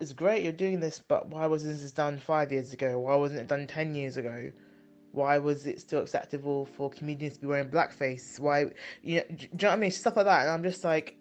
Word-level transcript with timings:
it's 0.00 0.12
great 0.14 0.42
you're 0.42 0.52
doing 0.52 0.80
this, 0.80 1.00
but 1.06 1.28
why 1.28 1.46
wasn't 1.46 1.78
this 1.78 1.92
done 1.92 2.18
five 2.18 2.50
years 2.50 2.72
ago? 2.72 2.98
Why 2.98 3.14
wasn't 3.16 3.40
it 3.40 3.48
done 3.48 3.66
ten 3.66 3.94
years 3.94 4.16
ago? 4.16 4.50
Why 5.12 5.38
was 5.38 5.66
it 5.66 5.80
still 5.80 6.00
acceptable 6.00 6.66
for 6.66 6.88
comedians 6.88 7.34
to 7.34 7.40
be 7.40 7.46
wearing 7.48 7.68
blackface? 7.68 8.38
Why, 8.38 8.66
you 9.02 9.16
know, 9.16 9.24
do 9.28 9.34
you 9.34 9.48
know 9.60 9.68
what 9.68 9.72
I 9.72 9.76
mean? 9.76 9.90
Stuff 9.90 10.16
like 10.16 10.26
that. 10.26 10.42
And 10.42 10.50
I'm 10.50 10.62
just 10.62 10.84
like, 10.84 11.16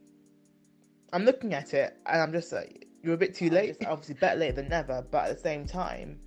I'm 1.11 1.25
looking 1.25 1.53
at 1.53 1.73
it 1.73 1.97
and 2.05 2.21
I'm 2.21 2.31
just 2.31 2.53
like, 2.53 2.87
you're 3.01 3.15
a 3.15 3.17
bit 3.17 3.33
too 3.33 3.49
late. 3.49 3.69
It's 3.69 3.85
obviously, 3.85 4.15
better 4.15 4.39
late 4.39 4.55
than 4.55 4.69
never. 4.69 5.03
But 5.09 5.29
at 5.29 5.35
the 5.37 5.41
same 5.41 5.65
time, 5.65 6.19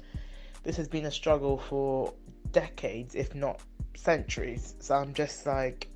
this 0.65 0.77
has 0.77 0.89
been 0.89 1.07
a 1.07 1.11
struggle 1.11 1.57
for 1.57 2.13
decades, 2.51 3.15
if 3.15 3.35
not 3.35 3.61
centuries. 3.95 4.75
So 4.81 4.97
I'm 4.97 5.15
just 5.15 5.47
like. 5.47 5.89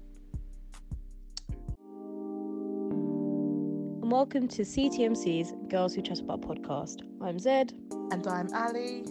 Welcome 4.16 4.48
to 4.48 4.62
CTMC's 4.62 5.52
Girls 5.68 5.94
Who 5.94 6.00
Chat 6.00 6.20
About 6.20 6.40
podcast. 6.40 7.02
I'm 7.20 7.38
Zed. 7.38 7.74
And 8.10 8.26
I'm 8.26 8.48
Ali. 8.54 9.04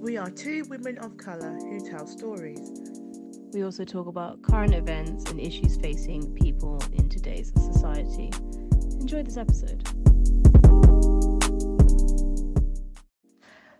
We 0.00 0.16
are 0.16 0.30
two 0.30 0.64
women 0.68 0.98
of 0.98 1.16
colour 1.16 1.56
who 1.60 1.78
tell 1.88 2.08
stories. 2.08 2.58
We 3.52 3.62
also 3.62 3.84
talk 3.84 4.08
about 4.08 4.42
current 4.42 4.74
events 4.74 5.30
and 5.30 5.38
issues 5.38 5.76
facing 5.76 6.34
people 6.34 6.82
in 6.94 7.08
today's 7.08 7.52
society. 7.54 8.32
Enjoy 8.98 9.22
this 9.22 9.36
episode. 9.36 9.86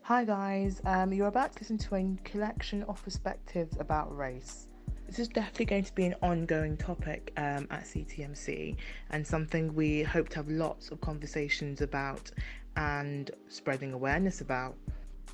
Hi, 0.03 0.25
guys. 0.25 0.81
Um, 0.85 1.13
you're 1.13 1.27
about 1.27 1.55
to 1.55 1.59
listen 1.59 1.79
to 1.79 1.97
a 1.97 2.17
collection 2.23 2.85
of 2.85 3.03
perspectives 3.03 3.77
about 3.81 4.17
race. 4.17 4.68
This 5.09 5.19
is 5.19 5.29
definitely 5.29 5.65
going 5.65 5.85
to 5.85 5.95
be 5.95 6.05
an 6.05 6.15
ongoing 6.21 6.77
topic 6.77 7.33
um, 7.39 7.67
at 7.71 7.85
CTMC 7.85 8.77
and 9.09 9.27
something 9.27 9.75
we 9.75 10.03
hope 10.03 10.29
to 10.29 10.37
have 10.37 10.49
lots 10.51 10.91
of 10.91 11.01
conversations 11.01 11.81
about 11.81 12.31
and 12.77 13.31
spreading 13.49 13.95
awareness 13.95 14.43
about. 14.43 14.77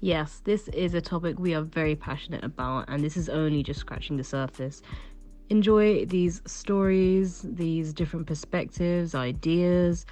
Yes, 0.00 0.41
this 0.45 0.69
is 0.69 0.95
a 0.95 1.00
topic 1.00 1.41
we 1.41 1.55
are 1.55 1.62
very 1.62 1.97
passionate 1.97 2.45
about, 2.45 2.84
and 2.86 3.02
this 3.02 3.17
is 3.17 3.28
only 3.28 3.64
just 3.64 3.80
scratching 3.80 4.17
the 4.17 4.22
surface. 4.22 4.80
Enjoy 5.50 6.05
these 6.05 6.41
stories, 6.47 7.42
these 7.42 7.92
different 7.92 8.28
perspectives, 8.28 9.12
ideas, 9.17 10.06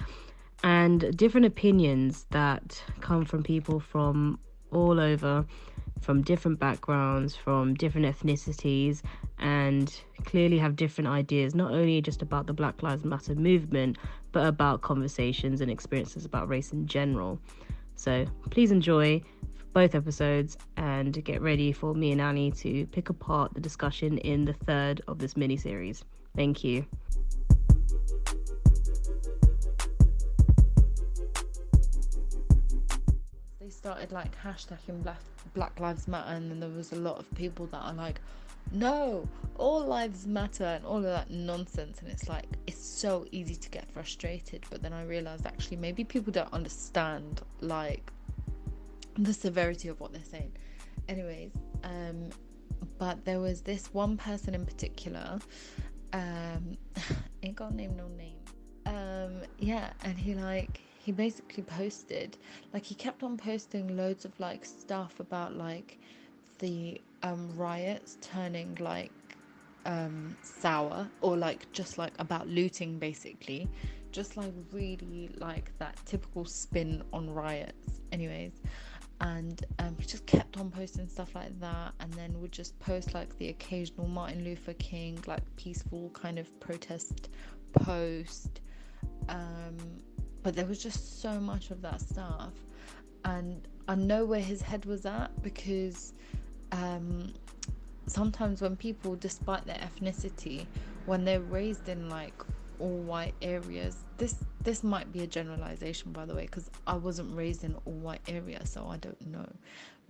and 0.65 1.15
different 1.17 1.45
opinions 1.45 2.25
that 2.31 2.83
come 2.99 3.23
from 3.23 3.43
people 3.43 3.79
from 3.79 4.39
all 4.71 4.99
over, 4.99 5.45
from 6.01 6.21
different 6.21 6.59
backgrounds, 6.59 7.35
from 7.35 7.73
different 7.75 8.05
ethnicities, 8.07 9.01
and 9.39 10.01
clearly 10.25 10.57
have 10.57 10.75
different 10.75 11.09
ideas, 11.09 11.55
not 11.55 11.71
only 11.71 12.01
just 12.01 12.21
about 12.21 12.47
the 12.47 12.53
Black 12.53 12.83
Lives 12.83 13.03
Matter 13.03 13.35
movement, 13.35 13.97
but 14.31 14.45
about 14.45 14.81
conversations 14.81 15.61
and 15.61 15.71
experiences 15.71 16.25
about 16.25 16.49
race 16.49 16.71
in 16.71 16.87
general. 16.87 17.39
So 17.95 18.25
please 18.49 18.71
enjoy 18.71 19.21
both 19.73 19.95
episodes 19.95 20.57
and 20.77 21.23
get 21.23 21.41
ready 21.41 21.71
for 21.71 21.95
me 21.95 22.11
and 22.11 22.21
Annie 22.21 22.51
to 22.51 22.85
pick 22.87 23.09
apart 23.09 23.53
the 23.53 23.61
discussion 23.61 24.17
in 24.19 24.45
the 24.45 24.53
third 24.53 25.01
of 25.07 25.19
this 25.19 25.35
mini 25.35 25.57
series. 25.57 26.03
Thank 26.35 26.63
you. 26.63 26.85
Started 33.73 34.11
like 34.11 34.31
hashtagging 34.41 35.03
Black, 35.03 35.19
Black 35.53 35.79
Lives 35.79 36.07
Matter, 36.07 36.31
and 36.31 36.49
then 36.49 36.59
there 36.59 36.69
was 36.69 36.91
a 36.91 36.97
lot 36.97 37.19
of 37.19 37.29
people 37.35 37.65
that 37.67 37.79
are 37.79 37.93
like, 37.93 38.19
no, 38.71 39.27
all 39.57 39.85
lives 39.85 40.25
matter, 40.25 40.63
and 40.63 40.85
all 40.85 40.97
of 40.97 41.03
that 41.03 41.29
nonsense. 41.29 41.99
And 41.99 42.09
it's 42.09 42.27
like, 42.27 42.45
it's 42.65 42.83
so 42.83 43.25
easy 43.31 43.55
to 43.55 43.69
get 43.69 43.89
frustrated. 43.91 44.65
But 44.69 44.81
then 44.81 44.93
I 44.93 45.03
realized 45.03 45.45
actually, 45.45 45.77
maybe 45.77 46.03
people 46.03 46.31
don't 46.31 46.51
understand 46.53 47.41
like 47.61 48.11
the 49.17 49.33
severity 49.33 49.89
of 49.89 49.99
what 49.99 50.13
they're 50.13 50.23
saying. 50.23 50.53
Anyways, 51.07 51.51
um, 51.83 52.29
but 52.97 53.23
there 53.25 53.39
was 53.39 53.61
this 53.61 53.93
one 53.93 54.17
person 54.17 54.55
in 54.55 54.65
particular, 54.65 55.39
um, 56.13 56.77
ain't 57.43 57.55
got 57.55 57.73
name 57.73 57.95
no 57.95 58.07
name. 58.07 58.37
Um, 58.85 59.41
yeah, 59.59 59.91
and 60.03 60.17
he 60.17 60.33
like 60.33 60.81
he 61.03 61.11
basically 61.11 61.63
posted 61.63 62.37
like 62.73 62.85
he 62.85 62.95
kept 62.95 63.23
on 63.23 63.35
posting 63.35 63.97
loads 63.97 64.23
of 64.23 64.39
like 64.39 64.63
stuff 64.63 65.19
about 65.19 65.53
like 65.53 65.99
the 66.59 67.01
um 67.23 67.51
riots 67.57 68.17
turning 68.21 68.77
like 68.79 69.11
um 69.85 70.37
sour 70.41 71.09
or 71.19 71.35
like 71.35 71.69
just 71.73 71.97
like 71.97 72.13
about 72.19 72.47
looting 72.47 72.99
basically. 72.99 73.69
Just 74.13 74.37
like 74.37 74.53
really 74.71 75.29
like 75.39 75.77
that 75.79 75.97
typical 76.05 76.45
spin 76.45 77.03
on 77.11 77.29
riots 77.29 77.99
anyways. 78.11 78.61
And 79.19 79.65
um, 79.79 79.95
he 79.97 80.05
just 80.05 80.25
kept 80.25 80.57
on 80.57 80.69
posting 80.69 81.07
stuff 81.07 81.33
like 81.35 81.59
that. 81.59 81.93
And 81.99 82.13
then 82.13 82.39
would 82.39 82.51
just 82.51 82.77
post 82.79 83.13
like 83.13 83.35
the 83.39 83.49
occasional 83.49 84.07
martin 84.07 84.43
luther 84.43 84.73
king 84.73 85.21
like 85.25 85.43
peaceful 85.57 86.11
kind 86.13 86.37
of 86.37 86.47
protest 86.59 87.29
post. 87.73 88.61
Um, 89.29 89.77
but 90.43 90.55
there 90.55 90.65
was 90.65 90.81
just 90.83 91.21
so 91.21 91.39
much 91.39 91.71
of 91.71 91.81
that 91.81 92.01
stuff. 92.01 92.53
And 93.25 93.67
i 93.87 93.95
know 93.95 94.25
where 94.25 94.39
his 94.39 94.61
head 94.61 94.85
was 94.85 95.05
at 95.05 95.29
because 95.41 96.13
um, 96.71 97.33
sometimes 98.07 98.61
when 98.61 98.75
people 98.75 99.15
despite 99.15 99.65
their 99.65 99.77
ethnicity 99.77 100.65
when 101.05 101.23
they're 101.23 101.41
raised 101.41 101.89
in 101.89 102.09
like 102.09 102.33
all 102.79 102.97
white 102.99 103.35
areas 103.41 104.05
this 104.17 104.35
this 104.63 104.83
might 104.83 105.11
be 105.11 105.21
a 105.21 105.27
generalization 105.27 106.11
by 106.11 106.25
the 106.25 106.33
way 106.33 106.43
because 106.43 106.71
i 106.87 106.95
wasn't 106.95 107.29
raised 107.35 107.63
in 107.63 107.75
all 107.85 107.93
white 107.93 108.21
area 108.27 108.65
so 108.65 108.87
i 108.87 108.97
don't 108.97 109.25
know. 109.27 109.47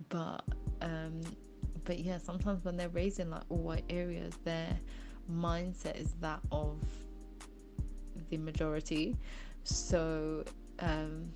But 0.08 0.42
um 0.80 1.20
but 1.84 1.98
yeah 1.98 2.18
sometimes 2.18 2.64
when 2.64 2.76
they're 2.76 2.88
raised 2.88 3.20
in 3.20 3.30
like 3.30 3.42
all 3.48 3.58
white 3.58 3.84
areas 3.90 4.34
their 4.44 4.78
mindset 5.30 6.00
is 6.00 6.14
that 6.20 6.40
of 6.50 6.78
the 8.30 8.38
majority 8.38 9.16
so 9.64 10.44
um 10.80 11.28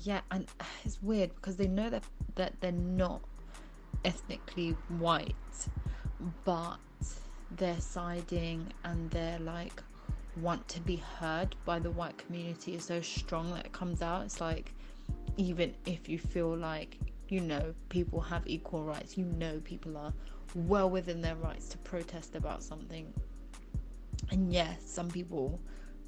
yeah 0.00 0.20
and 0.30 0.46
it's 0.84 1.02
weird 1.02 1.34
because 1.36 1.56
they 1.56 1.68
know 1.68 1.88
that 1.90 2.04
that 2.34 2.52
they're 2.60 2.72
not 2.72 3.22
ethnically 4.04 4.70
white 4.88 5.34
but 6.44 6.78
their 7.50 7.78
siding 7.80 8.72
and 8.84 9.10
their 9.10 9.38
like 9.38 9.82
want 10.36 10.66
to 10.68 10.80
be 10.80 10.96
heard 10.96 11.56
by 11.64 11.78
the 11.78 11.90
white 11.90 12.16
community 12.18 12.74
is 12.74 12.84
so 12.84 13.00
strong 13.00 13.52
that 13.52 13.66
it 13.66 13.72
comes 13.72 14.02
out. 14.02 14.24
It's 14.24 14.40
like 14.40 14.72
even 15.36 15.74
if 15.86 16.08
you 16.08 16.18
feel 16.18 16.56
like 16.56 16.98
you 17.28 17.40
know 17.40 17.74
people 17.88 18.20
have 18.20 18.42
equal 18.46 18.84
rights, 18.84 19.16
you 19.16 19.24
know 19.24 19.60
people 19.64 19.96
are 19.96 20.12
well 20.54 20.90
within 20.90 21.20
their 21.20 21.36
rights 21.36 21.68
to 21.68 21.78
protest 21.78 22.36
about 22.36 22.62
something. 22.62 23.12
And 24.30 24.52
yes, 24.52 24.82
some 24.84 25.08
people 25.08 25.60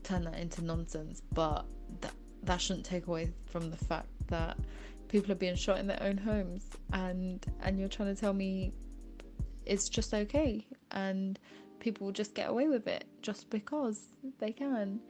turn 0.03 0.25
that 0.25 0.39
into 0.39 0.65
nonsense, 0.65 1.23
but 1.33 1.67
that 2.01 2.13
that 2.45 2.61
shouldn't 2.61 2.87
take 2.87 3.07
away 3.07 3.33
from 3.47 3.71
the 3.71 3.77
fact 3.77 4.09
that 4.29 4.57
people 5.09 5.33
are 5.33 5.37
being 5.37 5.57
shot 5.57 5.79
in 5.79 5.87
their 5.87 6.03
own 6.03 6.17
homes 6.17 6.69
and 6.93 7.45
and 7.63 7.79
you're 7.79 7.89
trying 7.89 8.15
to 8.15 8.21
tell 8.21 8.33
me 8.33 8.73
it's 9.67 9.89
just 9.89 10.15
okay 10.15 10.67
and 10.93 11.39
people 11.81 12.07
will 12.07 12.13
just 12.13 12.35
get 12.35 12.49
away 12.49 12.69
with 12.69 12.87
it 12.89 13.05
just 13.23 13.51
because 13.51 14.01
they 14.39 14.53
can. 14.53 15.01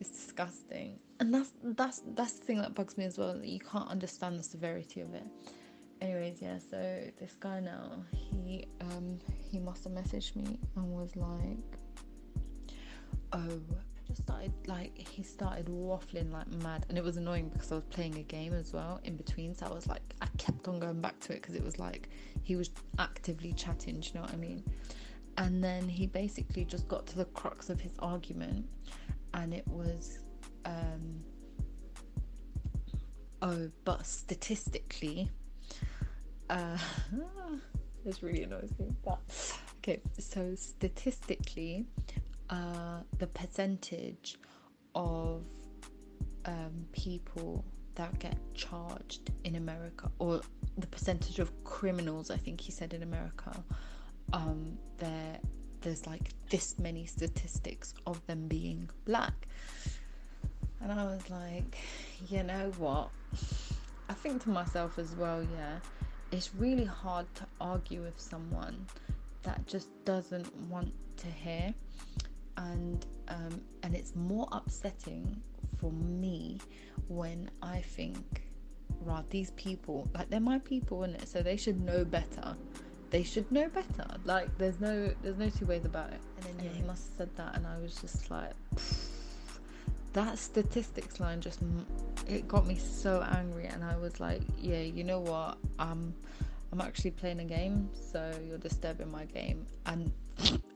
It's 0.00 0.10
disgusting. 0.10 0.98
And 1.20 1.34
that's 1.34 1.52
that's 1.62 2.02
that's 2.14 2.32
the 2.34 2.44
thing 2.44 2.58
that 2.58 2.74
bugs 2.74 2.96
me 2.96 3.04
as 3.04 3.18
well 3.18 3.34
that 3.34 3.46
you 3.46 3.60
can't 3.60 3.88
understand 3.88 4.38
the 4.38 4.42
severity 4.42 5.02
of 5.02 5.14
it. 5.14 5.26
Anyways 6.00 6.40
yeah 6.40 6.58
so 6.58 7.02
this 7.20 7.36
guy 7.38 7.60
now 7.60 8.02
he 8.12 8.66
um 8.80 9.18
he 9.50 9.58
must 9.58 9.84
have 9.84 9.92
messaged 9.92 10.34
me 10.34 10.58
and 10.76 10.90
was 10.90 11.14
like 11.14 11.58
oh 13.34 13.60
just 14.10 14.22
started 14.22 14.52
like 14.66 14.96
he 14.96 15.22
started 15.22 15.66
waffling 15.66 16.32
like 16.32 16.50
mad 16.62 16.84
and 16.88 16.98
it 16.98 17.04
was 17.04 17.16
annoying 17.16 17.48
because 17.48 17.70
I 17.70 17.76
was 17.76 17.84
playing 17.84 18.16
a 18.16 18.22
game 18.22 18.52
as 18.54 18.72
well 18.72 19.00
in 19.04 19.16
between 19.16 19.54
so 19.54 19.66
I 19.66 19.72
was 19.72 19.86
like 19.86 20.02
I 20.20 20.26
kept 20.36 20.66
on 20.66 20.80
going 20.80 21.00
back 21.00 21.18
to 21.20 21.32
it 21.32 21.42
because 21.42 21.54
it 21.54 21.62
was 21.62 21.78
like 21.78 22.08
he 22.42 22.56
was 22.56 22.70
actively 22.98 23.52
chatting 23.52 24.00
do 24.00 24.08
you 24.08 24.14
know 24.14 24.22
what 24.22 24.32
I 24.32 24.36
mean? 24.36 24.64
And 25.36 25.62
then 25.62 25.88
he 25.88 26.06
basically 26.06 26.64
just 26.64 26.88
got 26.88 27.06
to 27.08 27.16
the 27.16 27.24
crux 27.26 27.70
of 27.70 27.80
his 27.80 27.92
argument 28.00 28.66
and 29.34 29.54
it 29.54 29.66
was 29.68 30.18
um 30.64 31.24
oh 33.42 33.70
but 33.84 34.04
statistically 34.04 35.30
uh 36.50 36.76
this 38.04 38.22
really 38.22 38.42
annoys 38.42 38.72
me 38.78 38.88
but 39.04 39.20
okay 39.78 40.00
so 40.18 40.54
statistically 40.56 41.86
uh 42.50 43.00
the 43.18 43.26
percentage 43.28 44.38
of 44.94 45.42
um 46.46 46.86
people 46.92 47.64
that 47.94 48.18
get 48.18 48.36
charged 48.54 49.30
in 49.44 49.56
America 49.56 50.10
or 50.18 50.40
the 50.78 50.86
percentage 50.86 51.38
of 51.38 51.52
criminals 51.64 52.30
I 52.30 52.36
think 52.36 52.60
he 52.60 52.72
said 52.72 52.94
in 52.94 53.02
America 53.02 53.52
um, 54.32 54.78
there 54.98 55.38
there's 55.82 56.06
like 56.06 56.30
this 56.50 56.78
many 56.78 57.06
statistics 57.06 57.94
of 58.06 58.24
them 58.26 58.46
being 58.48 58.88
black 59.06 59.48
And 60.80 60.92
I 60.92 61.04
was 61.04 61.28
like, 61.30 61.76
you 62.28 62.42
know 62.42 62.72
what? 62.78 63.10
I 64.08 64.14
think 64.14 64.42
to 64.44 64.50
myself 64.50 64.98
as 64.98 65.14
well, 65.14 65.42
yeah, 65.42 65.78
it's 66.32 66.54
really 66.54 66.84
hard 66.84 67.26
to 67.36 67.46
argue 67.60 68.02
with 68.02 68.18
someone 68.20 68.86
that 69.42 69.66
just 69.66 69.88
doesn't 70.04 70.54
want 70.68 70.92
to 71.18 71.26
hear. 71.26 71.74
And 72.68 73.06
um, 73.28 73.60
and 73.82 73.94
it's 73.94 74.14
more 74.14 74.48
upsetting 74.52 75.40
for 75.78 75.92
me 75.92 76.58
when 77.08 77.50
I 77.62 77.80
think, 77.80 78.42
right, 79.00 79.28
these 79.30 79.50
people, 79.52 80.08
like 80.14 80.28
they're 80.30 80.40
my 80.40 80.58
people 80.58 81.04
in 81.04 81.14
it, 81.14 81.28
so 81.28 81.42
they 81.42 81.56
should 81.56 81.80
know 81.80 82.04
better. 82.04 82.56
They 83.10 83.22
should 83.22 83.50
know 83.50 83.68
better. 83.68 84.06
Like 84.24 84.48
there's 84.58 84.78
no 84.80 85.12
there's 85.22 85.38
no 85.38 85.48
two 85.50 85.66
ways 85.66 85.84
about 85.84 86.10
it. 86.10 86.20
And 86.36 86.58
then 86.58 86.66
yeah, 86.66 86.72
he 86.72 86.82
must 86.82 87.08
have 87.08 87.16
said 87.18 87.36
that, 87.36 87.56
and 87.56 87.66
I 87.66 87.78
was 87.78 87.94
just 88.00 88.30
like. 88.30 88.52
that 90.12 90.36
statistics 90.38 91.20
line 91.20 91.40
just 91.40 91.60
it 92.26 92.48
got 92.48 92.66
me 92.66 92.76
so 92.76 93.24
angry 93.38 93.66
and 93.66 93.84
i 93.84 93.96
was 93.96 94.18
like 94.18 94.42
yeah 94.58 94.80
you 94.80 95.04
know 95.04 95.20
what 95.20 95.56
um 95.78 96.12
i'm 96.72 96.80
actually 96.80 97.12
playing 97.12 97.38
a 97.38 97.44
game 97.44 97.88
so 97.94 98.32
you're 98.44 98.58
disturbing 98.58 99.08
my 99.10 99.24
game 99.26 99.64
and 99.86 100.10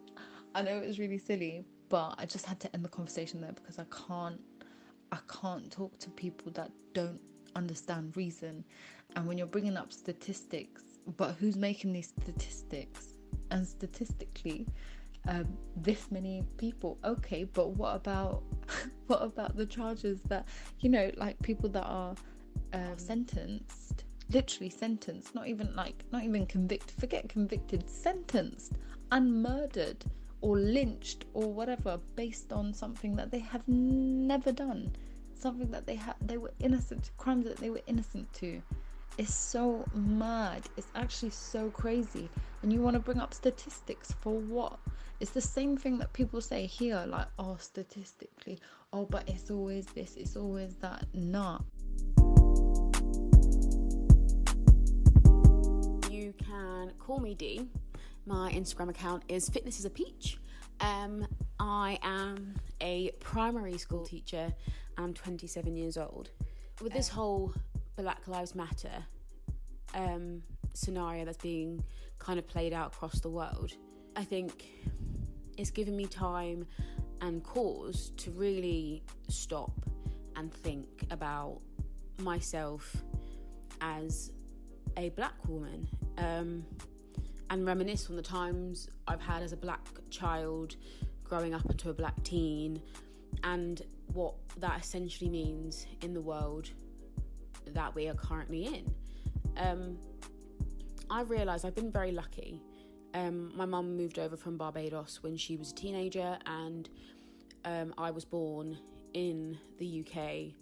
i 0.55 0.63
know 0.63 0.77
it 0.77 0.87
was 0.87 0.99
really 0.99 1.19
silly 1.19 1.65
but 1.89 2.15
i 2.19 2.25
just 2.27 2.47
had 2.47 2.59
to 2.61 2.73
end 2.75 2.85
the 2.85 2.89
conversation 2.89 3.41
there 3.41 3.53
because 3.53 3.79
i 3.79 3.85
can't 4.09 4.41
i 5.13 5.19
can't 5.29 5.71
talk 5.71 5.99
to 5.99 6.11
people 6.11 6.51
that 6.53 6.71
don't 6.93 7.21
understand 7.57 8.17
reason. 8.17 8.65
And 9.17 9.27
when 9.27 9.39
you're 9.39 9.47
bringing 9.47 9.77
up 9.77 9.93
statistics 9.93 10.83
but 11.17 11.35
who's 11.39 11.57
making 11.57 11.93
these 11.93 12.09
statistics? 12.09 13.15
And 13.51 13.67
statistically 13.67 14.67
um, 15.29 15.47
this 15.77 16.11
many 16.11 16.45
people. 16.57 16.99
Okay 17.05 17.45
but 17.45 17.71
what 17.71 17.95
about 17.97 18.43
what 19.07 19.23
about 19.23 19.57
the 19.57 19.67
charges 19.67 20.21
that 20.29 20.47
you 20.81 20.89
know 20.89 21.11
like 21.17 21.41
people 21.43 21.69
that 21.71 21.85
are 21.85 22.15
um, 22.73 22.97
sentenced. 22.97 24.05
literally 24.31 24.71
sentenced 24.71 25.35
not 25.35 25.47
even 25.47 25.75
like 25.77 26.05
not 26.13 26.25
even 26.25 26.47
convicted 26.47 26.99
forget 26.99 27.29
convicted 27.29 27.89
sentenced 27.89 28.73
and 29.13 29.43
murdered 29.43 30.05
or 30.45 30.59
lynched 30.59 31.25
or 31.33 31.51
whatever 31.51 31.99
based 32.17 32.53
on 32.53 32.75
something 32.75 33.17
that 33.17 33.31
they 33.31 33.39
have 33.39 33.67
never 33.67 34.53
done. 34.53 34.95
Something 35.33 35.71
that 35.71 35.87
they 35.87 35.95
had 35.95 36.17
they 36.21 36.37
were 36.37 36.53
innocent 36.61 37.11
crimes 37.17 37.47
that 37.47 37.57
they 37.57 37.71
were 37.71 37.81
innocent 37.87 38.31
to. 38.35 38.61
It's 39.17 39.35
so 39.35 39.87
mad. 39.95 40.63
It's 40.77 40.89
actually 40.95 41.31
so 41.31 41.71
crazy. 41.71 42.29
And 42.63 42.71
you 42.71 42.83
want 42.83 42.93
to 42.93 43.01
bring 43.01 43.21
up 43.21 43.33
statistics 43.33 44.13
for 44.21 44.39
what? 44.39 44.79
It's 45.19 45.31
the 45.31 45.41
same 45.41 45.79
thing 45.79 45.97
that 45.99 46.13
people 46.13 46.43
say 46.43 46.67
here 46.67 47.03
like 47.09 47.29
oh 47.39 47.57
statistically 47.59 48.59
oh 48.93 49.07
but 49.07 49.27
it's 49.27 49.51
always 49.51 49.87
this 49.87 50.15
it's 50.17 50.37
always 50.37 50.75
that. 50.83 51.07
Nah. 51.15 51.61
You 56.11 56.35
can 56.39 56.93
call 56.99 57.19
me 57.19 57.35
d 57.35 57.67
my 58.27 58.51
instagram 58.53 58.89
account 58.89 59.23
is 59.29 59.49
fitness 59.49 59.79
is 59.79 59.85
a 59.85 59.91
peach. 59.91 60.39
Um, 60.81 61.27
i 61.61 61.99
am 62.03 62.55
a 62.81 63.11
primary 63.21 63.79
school 63.79 64.05
teacher. 64.05 64.53
I'm 64.99 65.15
27 65.15 65.77
years 65.77 65.97
old. 65.97 66.31
With 66.83 66.93
this 66.93 67.09
whole 67.09 67.55
Black 67.97 68.27
Lives 68.27 68.55
Matter 68.55 69.05
um, 69.95 70.43
scenario 70.73 71.25
that's 71.25 71.39
being 71.39 71.85
kind 72.19 72.39
of 72.39 72.47
played 72.47 72.73
out 72.73 72.95
across 72.95 73.21
the 73.21 73.29
world, 73.29 73.73
I 74.17 74.25
think 74.25 74.65
it's 75.57 75.71
given 75.71 75.97
me 75.97 76.07
time 76.07 76.67
and 77.21 77.43
cause 77.43 78.11
to 78.17 78.31
really 78.33 79.03
stop 79.29 79.73
and 80.37 80.53
think 80.53 80.89
about 81.11 81.61
myself 82.19 82.97
as 83.81 84.33
a 84.97 85.11
black 85.11 85.35
woman. 85.49 85.89
Um, 86.19 86.65
and 87.55 87.65
reminisce 87.65 88.11
on 88.11 88.17
the 88.17 88.23
times 88.23 88.89
I've 89.07 89.21
had 89.21 89.41
as 89.41 89.53
a 89.53 89.57
black 89.57 89.87
child 90.11 90.75
growing 91.23 91.55
up 91.55 91.65
into 91.71 91.89
a 91.89 91.93
black 91.93 92.21
teen 92.25 92.83
and 93.45 93.81
what 94.13 94.35
that 94.59 94.81
essentially 94.81 95.31
means 95.31 95.87
in 96.03 96.15
the 96.15 96.21
world 96.21 96.69
that 97.69 97.95
we 97.95 98.09
are 98.09 98.15
currently 98.15 98.67
in. 98.67 98.93
Um, 99.57 99.97
I 101.09 101.23
realised 101.23 101.65
I've 101.65 101.77
been 101.77 101.93
very 101.93 102.11
lucky. 102.11 102.61
Um, 103.15 103.57
my 103.57 103.67
mum 103.67 103.97
moved 103.97 104.19
over 104.19 104.37
from 104.37 104.57
Barbados 104.57 105.23
when 105.23 105.37
she 105.37 105.57
was 105.57 105.71
a 105.71 105.75
teenager, 105.77 106.37
and 106.47 106.91
um, 107.65 107.95
I 107.97 108.11
was 108.11 108.25
born 108.25 108.77
in 109.13 109.57
the 109.79 110.05
UK. 110.05 110.55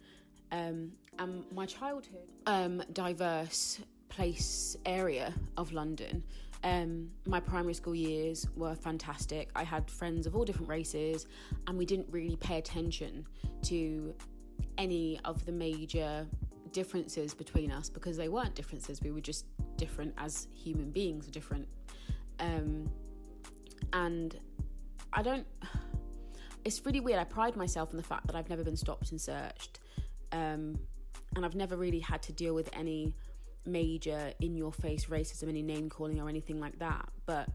Um, 0.50 0.92
and 1.18 1.44
my 1.54 1.64
childhood, 1.64 2.28
um, 2.44 2.82
diverse 2.92 3.80
place 4.10 4.76
area 4.84 5.32
of 5.56 5.72
London. 5.72 6.22
Um, 6.64 7.08
my 7.26 7.40
primary 7.40 7.74
school 7.74 7.94
years 7.94 8.46
were 8.54 8.74
fantastic. 8.74 9.50
I 9.56 9.64
had 9.64 9.90
friends 9.90 10.26
of 10.26 10.36
all 10.36 10.44
different 10.44 10.68
races, 10.68 11.26
and 11.66 11.76
we 11.76 11.84
didn't 11.84 12.06
really 12.10 12.36
pay 12.36 12.58
attention 12.58 13.26
to 13.62 14.14
any 14.78 15.18
of 15.24 15.44
the 15.44 15.52
major 15.52 16.26
differences 16.72 17.34
between 17.34 17.70
us 17.70 17.90
because 17.90 18.16
they 18.16 18.28
weren't 18.28 18.54
differences. 18.54 19.02
We 19.02 19.10
were 19.10 19.20
just 19.20 19.46
different 19.76 20.14
as 20.18 20.48
human 20.54 20.90
beings, 20.90 21.26
different. 21.26 21.68
Um, 22.38 22.90
and 23.92 24.38
I 25.12 25.22
don't. 25.22 25.46
It's 26.64 26.86
really 26.86 27.00
weird. 27.00 27.18
I 27.18 27.24
pride 27.24 27.56
myself 27.56 27.90
in 27.90 27.96
the 27.96 28.04
fact 28.04 28.28
that 28.28 28.36
I've 28.36 28.48
never 28.48 28.62
been 28.62 28.76
stopped 28.76 29.10
and 29.10 29.20
searched, 29.20 29.80
um, 30.30 30.78
and 31.34 31.44
I've 31.44 31.56
never 31.56 31.76
really 31.76 31.98
had 31.98 32.22
to 32.22 32.32
deal 32.32 32.54
with 32.54 32.70
any 32.72 33.16
major 33.64 34.32
in 34.40 34.56
your 34.56 34.72
face 34.72 35.06
racism, 35.06 35.48
any 35.48 35.62
name 35.62 35.88
calling 35.88 36.20
or 36.20 36.28
anything 36.28 36.60
like 36.60 36.78
that. 36.78 37.08
But 37.26 37.48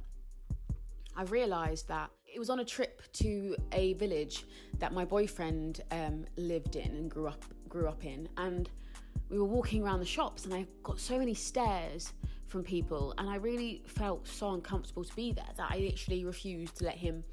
I 1.15 1.23
realised 1.23 1.87
that 1.87 2.09
it 2.25 2.39
was 2.39 2.49
on 2.49 2.59
a 2.59 2.65
trip 2.65 3.01
to 3.13 3.55
a 3.71 3.93
village 3.93 4.45
that 4.79 4.93
my 4.93 5.05
boyfriend 5.05 5.81
um, 5.91 6.25
lived 6.35 6.75
in 6.75 6.91
and 6.91 7.09
grew 7.09 7.27
up 7.27 7.43
grew 7.67 7.87
up 7.87 8.05
in, 8.05 8.29
and 8.37 8.69
we 9.29 9.37
were 9.37 9.45
walking 9.45 9.83
around 9.83 9.99
the 9.99 10.05
shops 10.05 10.45
and 10.45 10.53
I 10.53 10.65
got 10.83 10.99
so 10.99 11.17
many 11.17 11.33
stares 11.33 12.13
from 12.47 12.63
people 12.63 13.13
and 13.17 13.29
I 13.29 13.35
really 13.35 13.83
felt 13.85 14.27
so 14.27 14.53
uncomfortable 14.53 15.03
to 15.03 15.15
be 15.15 15.33
there 15.33 15.49
that 15.57 15.67
I 15.69 15.77
literally 15.77 16.23
refused 16.23 16.77
to 16.77 16.85
let 16.85 16.95
him 16.95 17.23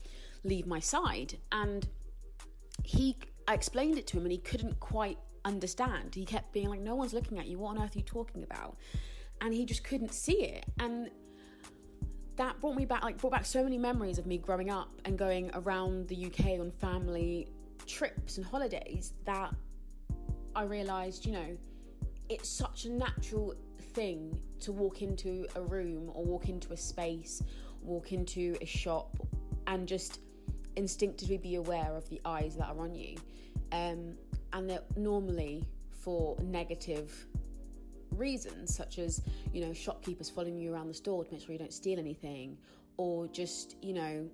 leave 0.42 0.66
my 0.66 0.80
side 0.80 1.38
and 1.52 1.86
he 2.82 3.16
I 3.46 3.54
explained 3.54 3.98
it 3.98 4.06
to 4.08 4.16
him 4.16 4.24
and 4.24 4.32
he 4.32 4.38
couldn't 4.38 4.80
quite 4.80 5.18
understand. 5.44 6.14
He 6.14 6.24
kept 6.24 6.52
being 6.52 6.68
like 6.68 6.80
no 6.80 6.94
one's 6.94 7.12
looking 7.12 7.38
at 7.38 7.46
you. 7.46 7.58
What 7.58 7.76
on 7.76 7.82
earth 7.82 7.94
are 7.94 7.98
you 7.98 8.04
talking 8.04 8.42
about? 8.42 8.76
And 9.40 9.52
he 9.52 9.64
just 9.64 9.84
couldn't 9.84 10.14
see 10.14 10.44
it 10.44 10.64
and 10.78 11.10
that 12.36 12.60
brought 12.60 12.74
me 12.74 12.84
back 12.84 13.04
like 13.04 13.16
brought 13.18 13.32
back 13.32 13.44
so 13.44 13.62
many 13.62 13.78
memories 13.78 14.18
of 14.18 14.26
me 14.26 14.38
growing 14.38 14.70
up 14.70 14.88
and 15.04 15.16
going 15.16 15.50
around 15.54 16.08
the 16.08 16.26
UK 16.26 16.58
on 16.58 16.70
family 16.70 17.46
trips 17.86 18.38
and 18.38 18.46
holidays 18.46 19.12
that 19.24 19.54
I 20.56 20.62
realized, 20.62 21.26
you 21.26 21.32
know, 21.32 21.56
it's 22.28 22.48
such 22.48 22.84
a 22.84 22.90
natural 22.90 23.54
thing 23.92 24.38
to 24.60 24.72
walk 24.72 25.02
into 25.02 25.46
a 25.56 25.60
room 25.60 26.10
or 26.14 26.24
walk 26.24 26.48
into 26.48 26.72
a 26.72 26.76
space, 26.76 27.42
walk 27.82 28.12
into 28.12 28.56
a 28.60 28.66
shop, 28.66 29.16
and 29.66 29.86
just 29.86 30.20
instinctively 30.76 31.38
be 31.38 31.56
aware 31.56 31.92
of 31.96 32.08
the 32.08 32.20
eyes 32.24 32.56
that 32.56 32.68
are 32.68 32.80
on 32.80 32.94
you. 32.94 33.16
Um, 33.72 34.14
and 34.54 34.70
they're 34.70 34.82
normally 34.96 35.62
for 35.90 36.36
negative 36.42 37.26
reasons, 38.12 38.74
such 38.74 38.98
as, 38.98 39.20
you 39.52 39.60
know, 39.66 39.72
shopkeepers 39.72 40.30
following 40.30 40.56
you 40.56 40.72
around 40.72 40.88
the 40.88 40.94
store 40.94 41.24
to 41.24 41.32
make 41.32 41.42
sure 41.42 41.52
you 41.52 41.58
don't 41.58 41.72
steal 41.72 41.98
anything, 41.98 42.56
or 42.96 43.26
just, 43.28 43.76
you 43.82 43.92
know, 43.92 44.28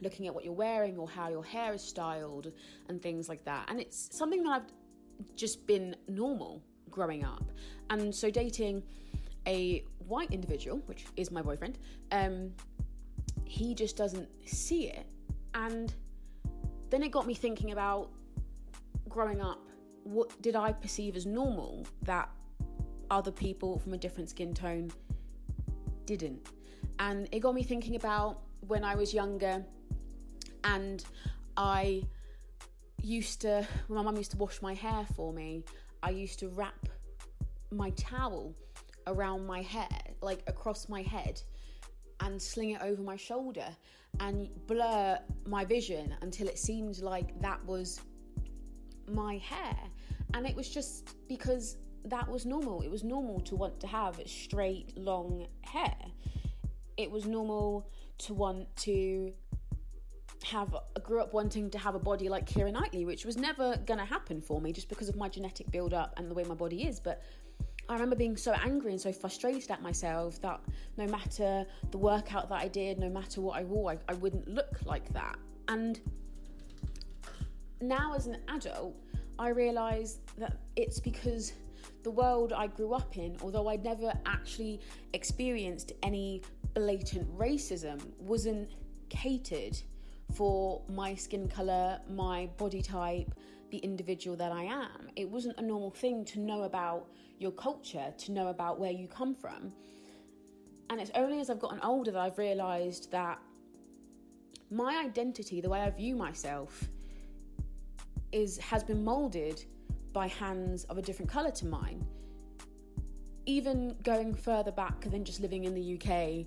looking 0.00 0.26
at 0.26 0.34
what 0.34 0.44
you're 0.44 0.52
wearing 0.54 0.96
or 0.96 1.08
how 1.08 1.28
your 1.28 1.44
hair 1.44 1.74
is 1.74 1.82
styled 1.82 2.52
and 2.88 3.02
things 3.02 3.28
like 3.28 3.44
that. 3.44 3.66
And 3.68 3.80
it's 3.80 4.16
something 4.16 4.42
that 4.44 4.50
I've 4.50 5.36
just 5.36 5.66
been 5.66 5.96
normal 6.06 6.62
growing 6.90 7.24
up. 7.24 7.50
And 7.90 8.14
so 8.14 8.30
dating 8.30 8.82
a 9.46 9.84
white 10.06 10.30
individual, 10.30 10.82
which 10.86 11.06
is 11.16 11.30
my 11.30 11.42
boyfriend, 11.42 11.78
um, 12.12 12.52
he 13.44 13.74
just 13.74 13.96
doesn't 13.96 14.28
see 14.46 14.88
it. 14.88 15.06
And 15.54 15.92
then 16.90 17.02
it 17.02 17.10
got 17.10 17.26
me 17.26 17.34
thinking 17.34 17.72
about 17.72 18.10
growing 19.16 19.40
up, 19.40 19.66
what 20.04 20.30
did 20.42 20.54
I 20.54 20.72
perceive 20.72 21.16
as 21.16 21.24
normal 21.24 21.86
that 22.02 22.28
other 23.10 23.32
people 23.32 23.78
from 23.78 23.94
a 23.94 23.96
different 23.96 24.28
skin 24.28 24.52
tone 24.52 24.90
didn't? 26.04 26.50
And 26.98 27.26
it 27.32 27.40
got 27.40 27.54
me 27.54 27.62
thinking 27.62 27.96
about 27.96 28.42
when 28.60 28.84
I 28.84 28.94
was 28.94 29.14
younger 29.14 29.64
and 30.64 31.02
I 31.56 32.02
used 33.00 33.40
to, 33.40 33.66
when 33.86 33.96
my 33.96 34.02
mum 34.02 34.16
used 34.18 34.32
to 34.32 34.36
wash 34.36 34.60
my 34.60 34.74
hair 34.74 35.06
for 35.14 35.32
me, 35.32 35.64
I 36.02 36.10
used 36.10 36.38
to 36.40 36.48
wrap 36.48 36.86
my 37.70 37.88
towel 37.96 38.54
around 39.06 39.46
my 39.46 39.62
hair, 39.62 39.98
like 40.20 40.42
across 40.46 40.90
my 40.90 41.00
head, 41.00 41.40
and 42.20 42.40
sling 42.40 42.72
it 42.72 42.82
over 42.82 43.00
my 43.00 43.16
shoulder 43.16 43.68
and 44.20 44.50
blur 44.66 45.18
my 45.46 45.64
vision 45.64 46.14
until 46.20 46.48
it 46.48 46.58
seemed 46.58 46.98
like 46.98 47.40
that 47.40 47.64
was 47.64 48.02
my 49.08 49.38
hair. 49.38 49.76
And 50.34 50.46
it 50.46 50.54
was 50.54 50.68
just 50.68 51.16
because 51.28 51.76
that 52.04 52.28
was 52.28 52.46
normal. 52.46 52.82
It 52.82 52.90
was 52.90 53.04
normal 53.04 53.40
to 53.40 53.56
want 53.56 53.80
to 53.80 53.86
have 53.86 54.20
straight, 54.26 54.96
long 54.96 55.46
hair. 55.62 55.96
It 56.96 57.10
was 57.10 57.26
normal 57.26 57.90
to 58.18 58.34
want 58.34 58.74
to 58.76 59.32
have 60.44 60.74
I 60.74 61.00
grew 61.00 61.20
up 61.20 61.32
wanting 61.32 61.70
to 61.70 61.78
have 61.78 61.94
a 61.94 61.98
body 61.98 62.28
like 62.28 62.46
Keira 62.46 62.72
Knightley, 62.72 63.04
which 63.04 63.24
was 63.24 63.36
never 63.36 63.76
to 63.76 63.96
happen 63.96 64.40
for 64.40 64.60
me 64.60 64.72
just 64.72 64.88
because 64.88 65.08
of 65.08 65.16
my 65.16 65.28
genetic 65.28 65.70
build 65.70 65.92
up 65.92 66.14
and 66.16 66.30
the 66.30 66.34
way 66.34 66.44
my 66.44 66.54
body 66.54 66.86
is. 66.86 67.00
But 67.00 67.22
I 67.88 67.94
remember 67.94 68.16
being 68.16 68.36
so 68.36 68.52
angry 68.52 68.92
and 68.92 69.00
so 69.00 69.12
frustrated 69.12 69.70
at 69.70 69.82
myself 69.82 70.40
that 70.42 70.60
no 70.96 71.06
matter 71.06 71.64
the 71.90 71.98
workout 71.98 72.48
that 72.48 72.60
I 72.60 72.68
did, 72.68 72.98
no 72.98 73.08
matter 73.08 73.40
what 73.40 73.58
I 73.58 73.64
wore, 73.64 73.92
I, 73.92 73.98
I 74.08 74.14
wouldn't 74.14 74.48
look 74.48 74.78
like 74.84 75.12
that. 75.12 75.36
And 75.68 76.00
now, 77.80 78.14
as 78.14 78.26
an 78.26 78.38
adult, 78.48 78.96
I 79.38 79.48
realise 79.48 80.18
that 80.38 80.56
it's 80.76 80.98
because 80.98 81.52
the 82.02 82.10
world 82.10 82.52
I 82.52 82.68
grew 82.68 82.94
up 82.94 83.16
in, 83.18 83.36
although 83.42 83.68
I'd 83.68 83.84
never 83.84 84.12
actually 84.24 84.80
experienced 85.12 85.92
any 86.02 86.42
blatant 86.74 87.36
racism, 87.36 88.00
wasn't 88.18 88.70
catered 89.08 89.78
for 90.34 90.82
my 90.88 91.14
skin 91.14 91.48
colour, 91.48 92.00
my 92.08 92.48
body 92.56 92.82
type, 92.82 93.34
the 93.70 93.78
individual 93.78 94.36
that 94.36 94.52
I 94.52 94.64
am. 94.64 95.08
It 95.16 95.28
wasn't 95.28 95.58
a 95.58 95.62
normal 95.62 95.90
thing 95.90 96.24
to 96.26 96.40
know 96.40 96.62
about 96.62 97.08
your 97.38 97.52
culture, 97.52 98.12
to 98.16 98.32
know 98.32 98.48
about 98.48 98.78
where 98.78 98.90
you 98.90 99.08
come 99.08 99.34
from. 99.34 99.72
And 100.88 101.00
it's 101.00 101.10
only 101.14 101.40
as 101.40 101.50
I've 101.50 101.60
gotten 101.60 101.80
older 101.80 102.10
that 102.12 102.20
I've 102.20 102.38
realised 102.38 103.10
that 103.10 103.38
my 104.70 105.02
identity, 105.04 105.60
the 105.60 105.68
way 105.68 105.80
I 105.80 105.90
view 105.90 106.16
myself, 106.16 106.88
is 108.32 108.58
has 108.58 108.82
been 108.84 109.04
molded 109.04 109.64
by 110.12 110.26
hands 110.28 110.84
of 110.84 110.98
a 110.98 111.02
different 111.02 111.30
colour 111.30 111.50
to 111.50 111.66
mine. 111.66 112.06
Even 113.44 113.96
going 114.02 114.34
further 114.34 114.72
back 114.72 115.00
than 115.02 115.24
just 115.24 115.40
living 115.40 115.64
in 115.64 115.74
the 115.74 115.94
UK 115.94 116.46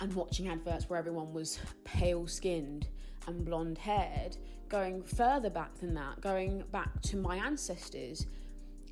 and 0.00 0.12
watching 0.14 0.48
adverts 0.48 0.88
where 0.88 0.98
everyone 0.98 1.32
was 1.32 1.58
pale 1.84 2.26
skinned 2.26 2.88
and 3.26 3.44
blonde 3.44 3.78
haired, 3.78 4.36
going 4.68 5.02
further 5.02 5.50
back 5.50 5.74
than 5.76 5.94
that, 5.94 6.20
going 6.20 6.62
back 6.70 7.00
to 7.02 7.16
my 7.16 7.36
ancestors, 7.36 8.26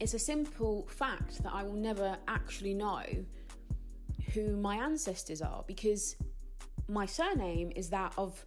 it's 0.00 0.14
a 0.14 0.18
simple 0.18 0.86
fact 0.88 1.42
that 1.42 1.52
I 1.52 1.62
will 1.62 1.74
never 1.74 2.16
actually 2.28 2.74
know 2.74 3.02
who 4.34 4.56
my 4.56 4.76
ancestors 4.76 5.40
are 5.40 5.64
because 5.66 6.16
my 6.88 7.06
surname 7.06 7.72
is 7.74 7.88
that 7.90 8.12
of 8.18 8.44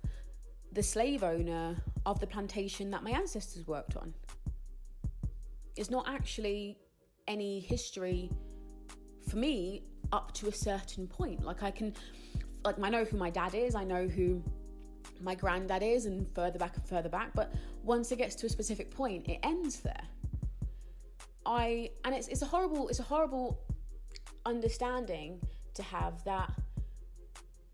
the 0.71 0.83
slave 0.83 1.23
owner 1.23 1.75
of 2.09 2.19
the 2.19 2.25
plantation 2.25 2.89
that 2.89 3.03
my 3.03 3.11
ancestors 3.11 3.67
worked 3.67 3.95
on. 3.95 4.13
It's 5.75 5.91
not 5.91 6.09
actually 6.09 6.79
any 7.27 7.59
history 7.59 8.31
for 9.29 9.37
me 9.37 9.83
up 10.11 10.33
to 10.33 10.47
a 10.47 10.51
certain 10.51 11.07
point. 11.07 11.43
Like 11.43 11.61
I 11.61 11.69
can, 11.69 11.93
like 12.65 12.75
I 12.81 12.89
know 12.89 13.03
who 13.03 13.17
my 13.17 13.29
dad 13.29 13.53
is, 13.53 13.75
I 13.75 13.83
know 13.83 14.07
who 14.07 14.43
my 15.21 15.35
granddad 15.35 15.83
is, 15.83 16.07
and 16.07 16.27
further 16.33 16.57
back 16.57 16.75
and 16.75 16.85
further 16.85 17.09
back. 17.09 17.29
But 17.35 17.53
once 17.83 18.11
it 18.11 18.17
gets 18.17 18.33
to 18.35 18.47
a 18.47 18.49
specific 18.49 18.89
point, 18.89 19.29
it 19.29 19.39
ends 19.43 19.81
there. 19.81 20.01
I 21.45 21.91
and 22.05 22.15
it's 22.15 22.27
it's 22.27 22.41
a 22.41 22.45
horrible 22.45 22.89
it's 22.89 22.99
a 22.99 23.03
horrible 23.03 23.59
understanding 24.45 25.39
to 25.75 25.83
have 25.83 26.23
that 26.23 26.51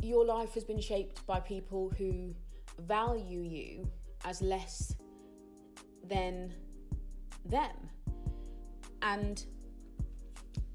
your 0.01 0.25
life 0.25 0.53
has 0.55 0.65
been 0.65 0.81
shaped 0.81 1.25
by 1.25 1.39
people 1.39 1.89
who 1.97 2.35
value 2.79 3.41
you 3.41 3.89
as 4.25 4.41
less 4.41 4.95
than 6.03 6.53
them. 7.45 7.75
And 9.01 9.45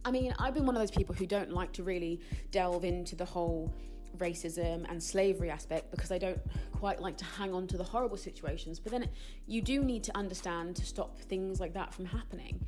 I 0.04 0.10
mean, 0.10 0.34
I've 0.38 0.54
been 0.54 0.64
one 0.64 0.76
of 0.76 0.80
those 0.80 0.90
people 0.90 1.14
who 1.14 1.26
don't 1.26 1.52
like 1.52 1.72
to 1.72 1.82
really 1.82 2.20
delve 2.50 2.84
into 2.84 3.16
the 3.16 3.24
whole 3.24 3.74
racism 4.16 4.90
and 4.90 5.02
slavery 5.02 5.50
aspect 5.50 5.90
because 5.90 6.10
I 6.10 6.18
don't 6.18 6.40
quite 6.72 7.00
like 7.00 7.16
to 7.18 7.24
hang 7.24 7.52
on 7.52 7.66
to 7.68 7.76
the 7.76 7.84
horrible 7.84 8.16
situations. 8.16 8.78
But 8.80 8.92
then 8.92 9.08
you 9.46 9.60
do 9.60 9.84
need 9.84 10.04
to 10.04 10.16
understand 10.16 10.76
to 10.76 10.86
stop 10.86 11.18
things 11.18 11.60
like 11.60 11.74
that 11.74 11.92
from 11.92 12.06
happening. 12.06 12.64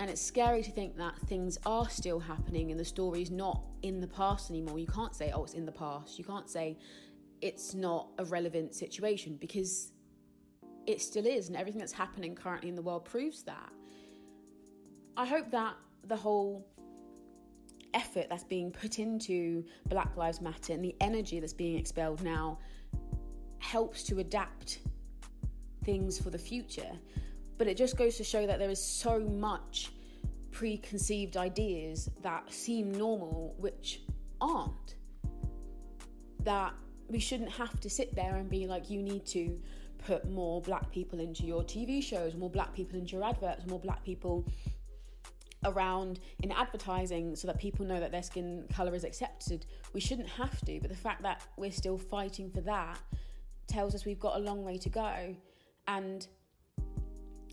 And 0.00 0.10
it's 0.10 0.20
scary 0.22 0.62
to 0.62 0.70
think 0.70 0.96
that 0.96 1.14
things 1.26 1.58
are 1.66 1.88
still 1.88 2.20
happening 2.20 2.70
and 2.70 2.80
the 2.80 2.84
story's 2.84 3.30
not 3.30 3.62
in 3.82 4.00
the 4.00 4.06
past 4.06 4.50
anymore. 4.50 4.78
You 4.78 4.86
can't 4.86 5.14
say, 5.14 5.30
oh, 5.34 5.44
it's 5.44 5.54
in 5.54 5.66
the 5.66 5.72
past. 5.72 6.18
You 6.18 6.24
can't 6.24 6.48
say 6.48 6.78
it's 7.42 7.74
not 7.74 8.08
a 8.18 8.24
relevant 8.24 8.74
situation 8.74 9.36
because 9.40 9.92
it 10.86 11.00
still 11.00 11.26
is. 11.26 11.48
And 11.48 11.56
everything 11.56 11.78
that's 11.78 11.92
happening 11.92 12.34
currently 12.34 12.68
in 12.68 12.74
the 12.74 12.82
world 12.82 13.04
proves 13.04 13.42
that. 13.42 13.72
I 15.16 15.26
hope 15.26 15.50
that 15.50 15.74
the 16.06 16.16
whole 16.16 16.66
effort 17.94 18.26
that's 18.30 18.44
being 18.44 18.70
put 18.70 18.98
into 18.98 19.64
Black 19.88 20.16
Lives 20.16 20.40
Matter 20.40 20.72
and 20.72 20.84
the 20.84 20.94
energy 21.00 21.40
that's 21.40 21.52
being 21.52 21.76
expelled 21.76 22.22
now 22.22 22.58
helps 23.58 24.02
to 24.04 24.20
adapt 24.20 24.78
things 25.84 26.18
for 26.18 26.30
the 26.30 26.38
future. 26.38 26.90
But 27.58 27.66
it 27.66 27.76
just 27.76 27.96
goes 27.96 28.16
to 28.16 28.24
show 28.24 28.46
that 28.46 28.58
there 28.58 28.70
is 28.70 28.82
so 28.82 29.20
much 29.20 29.92
preconceived 30.50 31.36
ideas 31.36 32.08
that 32.22 32.52
seem 32.52 32.92
normal, 32.92 33.54
which 33.58 34.02
aren't. 34.40 34.94
That 36.44 36.72
we 37.08 37.18
shouldn't 37.18 37.50
have 37.50 37.78
to 37.80 37.90
sit 37.90 38.14
there 38.14 38.36
and 38.36 38.48
be 38.48 38.66
like, 38.66 38.88
you 38.88 39.02
need 39.02 39.26
to 39.26 39.60
put 40.04 40.28
more 40.30 40.60
black 40.60 40.90
people 40.90 41.20
into 41.20 41.44
your 41.44 41.62
TV 41.62 42.02
shows, 42.02 42.34
more 42.34 42.50
black 42.50 42.74
people 42.74 42.98
into 42.98 43.16
your 43.16 43.24
adverts, 43.24 43.66
more 43.66 43.80
black 43.80 44.04
people 44.04 44.46
around 45.64 46.20
in 46.42 46.50
advertising 46.52 47.36
so 47.36 47.46
that 47.46 47.58
people 47.58 47.84
know 47.84 48.00
that 48.00 48.10
their 48.10 48.22
skin 48.22 48.64
color 48.72 48.94
is 48.94 49.04
accepted. 49.04 49.66
We 49.92 50.00
shouldn't 50.00 50.28
have 50.28 50.58
to, 50.64 50.80
but 50.80 50.90
the 50.90 50.96
fact 50.96 51.22
that 51.22 51.42
we're 51.56 51.72
still 51.72 51.98
fighting 51.98 52.50
for 52.50 52.60
that 52.62 52.98
tells 53.66 53.94
us 53.94 54.04
we've 54.04 54.20
got 54.20 54.36
a 54.36 54.40
long 54.40 54.64
way 54.64 54.78
to 54.78 54.88
go. 54.88 55.36
And 55.86 56.26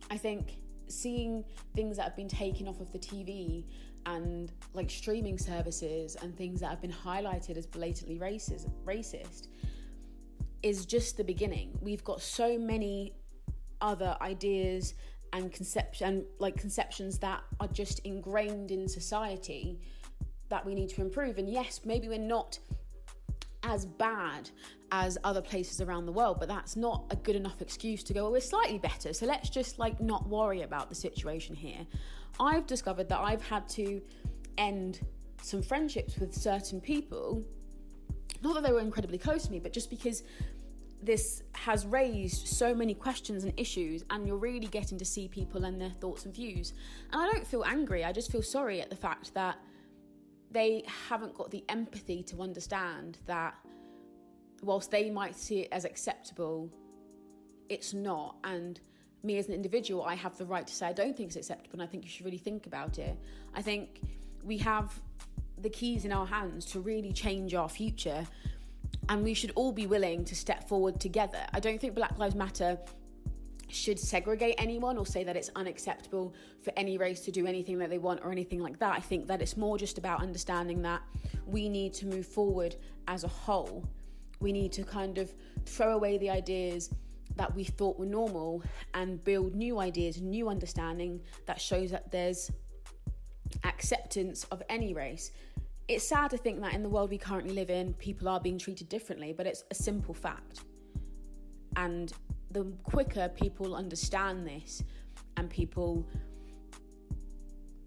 I 0.09 0.17
think 0.17 0.59
seeing 0.87 1.43
things 1.75 1.97
that 1.97 2.03
have 2.03 2.15
been 2.15 2.29
taken 2.29 2.67
off 2.67 2.79
of 2.79 2.91
the 2.93 2.99
TV 2.99 3.65
and 4.05 4.53
like 4.73 4.89
streaming 4.89 5.37
services 5.37 6.15
and 6.21 6.35
things 6.37 6.61
that 6.61 6.69
have 6.69 6.81
been 6.81 6.93
highlighted 6.93 7.57
as 7.57 7.65
blatantly 7.65 8.17
racist, 8.17 8.69
racist 8.85 9.47
is 10.63 10.85
just 10.85 11.17
the 11.17 11.23
beginning. 11.23 11.77
We've 11.81 12.03
got 12.03 12.21
so 12.21 12.57
many 12.57 13.13
other 13.81 14.15
ideas 14.21 14.93
and 15.33 15.51
conception 15.51 16.25
like 16.39 16.57
conceptions 16.57 17.19
that 17.19 17.41
are 17.59 17.67
just 17.67 17.99
ingrained 17.99 18.71
in 18.71 18.87
society 18.87 19.79
that 20.49 20.65
we 20.65 20.73
need 20.73 20.89
to 20.89 21.01
improve 21.01 21.37
and 21.37 21.49
yes 21.49 21.81
maybe 21.85 22.07
we're 22.07 22.17
not 22.17 22.57
as 23.63 23.85
bad 23.85 24.49
as 24.91 25.17
other 25.23 25.41
places 25.41 25.81
around 25.81 26.05
the 26.05 26.11
world 26.11 26.37
but 26.39 26.47
that's 26.47 26.75
not 26.75 27.05
a 27.11 27.15
good 27.15 27.35
enough 27.35 27.61
excuse 27.61 28.03
to 28.03 28.13
go 28.13 28.23
well 28.23 28.31
we're 28.31 28.39
slightly 28.39 28.77
better 28.77 29.11
so 29.13 29.25
let's 29.25 29.49
just 29.49 29.77
like 29.77 29.99
not 29.99 30.27
worry 30.29 30.61
about 30.61 30.87
the 30.87 30.95
situation 30.95 31.53
here 31.55 31.85
i've 32.39 32.65
discovered 32.65 33.09
that 33.09 33.19
i've 33.19 33.45
had 33.45 33.67
to 33.67 34.01
end 34.57 35.01
some 35.41 35.61
friendships 35.61 36.17
with 36.17 36.33
certain 36.33 36.79
people 36.79 37.43
not 38.43 38.55
that 38.55 38.63
they 38.63 38.73
were 38.73 38.79
incredibly 38.79 39.17
close 39.17 39.45
to 39.45 39.51
me 39.51 39.59
but 39.59 39.73
just 39.73 39.89
because 39.89 40.23
this 41.01 41.43
has 41.53 41.85
raised 41.85 42.47
so 42.47 42.73
many 42.73 42.93
questions 42.93 43.43
and 43.43 43.53
issues, 43.57 44.03
and 44.09 44.27
you're 44.27 44.37
really 44.37 44.67
getting 44.67 44.97
to 44.97 45.05
see 45.05 45.27
people 45.27 45.65
and 45.65 45.79
their 45.79 45.91
thoughts 46.01 46.25
and 46.25 46.33
views. 46.33 46.73
And 47.11 47.21
I 47.21 47.31
don't 47.31 47.45
feel 47.45 47.63
angry, 47.63 48.03
I 48.03 48.11
just 48.11 48.31
feel 48.31 48.41
sorry 48.41 48.81
at 48.81 48.89
the 48.89 48.95
fact 48.95 49.33
that 49.35 49.57
they 50.49 50.83
haven't 51.09 51.33
got 51.35 51.51
the 51.51 51.63
empathy 51.69 52.23
to 52.23 52.41
understand 52.41 53.19
that 53.25 53.53
whilst 54.63 54.89
they 54.89 55.09
might 55.09 55.35
see 55.35 55.61
it 55.61 55.69
as 55.71 55.85
acceptable, 55.85 56.71
it's 57.69 57.93
not. 57.93 58.37
And 58.43 58.79
me 59.23 59.37
as 59.37 59.47
an 59.47 59.53
individual, 59.53 60.03
I 60.03 60.15
have 60.15 60.37
the 60.37 60.45
right 60.45 60.65
to 60.65 60.73
say 60.73 60.87
I 60.87 60.93
don't 60.93 61.15
think 61.15 61.27
it's 61.27 61.35
acceptable, 61.35 61.73
and 61.73 61.83
I 61.83 61.85
think 61.85 62.05
you 62.05 62.09
should 62.09 62.25
really 62.25 62.37
think 62.37 62.65
about 62.65 62.97
it. 62.97 63.17
I 63.53 63.61
think 63.61 64.01
we 64.43 64.57
have 64.59 64.99
the 65.61 65.69
keys 65.69 66.05
in 66.05 66.11
our 66.11 66.25
hands 66.25 66.65
to 66.65 66.79
really 66.79 67.11
change 67.11 67.53
our 67.53 67.69
future 67.69 68.25
and 69.09 69.23
we 69.23 69.33
should 69.33 69.51
all 69.55 69.71
be 69.71 69.87
willing 69.87 70.25
to 70.25 70.35
step 70.35 70.67
forward 70.67 70.99
together. 70.99 71.39
I 71.53 71.59
don't 71.59 71.79
think 71.79 71.95
Black 71.95 72.17
Lives 72.17 72.35
Matter 72.35 72.77
should 73.69 73.99
segregate 73.99 74.55
anyone 74.57 74.97
or 74.97 75.05
say 75.05 75.23
that 75.23 75.35
it's 75.35 75.49
unacceptable 75.55 76.33
for 76.61 76.71
any 76.77 76.97
race 76.97 77.21
to 77.21 77.31
do 77.31 77.45
anything 77.45 77.77
that 77.79 77.89
they 77.89 77.97
want 77.97 78.21
or 78.23 78.31
anything 78.31 78.61
like 78.61 78.79
that. 78.79 78.93
I 78.93 78.99
think 78.99 79.27
that 79.27 79.41
it's 79.41 79.57
more 79.57 79.77
just 79.77 79.97
about 79.97 80.21
understanding 80.21 80.81
that 80.83 81.01
we 81.45 81.67
need 81.67 81.93
to 81.95 82.05
move 82.05 82.25
forward 82.25 82.75
as 83.07 83.23
a 83.23 83.27
whole. 83.27 83.85
We 84.39 84.51
need 84.51 84.71
to 84.73 84.83
kind 84.83 85.17
of 85.17 85.33
throw 85.65 85.95
away 85.95 86.17
the 86.17 86.29
ideas 86.29 86.89
that 87.35 87.53
we 87.53 87.63
thought 87.63 87.99
were 87.99 88.05
normal 88.05 88.63
and 88.93 89.23
build 89.23 89.53
new 89.53 89.79
ideas, 89.79 90.21
new 90.21 90.49
understanding 90.49 91.21
that 91.45 91.59
shows 91.59 91.91
that 91.91 92.09
there's 92.11 92.51
acceptance 93.63 94.43
of 94.45 94.61
any 94.69 94.93
race 94.93 95.31
it's 95.87 96.07
sad 96.07 96.29
to 96.31 96.37
think 96.37 96.61
that 96.61 96.73
in 96.73 96.83
the 96.83 96.89
world 96.89 97.09
we 97.09 97.17
currently 97.17 97.53
live 97.53 97.69
in, 97.69 97.93
people 97.93 98.27
are 98.27 98.39
being 98.39 98.57
treated 98.57 98.89
differently, 98.89 99.33
but 99.33 99.47
it's 99.47 99.63
a 99.71 99.75
simple 99.75 100.13
fact. 100.13 100.61
And 101.75 102.11
the 102.51 102.65
quicker 102.83 103.29
people 103.29 103.75
understand 103.75 104.45
this, 104.45 104.83
and 105.37 105.49
people 105.49 106.07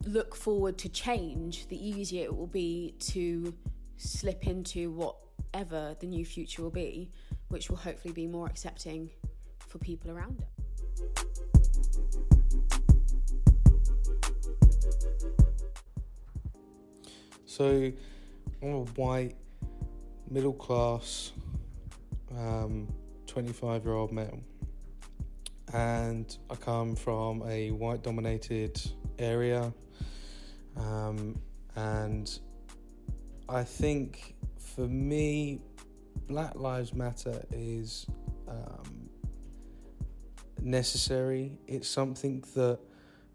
look 0.06 0.34
forward 0.34 0.78
to 0.78 0.88
change, 0.88 1.66
the 1.68 1.88
easier 1.88 2.24
it 2.24 2.34
will 2.34 2.46
be 2.46 2.94
to 3.00 3.54
slip 3.96 4.46
into 4.46 4.90
whatever 4.92 5.94
the 6.00 6.06
new 6.06 6.24
future 6.24 6.62
will 6.62 6.70
be, 6.70 7.10
which 7.48 7.68
will 7.68 7.76
hopefully 7.76 8.14
be 8.14 8.26
more 8.26 8.46
accepting 8.46 9.10
for 9.58 9.78
people 9.78 10.10
around 10.10 10.40
it. 10.40 11.29
So, 17.60 17.92
I'm 18.62 18.72
a 18.72 18.84
white, 18.96 19.36
middle 20.30 20.54
class, 20.54 21.32
25 22.30 23.62
um, 23.62 23.82
year 23.84 23.92
old 23.92 24.12
male, 24.12 24.40
and 25.74 26.38
I 26.48 26.54
come 26.54 26.96
from 26.96 27.42
a 27.42 27.70
white 27.72 28.02
dominated 28.02 28.80
area. 29.18 29.74
Um, 30.74 31.38
and 31.76 32.40
I 33.46 33.62
think 33.62 34.36
for 34.58 34.88
me, 34.88 35.60
Black 36.28 36.54
Lives 36.54 36.94
Matter 36.94 37.44
is 37.52 38.06
um, 38.48 39.10
necessary. 40.62 41.58
It's 41.66 41.90
something 41.90 42.42
that 42.54 42.78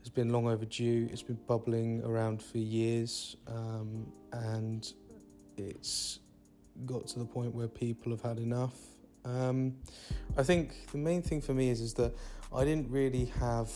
has 0.05 0.11
been 0.11 0.29
long 0.29 0.47
overdue. 0.47 1.09
It's 1.11 1.23
been 1.23 1.39
bubbling 1.47 2.03
around 2.03 2.39
for 2.39 2.59
years, 2.59 3.37
um, 3.47 4.05
and 4.31 4.93
it's 5.57 6.19
got 6.85 7.07
to 7.07 7.19
the 7.19 7.25
point 7.25 7.55
where 7.55 7.67
people 7.67 8.11
have 8.11 8.21
had 8.21 8.37
enough. 8.37 8.75
Um, 9.23 9.77
I 10.37 10.43
think 10.43 10.91
the 10.91 10.99
main 10.99 11.23
thing 11.23 11.41
for 11.41 11.55
me 11.55 11.71
is 11.71 11.81
is 11.81 11.95
that 11.95 12.13
I 12.53 12.63
didn't 12.63 12.91
really 12.91 13.25
have 13.39 13.71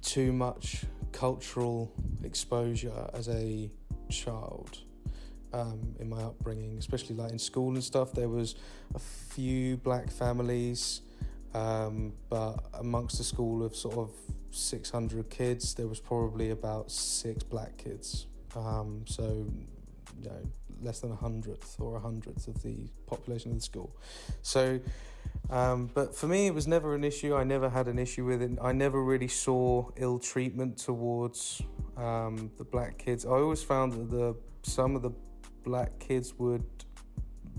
too 0.00 0.32
much 0.32 0.84
cultural 1.10 1.92
exposure 2.22 3.10
as 3.14 3.28
a 3.28 3.68
child 4.10 4.78
um, 5.52 5.96
in 5.98 6.08
my 6.08 6.22
upbringing, 6.22 6.78
especially 6.78 7.16
like 7.16 7.32
in 7.32 7.38
school 7.40 7.74
and 7.74 7.82
stuff. 7.82 8.12
There 8.12 8.28
was 8.28 8.54
a 8.94 9.00
few 9.00 9.76
black 9.78 10.08
families, 10.08 11.00
um, 11.52 12.12
but 12.30 12.64
amongst 12.74 13.18
a 13.18 13.24
school 13.24 13.64
of 13.64 13.74
sort 13.74 13.98
of 13.98 14.12
600 14.52 15.30
kids, 15.30 15.74
there 15.74 15.86
was 15.86 16.00
probably 16.00 16.50
about 16.50 16.90
six 16.90 17.42
black 17.42 17.76
kids. 17.76 18.26
Um, 18.54 19.04
so, 19.06 19.46
you 20.20 20.28
know, 20.28 20.42
less 20.82 21.00
than 21.00 21.12
a 21.12 21.16
hundredth 21.16 21.76
or 21.80 21.96
a 21.96 22.00
hundredth 22.00 22.48
of 22.48 22.62
the 22.62 22.88
population 23.06 23.50
of 23.52 23.58
the 23.58 23.62
school. 23.62 23.96
So, 24.42 24.80
um, 25.50 25.90
but 25.94 26.14
for 26.14 26.26
me, 26.26 26.46
it 26.46 26.54
was 26.54 26.66
never 26.66 26.94
an 26.94 27.04
issue. 27.04 27.34
I 27.34 27.44
never 27.44 27.68
had 27.68 27.88
an 27.88 27.98
issue 27.98 28.24
with 28.24 28.42
it. 28.42 28.58
I 28.60 28.72
never 28.72 29.02
really 29.02 29.28
saw 29.28 29.90
ill 29.96 30.18
treatment 30.18 30.78
towards 30.78 31.62
um, 31.96 32.50
the 32.58 32.64
black 32.64 32.98
kids. 32.98 33.24
I 33.24 33.30
always 33.30 33.62
found 33.62 33.92
that 33.92 34.10
the 34.10 34.36
some 34.64 34.94
of 34.94 35.02
the 35.02 35.10
black 35.64 35.98
kids 35.98 36.34
would 36.38 36.64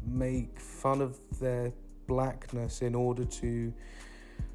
make 0.05 0.59
fun 0.59 1.01
of 1.01 1.17
their 1.39 1.73
blackness 2.07 2.81
in 2.81 2.95
order 2.95 3.23
to 3.23 3.73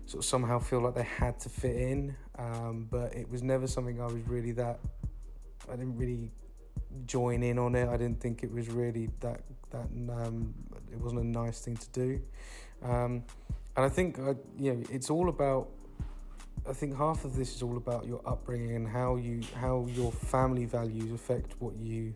sort 0.07 0.23
of 0.23 0.25
somehow 0.25 0.59
feel 0.59 0.81
like 0.81 0.95
they 0.95 1.03
had 1.03 1.39
to 1.41 1.49
fit 1.49 1.77
in. 1.77 2.17
Um, 2.39 2.87
but 2.91 3.15
it 3.15 3.29
was 3.31 3.43
never 3.43 3.67
something 3.67 4.01
I 4.01 4.07
was 4.07 4.23
really 4.27 4.53
that. 4.53 4.79
I 5.71 5.77
didn't 5.77 5.97
really 5.97 6.31
join 7.07 7.43
in 7.43 7.59
on 7.59 7.75
it. 7.75 7.89
I 7.89 7.97
didn't 7.97 8.21
think 8.21 8.43
it 8.43 8.53
was 8.53 8.69
really 8.69 9.11
that 9.21 9.41
that 9.71 9.87
um, 10.11 10.55
it 10.91 10.99
wasn't 10.99 11.23
a 11.23 11.27
nice 11.27 11.61
thing 11.61 11.77
to 11.77 11.89
do. 11.91 12.21
Um, 12.83 13.25
and 13.77 13.85
I 13.85 13.89
think 13.89 14.19
uh, 14.19 14.35
you 14.59 14.75
know 14.75 14.83
it's 14.91 15.11
all 15.11 15.29
about. 15.29 15.69
I 16.69 16.73
think 16.75 16.97
half 16.97 17.25
of 17.25 17.35
this 17.35 17.55
is 17.57 17.63
all 17.63 17.79
about 17.79 18.07
your 18.07 18.21
upbringing 18.27 18.77
and 18.77 18.87
how 18.87 19.17
you 19.17 19.41
how 19.55 19.87
your 19.91 20.13
family 20.13 20.67
values 20.67 21.13
affect 21.13 21.55
what 21.61 21.75
you 21.79 22.13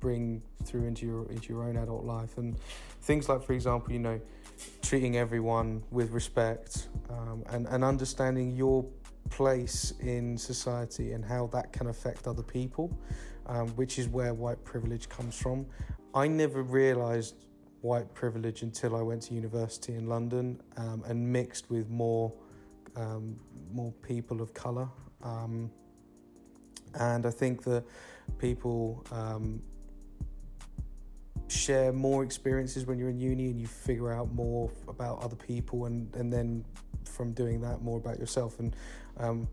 bring 0.00 0.42
through 0.64 0.84
into 0.84 1.06
your 1.06 1.26
into 1.30 1.52
your 1.52 1.64
own 1.64 1.76
adult 1.76 2.04
life 2.04 2.38
and 2.38 2.56
things 3.02 3.28
like 3.28 3.42
for 3.42 3.54
example 3.54 3.92
you 3.92 3.98
know 3.98 4.20
treating 4.82 5.16
everyone 5.16 5.82
with 5.90 6.10
respect 6.10 6.88
um, 7.10 7.42
and, 7.50 7.66
and 7.66 7.82
understanding 7.82 8.54
your 8.54 8.84
place 9.30 9.92
in 10.00 10.36
society 10.36 11.12
and 11.12 11.24
how 11.24 11.46
that 11.48 11.72
can 11.72 11.88
affect 11.88 12.26
other 12.26 12.42
people, 12.42 12.96
um, 13.46 13.68
which 13.70 13.98
is 13.98 14.08
where 14.08 14.34
white 14.34 14.62
privilege 14.64 15.08
comes 15.08 15.36
from. 15.36 15.66
I 16.14 16.28
never 16.28 16.62
realised 16.62 17.34
white 17.80 18.12
privilege 18.14 18.62
until 18.62 18.96
I 18.96 19.02
went 19.02 19.22
to 19.22 19.34
university 19.34 19.94
in 19.94 20.08
London 20.08 20.60
um, 20.76 21.04
and 21.06 21.32
mixed 21.32 21.70
with 21.70 21.88
more 21.88 22.32
um, 22.96 23.38
more 23.72 23.92
people 24.02 24.42
of 24.42 24.52
colour. 24.52 24.88
Um, 25.22 25.70
and 26.94 27.26
I 27.26 27.30
think 27.30 27.62
that 27.64 27.84
people 28.38 29.04
um, 29.12 29.62
share 31.48 31.92
more 31.92 32.22
experiences 32.22 32.86
when 32.86 32.98
you're 32.98 33.08
in 33.08 33.18
uni 33.18 33.46
and 33.46 33.60
you 33.60 33.66
figure 33.66 34.12
out 34.12 34.32
more 34.32 34.70
about 34.86 35.22
other 35.22 35.36
people 35.36 35.86
and, 35.86 36.14
and 36.14 36.32
then 36.32 36.64
from 37.04 37.32
doing 37.32 37.60
that 37.62 37.82
more 37.82 37.98
about 37.98 38.18
yourself. 38.18 38.58
And 38.58 38.76
um, 39.18 39.48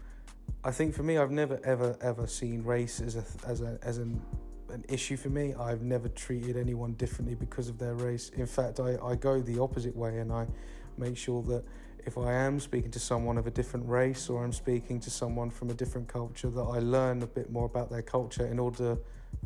I 0.64 0.72
think 0.72 0.94
for 0.94 1.04
me 1.04 1.18
I've 1.18 1.32
never 1.32 1.60
ever 1.64 1.98
ever 2.02 2.28
seen 2.28 2.64
race 2.64 3.00
as 3.00 3.16
a 3.16 3.24
as 3.48 3.62
a 3.62 3.80
as 3.82 3.98
an 3.98 4.22
an 4.70 4.84
issue 4.90 5.16
for 5.16 5.30
me. 5.30 5.54
I've 5.54 5.84
never 5.84 6.10
treated 6.10 6.58
anyone 6.58 6.94
differently 6.94 7.36
because 7.36 7.70
of 7.70 7.78
their 7.78 7.94
race. 7.96 8.30
In 8.30 8.46
fact 8.46 8.80
I, 8.80 8.98
I 9.04 9.16
go 9.16 9.42
the 9.42 9.60
opposite 9.60 9.96
way 9.96 10.20
and 10.20 10.32
I 10.32 10.48
make 10.98 11.18
sure 11.18 11.42
that 11.44 11.64
if 12.06 12.18
I 12.18 12.34
am 12.34 12.60
speaking 12.60 12.92
to 12.92 13.00
someone 13.00 13.38
of 13.38 13.48
a 13.48 13.52
different 13.52 13.88
race 13.88 14.30
or 14.30 14.44
I'm 14.44 14.54
speaking 14.54 15.00
to 15.00 15.10
someone 15.10 15.50
from 15.50 15.72
a 15.72 15.74
different 15.74 16.08
culture 16.08 16.50
that 16.50 16.62
I 16.62 16.80
learn 16.80 17.24
a 17.24 17.28
bit 17.28 17.52
more 17.52 17.66
about 17.66 17.90
their 17.90 18.04
culture 18.04 18.46
in 18.46 18.60
order 18.60 18.98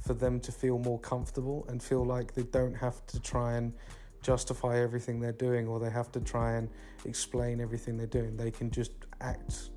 for 0.02 0.14
them 0.14 0.40
to 0.42 0.52
feel 0.52 0.80
more 0.80 1.00
comfortable 1.00 1.66
and 1.70 1.82
feel 1.82 2.06
like 2.06 2.34
they 2.34 2.44
don't 2.44 2.76
have 2.76 3.06
to 3.08 3.20
try 3.20 3.54
and 3.54 3.74
justify 4.22 4.80
everything 4.80 5.20
they're 5.20 5.32
doing 5.32 5.68
or 5.68 5.80
they 5.80 5.90
have 5.90 6.12
to 6.12 6.20
try 6.20 6.54
and 6.54 6.70
explain 7.06 7.62
everything 7.62 7.98
they're 7.98 8.08
doing. 8.08 8.36
They 8.36 8.52
can 8.52 8.70
just 8.70 8.92
act 9.22 9.70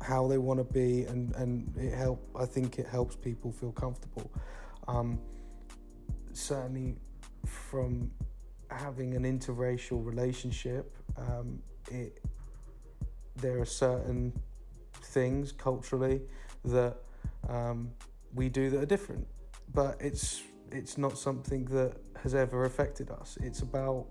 how 0.00 0.26
they 0.26 0.38
want 0.38 0.58
to 0.58 0.64
be 0.64 1.04
and, 1.04 1.34
and 1.36 1.74
it 1.76 1.92
help 1.92 2.24
I 2.38 2.46
think 2.46 2.78
it 2.78 2.86
helps 2.86 3.16
people 3.16 3.52
feel 3.52 3.72
comfortable. 3.72 4.30
Um, 4.86 5.18
certainly 6.32 6.96
from 7.46 8.10
having 8.70 9.14
an 9.14 9.24
interracial 9.24 10.04
relationship, 10.04 10.96
um, 11.16 11.60
it 11.90 12.22
there 13.36 13.60
are 13.60 13.64
certain 13.66 14.32
things 15.02 15.52
culturally 15.52 16.22
that 16.64 16.96
um, 17.48 17.90
we 18.34 18.48
do 18.48 18.70
that 18.70 18.82
are 18.82 18.86
different, 18.86 19.26
but 19.72 19.96
it's 20.00 20.42
it's 20.70 20.98
not 20.98 21.16
something 21.18 21.64
that 21.66 21.96
has 22.22 22.34
ever 22.34 22.64
affected 22.64 23.10
us. 23.10 23.38
It's 23.40 23.60
about 23.60 24.06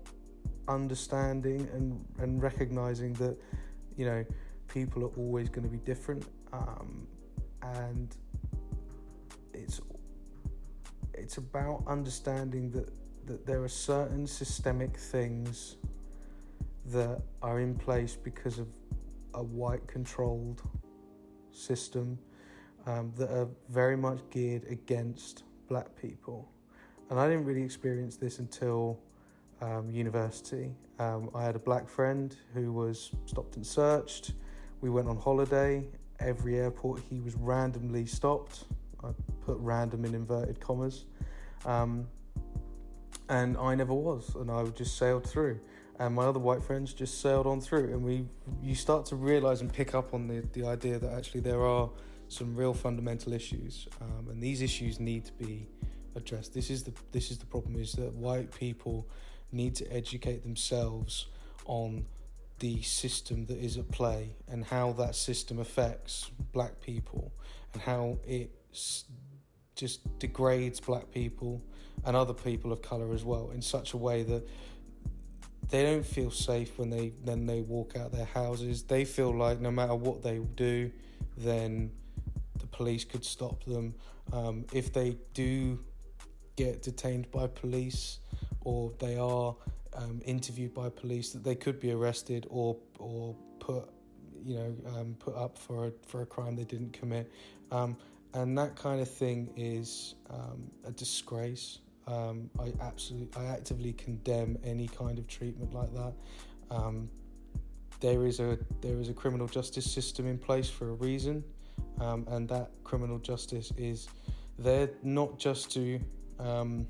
understanding 0.68 1.68
and 1.72 2.04
and 2.18 2.42
recognizing 2.42 3.12
that 3.14 3.36
you 3.96 4.06
know 4.06 4.24
people 4.66 5.04
are 5.04 5.14
always 5.16 5.48
going 5.48 5.64
to 5.64 5.70
be 5.70 5.78
different, 5.78 6.26
um, 6.52 7.06
and 7.62 8.16
it's 9.54 9.80
it's 11.14 11.36
about 11.36 11.84
understanding 11.86 12.70
that 12.70 12.90
that 13.26 13.46
there 13.46 13.62
are 13.62 13.68
certain 13.68 14.26
systemic 14.26 14.96
things 14.96 15.76
that 16.86 17.20
are 17.42 17.60
in 17.60 17.74
place 17.74 18.16
because 18.16 18.58
of 18.58 18.66
a 19.34 19.42
white 19.42 19.86
controlled 19.86 20.62
system 21.50 22.18
um, 22.88 23.12
that 23.16 23.30
are 23.30 23.48
very 23.68 23.96
much 23.96 24.18
geared 24.30 24.64
against 24.70 25.44
black 25.68 25.94
people. 26.00 26.48
And 27.10 27.20
I 27.20 27.28
didn't 27.28 27.44
really 27.44 27.62
experience 27.62 28.16
this 28.16 28.38
until 28.38 28.98
um, 29.60 29.90
university. 29.90 30.72
Um, 30.98 31.30
I 31.34 31.44
had 31.44 31.54
a 31.54 31.58
black 31.58 31.88
friend 31.88 32.34
who 32.54 32.72
was 32.72 33.10
stopped 33.26 33.56
and 33.56 33.66
searched. 33.66 34.32
We 34.80 34.88
went 34.88 35.08
on 35.08 35.16
holiday. 35.16 35.86
Every 36.18 36.56
airport 36.56 37.02
he 37.10 37.20
was 37.20 37.34
randomly 37.34 38.06
stopped. 38.06 38.64
I 39.04 39.08
put 39.44 39.58
random 39.58 40.04
in 40.04 40.14
inverted 40.14 40.58
commas. 40.58 41.04
Um, 41.66 42.08
and 43.28 43.58
I 43.58 43.74
never 43.74 43.92
was, 43.92 44.34
and 44.34 44.50
I 44.50 44.64
just 44.64 44.96
sailed 44.96 45.26
through. 45.26 45.60
And 45.98 46.14
my 46.14 46.24
other 46.24 46.38
white 46.38 46.62
friends 46.62 46.94
just 46.94 47.20
sailed 47.20 47.46
on 47.46 47.60
through, 47.60 47.92
and 47.92 48.02
we 48.02 48.24
you 48.62 48.74
start 48.74 49.04
to 49.06 49.16
realize 49.16 49.60
and 49.60 49.70
pick 49.70 49.94
up 49.94 50.14
on 50.14 50.28
the, 50.28 50.48
the 50.52 50.66
idea 50.66 50.98
that 50.98 51.12
actually 51.12 51.40
there 51.40 51.60
are 51.60 51.90
some 52.28 52.54
real 52.54 52.74
fundamental 52.74 53.32
issues, 53.32 53.88
um, 54.00 54.28
and 54.30 54.42
these 54.42 54.62
issues 54.62 55.00
need 55.00 55.24
to 55.24 55.32
be 55.32 55.68
addressed. 56.14 56.54
This 56.54 56.70
is 56.70 56.84
the 56.84 56.92
this 57.12 57.30
is 57.30 57.38
the 57.38 57.46
problem: 57.46 57.76
is 57.76 57.92
that 57.92 58.12
white 58.14 58.50
people 58.52 59.08
need 59.52 59.74
to 59.76 59.92
educate 59.92 60.42
themselves 60.42 61.26
on 61.64 62.04
the 62.58 62.82
system 62.82 63.46
that 63.46 63.58
is 63.58 63.76
at 63.76 63.90
play 63.90 64.30
and 64.48 64.64
how 64.64 64.92
that 64.92 65.14
system 65.14 65.58
affects 65.58 66.30
black 66.52 66.80
people 66.80 67.32
and 67.72 67.82
how 67.82 68.18
it 68.26 68.50
just 69.76 70.18
degrades 70.18 70.80
black 70.80 71.10
people 71.12 71.62
and 72.04 72.16
other 72.16 72.34
people 72.34 72.72
of 72.72 72.82
color 72.82 73.14
as 73.14 73.24
well 73.24 73.50
in 73.54 73.62
such 73.62 73.92
a 73.92 73.96
way 73.96 74.24
that 74.24 74.46
they 75.70 75.82
don't 75.82 76.04
feel 76.04 76.30
safe 76.30 76.78
when 76.78 76.90
they 76.90 77.12
then 77.24 77.46
they 77.46 77.60
walk 77.60 77.96
out 77.96 78.10
their 78.10 78.24
houses. 78.24 78.82
They 78.82 79.04
feel 79.04 79.34
like 79.36 79.60
no 79.60 79.70
matter 79.70 79.94
what 79.94 80.22
they 80.22 80.38
do, 80.38 80.90
then 81.36 81.90
the 82.07 82.07
police 82.78 83.04
could 83.04 83.24
stop 83.24 83.64
them. 83.64 83.92
Um, 84.32 84.64
if 84.72 84.92
they 84.92 85.16
do 85.34 85.80
get 86.54 86.80
detained 86.80 87.28
by 87.32 87.48
police 87.48 88.20
or 88.60 88.92
they 89.00 89.16
are 89.18 89.56
um, 89.94 90.20
interviewed 90.24 90.72
by 90.74 90.88
police, 90.88 91.30
that 91.32 91.42
they 91.42 91.56
could 91.56 91.80
be 91.80 91.90
arrested 91.90 92.46
or 92.48 92.76
or 92.98 93.34
put 93.58 93.84
you 94.44 94.54
know 94.58 94.70
um, 94.94 95.16
put 95.18 95.34
up 95.34 95.58
for 95.58 95.88
a, 95.88 95.92
for 96.06 96.22
a 96.22 96.26
crime 96.26 96.54
they 96.54 96.68
didn't 96.74 96.92
commit. 96.92 97.32
Um, 97.72 97.96
and 98.34 98.56
that 98.56 98.76
kind 98.76 99.00
of 99.00 99.10
thing 99.10 99.50
is 99.56 100.14
um, 100.30 100.70
a 100.84 100.92
disgrace. 100.92 101.80
Um, 102.06 102.48
I 102.60 102.72
absolutely, 102.80 103.30
I 103.42 103.46
actively 103.46 103.92
condemn 103.92 104.56
any 104.62 104.86
kind 104.86 105.18
of 105.18 105.26
treatment 105.26 105.74
like 105.74 105.92
that. 105.94 106.12
Um, 106.70 107.10
there 108.00 108.24
is 108.24 108.38
a 108.38 108.56
there 108.80 109.00
is 109.00 109.08
a 109.08 109.14
criminal 109.14 109.48
justice 109.48 109.90
system 109.90 110.26
in 110.26 110.38
place 110.38 110.70
for 110.70 110.90
a 110.90 110.94
reason, 111.08 111.42
um, 112.00 112.26
and 112.28 112.48
that 112.48 112.70
criminal 112.84 113.18
justice 113.18 113.72
is 113.76 114.08
there 114.58 114.90
not 115.02 115.38
just 115.38 115.70
to 115.72 116.00
um, 116.38 116.86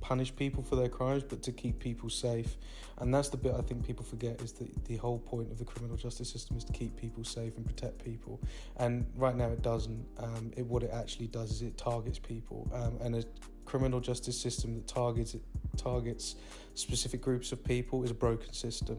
punish 0.00 0.34
people 0.34 0.62
for 0.62 0.76
their 0.76 0.88
crimes, 0.88 1.22
but 1.22 1.42
to 1.42 1.52
keep 1.52 1.78
people 1.78 2.08
safe. 2.08 2.56
And 2.98 3.14
that's 3.14 3.28
the 3.28 3.36
bit 3.36 3.54
I 3.56 3.62
think 3.62 3.86
people 3.86 4.04
forget 4.04 4.40
is 4.40 4.52
that 4.52 4.84
the 4.86 4.96
whole 4.96 5.18
point 5.18 5.50
of 5.50 5.58
the 5.58 5.64
criminal 5.64 5.96
justice 5.96 6.30
system 6.30 6.56
is 6.56 6.64
to 6.64 6.72
keep 6.72 6.96
people 6.96 7.24
safe 7.24 7.56
and 7.56 7.66
protect 7.66 8.04
people. 8.04 8.40
And 8.76 9.06
right 9.16 9.36
now 9.36 9.48
it 9.48 9.62
doesn't. 9.62 10.04
Um, 10.18 10.52
it 10.56 10.66
what 10.66 10.82
it 10.82 10.90
actually 10.92 11.28
does 11.28 11.50
is 11.50 11.62
it 11.62 11.76
targets 11.76 12.18
people. 12.18 12.70
Um, 12.74 12.98
and 13.00 13.16
a 13.16 13.24
criminal 13.64 14.00
justice 14.00 14.40
system 14.40 14.74
that 14.74 14.86
targets 14.86 15.36
targets 15.76 16.36
specific 16.74 17.20
groups 17.20 17.52
of 17.52 17.62
people 17.62 18.02
is 18.02 18.10
a 18.10 18.14
broken 18.14 18.52
system. 18.52 18.98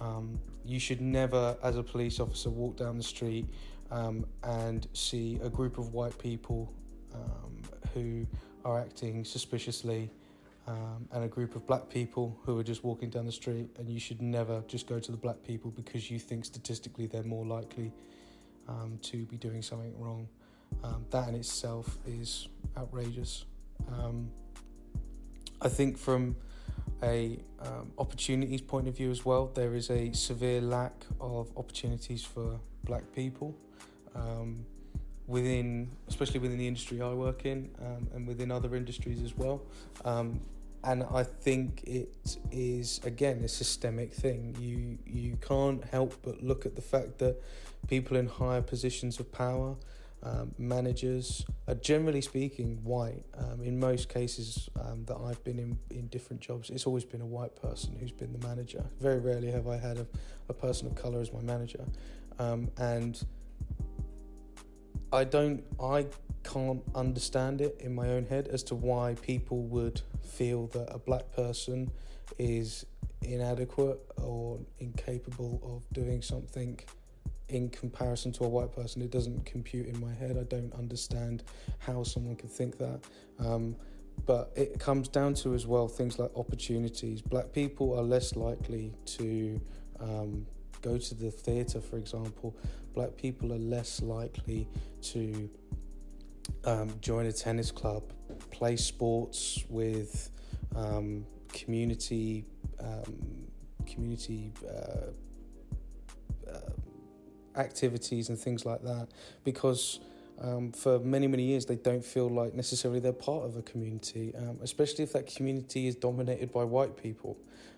Um, 0.00 0.38
you 0.64 0.78
should 0.78 1.00
never, 1.00 1.56
as 1.62 1.76
a 1.76 1.82
police 1.82 2.20
officer, 2.20 2.50
walk 2.50 2.76
down 2.76 2.96
the 2.96 3.02
street 3.02 3.46
um, 3.90 4.26
and 4.42 4.86
see 4.92 5.38
a 5.42 5.48
group 5.48 5.78
of 5.78 5.92
white 5.92 6.18
people 6.18 6.72
um, 7.14 7.62
who 7.94 8.26
are 8.64 8.80
acting 8.80 9.24
suspiciously 9.24 10.10
um, 10.66 11.06
and 11.12 11.24
a 11.24 11.28
group 11.28 11.54
of 11.54 11.66
black 11.66 11.88
people 11.88 12.36
who 12.44 12.58
are 12.58 12.64
just 12.64 12.82
walking 12.82 13.08
down 13.08 13.24
the 13.24 13.32
street, 13.32 13.68
and 13.78 13.88
you 13.88 14.00
should 14.00 14.20
never 14.20 14.62
just 14.66 14.88
go 14.88 14.98
to 14.98 15.12
the 15.12 15.16
black 15.16 15.42
people 15.44 15.70
because 15.70 16.10
you 16.10 16.18
think 16.18 16.44
statistically 16.44 17.06
they're 17.06 17.22
more 17.22 17.46
likely 17.46 17.92
um, 18.68 18.98
to 19.02 19.24
be 19.26 19.36
doing 19.36 19.62
something 19.62 19.94
wrong. 19.98 20.28
Um, 20.82 21.06
that 21.10 21.28
in 21.28 21.36
itself 21.36 21.98
is 22.06 22.48
outrageous. 22.76 23.44
Um, 23.92 24.28
I 25.62 25.68
think 25.68 25.96
from 25.96 26.34
a 27.02 27.38
um, 27.60 27.92
opportunities 27.98 28.60
point 28.60 28.88
of 28.88 28.96
view 28.96 29.10
as 29.10 29.24
well, 29.24 29.46
there 29.54 29.74
is 29.74 29.90
a 29.90 30.12
severe 30.12 30.60
lack 30.60 31.06
of 31.20 31.50
opportunities 31.56 32.24
for 32.24 32.58
black 32.84 33.12
people 33.12 33.56
um, 34.16 34.64
within, 35.26 35.90
especially 36.08 36.40
within 36.40 36.58
the 36.58 36.66
industry 36.66 37.00
I 37.00 37.12
work 37.12 37.44
in, 37.44 37.70
and 38.14 38.26
within 38.26 38.50
other 38.50 38.74
industries 38.74 39.22
as 39.22 39.36
well. 39.36 39.62
Um, 40.04 40.40
and 40.86 41.02
I 41.12 41.24
think 41.24 41.82
it 41.84 42.38
is 42.52 43.00
again 43.04 43.42
a 43.44 43.48
systemic 43.48 44.12
thing. 44.14 44.56
You 44.58 44.98
you 45.04 45.36
can't 45.36 45.84
help 45.84 46.14
but 46.22 46.42
look 46.42 46.64
at 46.64 46.76
the 46.76 46.82
fact 46.82 47.18
that 47.18 47.42
people 47.88 48.16
in 48.16 48.26
higher 48.28 48.62
positions 48.62 49.18
of 49.18 49.30
power, 49.32 49.76
um, 50.22 50.54
managers, 50.58 51.44
are 51.66 51.74
generally 51.74 52.20
speaking 52.20 52.78
white. 52.84 53.24
Um, 53.36 53.62
in 53.62 53.80
most 53.80 54.08
cases 54.08 54.68
um, 54.80 55.04
that 55.06 55.16
I've 55.16 55.42
been 55.42 55.58
in 55.58 55.78
in 55.90 56.06
different 56.06 56.40
jobs, 56.40 56.70
it's 56.70 56.86
always 56.86 57.04
been 57.04 57.20
a 57.20 57.26
white 57.26 57.60
person 57.60 57.96
who's 57.98 58.12
been 58.12 58.32
the 58.32 58.46
manager. 58.46 58.84
Very 59.00 59.18
rarely 59.18 59.50
have 59.50 59.66
I 59.66 59.78
had 59.78 59.98
a, 59.98 60.06
a 60.48 60.54
person 60.54 60.86
of 60.86 60.94
color 60.94 61.20
as 61.20 61.32
my 61.32 61.42
manager, 61.42 61.84
um, 62.38 62.70
and 62.78 63.20
I 65.16 65.24
don't 65.24 65.64
I 65.80 66.06
can't 66.44 66.82
understand 66.94 67.62
it 67.62 67.80
in 67.80 67.94
my 67.94 68.08
own 68.10 68.26
head 68.26 68.48
as 68.48 68.62
to 68.64 68.74
why 68.74 69.16
people 69.22 69.62
would 69.62 70.02
feel 70.22 70.66
that 70.68 70.88
a 70.94 70.98
black 70.98 71.32
person 71.32 71.90
is 72.38 72.84
inadequate 73.22 73.98
or 74.22 74.60
incapable 74.78 75.58
of 75.64 75.90
doing 75.94 76.20
something 76.20 76.78
in 77.48 77.70
comparison 77.70 78.30
to 78.32 78.44
a 78.44 78.48
white 78.48 78.72
person. 78.72 79.00
It 79.00 79.10
doesn't 79.10 79.46
compute 79.46 79.86
in 79.86 79.98
my 79.98 80.12
head. 80.12 80.36
I 80.38 80.42
don't 80.42 80.74
understand 80.74 81.44
how 81.78 82.02
someone 82.02 82.36
can 82.36 82.50
think 82.50 82.76
that. 82.76 83.00
Um, 83.38 83.74
but 84.26 84.52
it 84.54 84.78
comes 84.78 85.08
down 85.08 85.32
to 85.34 85.54
as 85.54 85.66
well 85.66 85.88
things 85.88 86.18
like 86.18 86.30
opportunities. 86.36 87.22
Black 87.22 87.52
people 87.52 87.98
are 87.98 88.02
less 88.02 88.36
likely 88.36 88.92
to 89.06 89.58
um, 89.98 90.46
go 90.82 90.98
to 90.98 91.14
the 91.14 91.30
theatre, 91.30 91.80
for 91.80 91.96
example. 91.96 92.56
Black 92.94 93.16
people 93.16 93.52
are 93.52 93.58
less 93.58 94.00
likely 94.02 94.68
to 95.02 95.50
um, 96.64 96.90
join 97.00 97.26
a 97.26 97.32
tennis 97.32 97.70
club, 97.70 98.02
play 98.50 98.76
sports 98.76 99.64
with 99.68 100.30
um, 100.74 101.26
community 101.52 102.44
um, 102.80 103.46
community 103.86 104.52
uh, 104.68 106.50
uh, 106.50 107.60
activities 107.60 108.28
and 108.28 108.38
things 108.38 108.66
like 108.66 108.82
that 108.82 109.08
because 109.44 110.00
um, 110.40 110.72
for 110.72 110.98
many 110.98 111.26
many 111.26 111.44
years 111.44 111.66
they 111.66 111.76
don't 111.76 112.04
feel 112.04 112.28
like 112.28 112.54
necessarily 112.54 113.00
they're 113.00 113.12
part 113.12 113.44
of 113.44 113.56
a 113.56 113.62
community 113.62 114.34
um, 114.36 114.58
especially 114.62 115.04
if 115.04 115.12
that 115.12 115.26
community 115.26 115.86
is 115.86 115.94
dominated 115.94 116.52
by 116.52 116.64
white 116.64 116.96
people 116.96 117.36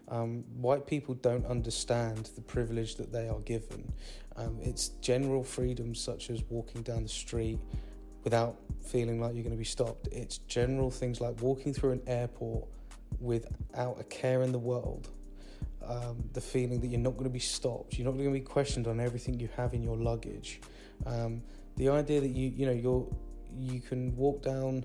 um, 0.09 0.45
white 0.57 0.87
people 0.87 1.15
don't 1.15 1.45
understand 1.47 2.31
the 2.35 2.41
privilege 2.41 2.97
that 2.97 3.13
they 3.13 3.29
are 3.29 3.41
given 3.41 3.93
um, 4.37 4.59
it's 4.63 4.89
general 5.01 5.43
freedoms 5.43 6.01
such 6.01 6.31
as 6.31 6.43
walking 6.49 6.83
down 6.83 7.03
the 7.03 7.09
street 7.09 7.59
without 8.25 8.57
feeling 8.85 9.21
like 9.21 9.35
you're 9.35 9.43
going 9.43 9.55
to 9.55 9.59
be 9.59 9.65
stopped. 9.65 10.09
It's 10.13 10.39
general 10.39 10.91
things 10.91 11.21
like 11.21 11.41
walking 11.41 11.73
through 11.73 11.93
an 11.93 12.03
airport 12.07 12.69
without 13.21 13.97
a 13.99 14.05
care 14.05 14.43
in 14.43 14.53
the 14.53 14.59
world. 14.59 15.09
Um, 15.85 16.29
the 16.35 16.41
feeling 16.41 16.81
that 16.81 16.89
you're 16.89 17.01
not 17.01 17.13
going 17.13 17.25
to 17.25 17.31
be 17.31 17.39
stopped, 17.39 17.99
you're 17.99 18.05
not 18.05 18.19
going 18.19 18.29
to 18.29 18.39
be 18.39 18.45
questioned 18.45 18.87
on 18.87 19.01
everything 19.01 19.41
you 19.41 19.49
have 19.57 19.73
in 19.73 19.83
your 19.83 19.97
luggage. 19.97 20.61
Um, 21.07 21.43
the 21.79 21.89
idea 21.89 22.21
that 22.21 22.29
you 22.29 22.53
you 22.55 22.67
know 22.67 22.73
you're 22.73 23.07
you 23.57 23.81
can 23.81 24.15
walk 24.17 24.43
down 24.43 24.85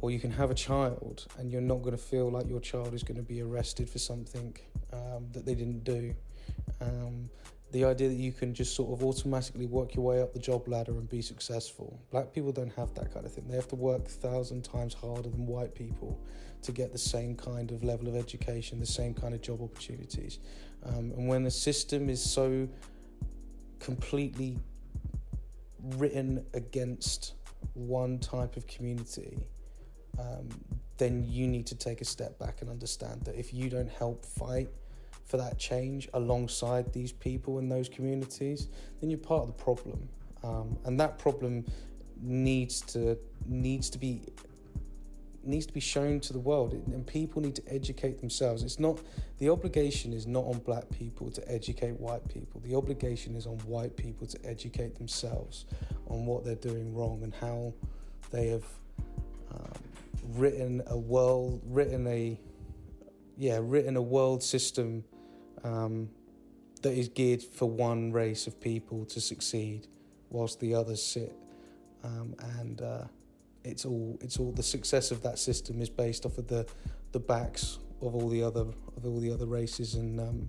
or 0.00 0.10
you 0.10 0.18
can 0.18 0.30
have 0.30 0.50
a 0.50 0.54
child 0.54 1.26
and 1.38 1.50
you're 1.50 1.60
not 1.60 1.82
going 1.82 1.96
to 1.96 2.02
feel 2.02 2.30
like 2.30 2.48
your 2.48 2.60
child 2.60 2.94
is 2.94 3.02
going 3.02 3.16
to 3.16 3.22
be 3.22 3.42
arrested 3.42 3.90
for 3.90 3.98
something 3.98 4.56
um, 4.92 5.26
that 5.32 5.44
they 5.44 5.54
didn't 5.54 5.84
do. 5.84 6.14
Um, 6.80 7.28
the 7.72 7.84
idea 7.84 8.08
that 8.08 8.14
you 8.14 8.32
can 8.32 8.54
just 8.54 8.74
sort 8.74 8.90
of 8.92 9.04
automatically 9.04 9.66
work 9.66 9.94
your 9.94 10.04
way 10.04 10.20
up 10.20 10.32
the 10.32 10.38
job 10.38 10.66
ladder 10.66 10.92
and 10.92 11.08
be 11.08 11.22
successful. 11.22 12.00
Black 12.10 12.32
people 12.32 12.52
don't 12.52 12.72
have 12.74 12.94
that 12.94 13.12
kind 13.12 13.26
of 13.26 13.32
thing. 13.32 13.46
They 13.48 13.56
have 13.56 13.68
to 13.68 13.76
work 13.76 14.08
thousand 14.08 14.64
times 14.64 14.94
harder 14.94 15.28
than 15.28 15.46
white 15.46 15.74
people 15.74 16.20
to 16.62 16.72
get 16.72 16.92
the 16.92 16.98
same 16.98 17.36
kind 17.36 17.70
of 17.70 17.84
level 17.84 18.08
of 18.08 18.16
education, 18.16 18.80
the 18.80 18.86
same 18.86 19.14
kind 19.14 19.34
of 19.34 19.40
job 19.40 19.62
opportunities. 19.62 20.38
Um, 20.84 21.12
and 21.16 21.28
when 21.28 21.44
the 21.44 21.50
system 21.50 22.08
is 22.08 22.22
so 22.22 22.68
completely 23.78 24.58
written 25.96 26.44
against 26.54 27.34
one 27.74 28.18
type 28.18 28.56
of 28.56 28.66
community, 28.66 29.38
um, 30.18 30.48
then 30.98 31.24
you 31.26 31.46
need 31.46 31.66
to 31.66 31.74
take 31.74 32.00
a 32.00 32.04
step 32.04 32.38
back 32.38 32.60
and 32.60 32.70
understand 32.70 33.22
that 33.24 33.36
if 33.36 33.54
you 33.54 33.70
don't 33.70 33.90
help 33.90 34.24
fight 34.24 34.68
for 35.24 35.36
that 35.36 35.58
change 35.58 36.08
alongside 36.14 36.92
these 36.92 37.12
people 37.12 37.58
in 37.58 37.68
those 37.68 37.88
communities, 37.88 38.68
then 39.00 39.10
you're 39.10 39.18
part 39.18 39.42
of 39.42 39.46
the 39.46 39.62
problem. 39.62 40.08
Um, 40.42 40.76
and 40.84 40.98
that 41.00 41.18
problem 41.18 41.64
needs 42.22 42.80
to 42.82 43.16
needs 43.46 43.88
to 43.90 43.98
be 43.98 44.22
needs 45.42 45.66
to 45.66 45.72
be 45.72 45.80
shown 45.80 46.20
to 46.20 46.32
the 46.32 46.38
world 46.38 46.72
and 46.72 47.06
people 47.06 47.40
need 47.40 47.54
to 47.54 47.62
educate 47.68 48.20
themselves 48.20 48.62
it's 48.62 48.78
not 48.78 48.98
the 49.38 49.48
obligation 49.48 50.12
is 50.12 50.26
not 50.26 50.44
on 50.44 50.58
black 50.58 50.88
people 50.90 51.30
to 51.30 51.42
educate 51.50 51.98
white 51.98 52.26
people 52.28 52.60
the 52.64 52.74
obligation 52.74 53.34
is 53.34 53.46
on 53.46 53.58
white 53.60 53.96
people 53.96 54.26
to 54.26 54.38
educate 54.44 54.96
themselves 54.96 55.64
on 56.08 56.26
what 56.26 56.44
they're 56.44 56.54
doing 56.56 56.94
wrong 56.94 57.22
and 57.22 57.34
how 57.34 57.72
they 58.30 58.48
have 58.48 58.64
um, 59.52 59.72
written 60.34 60.82
a 60.88 60.98
world 60.98 61.60
written 61.66 62.06
a 62.06 62.38
yeah 63.36 63.58
written 63.62 63.96
a 63.96 64.02
world 64.02 64.42
system 64.42 65.02
um, 65.64 66.08
that 66.82 66.92
is 66.92 67.08
geared 67.08 67.42
for 67.42 67.68
one 67.68 68.12
race 68.12 68.46
of 68.46 68.60
people 68.60 69.04
to 69.06 69.20
succeed, 69.20 69.86
whilst 70.30 70.60
the 70.60 70.74
others 70.74 71.02
sit. 71.02 71.34
Um, 72.02 72.34
and 72.58 72.80
uh, 72.80 73.04
it's 73.64 73.84
all 73.84 74.18
it's 74.20 74.38
all 74.38 74.52
the 74.52 74.62
success 74.62 75.10
of 75.10 75.22
that 75.22 75.38
system 75.38 75.80
is 75.80 75.88
based 75.90 76.26
off 76.26 76.38
of 76.38 76.46
the 76.48 76.66
the 77.12 77.20
backs 77.20 77.78
of 78.02 78.14
all 78.14 78.28
the 78.28 78.42
other 78.42 78.60
of 78.60 79.04
all 79.04 79.20
the 79.20 79.32
other 79.32 79.46
races 79.46 79.94
and 79.94 80.20
um, 80.20 80.48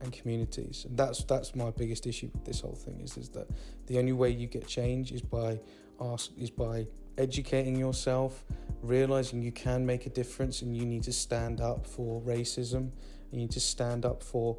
and 0.00 0.12
communities. 0.12 0.86
And 0.88 0.96
that's 0.96 1.24
that's 1.24 1.54
my 1.54 1.70
biggest 1.70 2.06
issue 2.06 2.30
with 2.32 2.44
this 2.44 2.60
whole 2.60 2.74
thing 2.74 3.00
is 3.00 3.16
is 3.16 3.28
that 3.30 3.48
the 3.86 3.98
only 3.98 4.12
way 4.12 4.30
you 4.30 4.46
get 4.46 4.66
change 4.66 5.12
is 5.12 5.22
by 5.22 5.60
ask 6.00 6.30
is 6.38 6.50
by 6.50 6.86
educating 7.18 7.76
yourself, 7.76 8.44
realizing 8.82 9.42
you 9.42 9.52
can 9.52 9.86
make 9.86 10.06
a 10.06 10.10
difference 10.10 10.62
and 10.62 10.76
you 10.76 10.84
need 10.84 11.02
to 11.04 11.12
stand 11.12 11.60
up 11.60 11.86
for 11.86 12.20
racism. 12.22 12.90
You 13.30 13.38
need 13.38 13.50
to 13.52 13.60
stand 13.60 14.04
up 14.04 14.22
for 14.22 14.58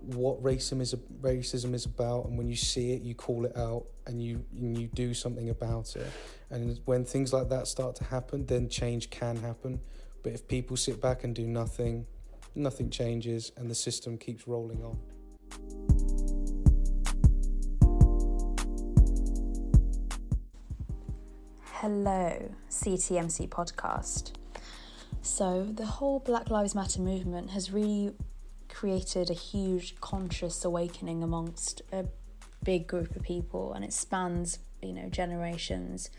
what 0.00 0.42
racism 0.42 0.80
is 0.80 0.94
racism 1.20 1.74
is 1.74 1.86
about. 1.86 2.26
And 2.26 2.36
when 2.36 2.48
you 2.48 2.56
see 2.56 2.92
it 2.92 3.02
you 3.02 3.14
call 3.14 3.44
it 3.44 3.56
out 3.56 3.86
and 4.06 4.22
you 4.22 4.44
and 4.52 4.78
you 4.78 4.88
do 4.88 5.14
something 5.14 5.50
about 5.50 5.96
it. 5.96 6.06
And 6.50 6.78
when 6.84 7.04
things 7.04 7.32
like 7.32 7.48
that 7.48 7.66
start 7.66 7.96
to 7.96 8.04
happen 8.04 8.46
then 8.46 8.68
change 8.68 9.10
can 9.10 9.36
happen. 9.36 9.80
But 10.22 10.32
if 10.32 10.48
people 10.48 10.76
sit 10.76 11.00
back 11.00 11.24
and 11.24 11.34
do 11.34 11.46
nothing 11.46 12.06
nothing 12.54 12.90
changes 12.90 13.52
and 13.56 13.70
the 13.70 13.74
system 13.74 14.16
keeps 14.16 14.48
rolling 14.48 14.82
on. 14.82 14.98
Hello 21.80 22.50
ctmc 22.70 23.48
podcast. 23.48 24.32
So 25.20 25.64
the 25.64 25.84
whole 25.84 26.20
black 26.20 26.50
lives 26.50 26.74
matter 26.74 27.00
movement 27.00 27.50
has 27.50 27.70
really 27.70 28.14
created 28.68 29.30
a 29.30 29.34
huge 29.34 30.00
conscious 30.00 30.64
awakening 30.64 31.22
amongst 31.22 31.82
a 31.92 32.06
big 32.66 32.86
group 32.86 33.14
of 33.16 33.22
people 33.22 33.72
and 33.74 33.84
it 33.84 33.92
spans 33.92 34.58
you 34.82 34.92
know 34.92 35.08
generations 35.08 36.10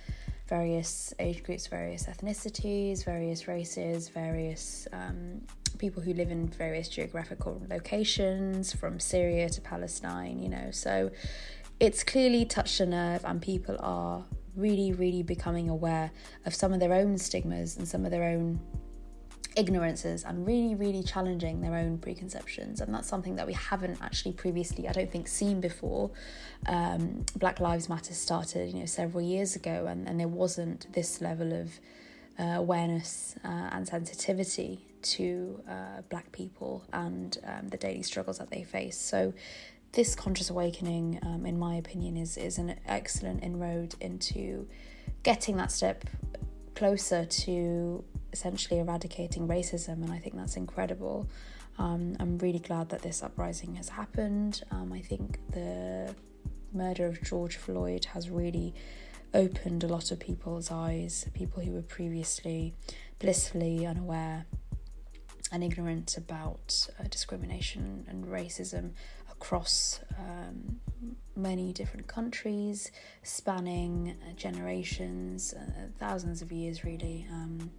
various 0.48 1.14
age 1.20 1.44
groups 1.44 1.68
various 1.68 2.06
ethnicities 2.06 3.04
various 3.04 3.48
races 3.50 4.08
various 4.10 4.88
um, 4.94 5.42
people 5.78 6.02
who 6.02 6.14
live 6.14 6.32
in 6.32 6.48
various 6.48 6.88
geographical 6.88 7.62
locations 7.70 8.74
from 8.74 9.00
syria 9.00 9.50
to 9.50 9.62
palestine 9.62 10.40
you 10.40 10.50
know. 10.50 10.72
So 10.72 11.12
it's 11.80 12.04
clearly 12.04 12.46
touched 12.46 12.80
a 12.80 12.86
nerve 12.86 13.24
and 13.26 13.42
people 13.42 13.76
are 13.80 14.24
really 14.56 14.94
really 14.94 15.24
becoming 15.24 15.70
aware 15.70 16.10
of 16.46 16.56
some 16.56 16.74
of 16.74 16.80
their 16.80 16.94
own 16.94 17.18
stigmas 17.18 17.78
and 17.78 17.88
some 17.88 18.06
of 18.06 18.12
their 18.12 18.24
own 18.24 18.60
ignorances 19.58 20.24
and 20.24 20.46
really, 20.46 20.76
really 20.76 21.04
challenging 21.04 21.62
their 21.62 21.76
own 21.76 21.98
preconceptions. 21.98 22.82
And 22.82 22.94
that's 22.94 23.08
something 23.08 23.36
that 23.36 23.48
we 23.48 23.54
haven't 23.54 24.02
actually 24.02 24.34
previously, 24.34 24.88
I 24.88 24.92
don't 24.92 25.12
think, 25.12 25.28
seen 25.28 25.60
before. 25.60 26.12
Um, 26.68 27.26
Black 27.36 27.60
Lives 27.60 27.90
Matter 27.90 28.14
started, 28.14 28.74
you 28.74 28.80
know, 28.82 28.86
several 28.86 29.24
years 29.24 29.56
ago, 29.56 29.88
and, 29.90 30.08
and 30.08 30.20
there 30.20 30.28
wasn't 30.28 30.92
this 30.94 31.22
level 31.22 31.54
of 31.54 31.80
uh, 32.40 32.44
awareness 32.44 33.36
uh, 33.44 33.70
and 33.72 33.88
sensitivity 33.88 34.86
to 35.02 35.62
uh, 35.70 36.02
Black 36.10 36.32
people 36.32 36.84
and 36.94 37.38
um, 37.46 37.68
the 37.70 37.78
daily 37.78 38.04
struggles 38.04 38.38
that 38.38 38.50
they 38.52 38.64
face. 38.64 38.98
So, 38.98 39.34
this 39.94 40.16
conscious 40.16 40.50
awakening, 40.50 41.20
um, 41.24 41.46
in 41.46 41.58
my 41.58 41.76
opinion, 41.76 42.18
is 42.18 42.38
is 42.38 42.58
an 42.58 42.76
excellent 42.86 43.42
inroad 43.42 43.96
into 44.02 44.68
getting 45.24 45.58
that 45.58 45.72
step 45.72 46.04
closer 46.76 47.26
to 47.26 48.04
essentially 48.38 48.80
eradicating 48.80 49.48
racism, 49.48 50.04
and 50.04 50.12
I 50.12 50.20
think 50.20 50.36
that's 50.36 50.58
incredible. 50.58 51.28
Um, 51.80 52.16
I'm 52.20 52.38
really 52.38 52.60
glad 52.60 52.90
that 52.90 53.02
this 53.02 53.24
uprising 53.24 53.76
has 53.76 53.90
happened. 53.90 54.62
Um, 54.70 54.94
I 54.94 55.02
think 55.02 55.40
the 55.52 56.14
murder 56.72 57.08
of 57.08 57.22
George 57.24 57.58
Floyd 57.58 58.06
has 58.14 58.30
really 58.30 58.76
opened 59.34 59.84
a 59.84 59.88
lot 59.88 60.12
of 60.12 60.20
people's 60.20 60.70
eyes, 60.72 61.26
people 61.34 61.64
who 61.64 61.72
were 61.72 61.82
previously 61.82 62.76
blissfully 63.20 63.86
unaware 63.88 64.46
and 65.52 65.64
ignorant 65.64 66.16
about 66.16 66.88
uh, 67.00 67.04
discrimination 67.10 68.06
and 68.08 68.26
racism 68.26 68.92
across 69.32 70.00
um, 70.20 70.80
many 71.36 71.74
different 71.74 72.06
countries, 72.08 72.92
spanning 73.24 74.16
uh, 74.22 74.34
generations, 74.34 75.54
uh, 75.54 75.88
thousands 75.98 76.42
of 76.42 76.52
years, 76.52 76.84
really. 76.84 77.26
Um, 77.32 77.72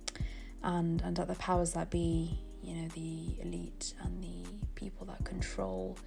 and 0.62 1.00
and 1.02 1.16
that 1.16 1.28
the 1.28 1.34
powers 1.36 1.72
that 1.72 1.90
be, 1.90 2.38
you 2.62 2.74
know, 2.74 2.88
the 2.88 3.36
elite 3.42 3.94
and 4.02 4.22
the 4.22 4.48
people 4.74 5.06
that 5.06 5.24
control 5.24 5.98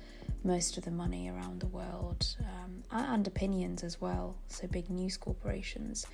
most 0.43 0.77
of 0.77 0.85
the 0.85 0.91
money 0.91 1.29
around 1.29 1.59
the 1.59 1.67
world 1.67 2.35
um, 2.39 2.83
and 2.91 3.27
opinions 3.27 3.83
as 3.83 4.01
well. 4.01 4.37
So 4.47 4.67
big 4.67 4.89
news 4.89 5.17
corporations 5.17 6.05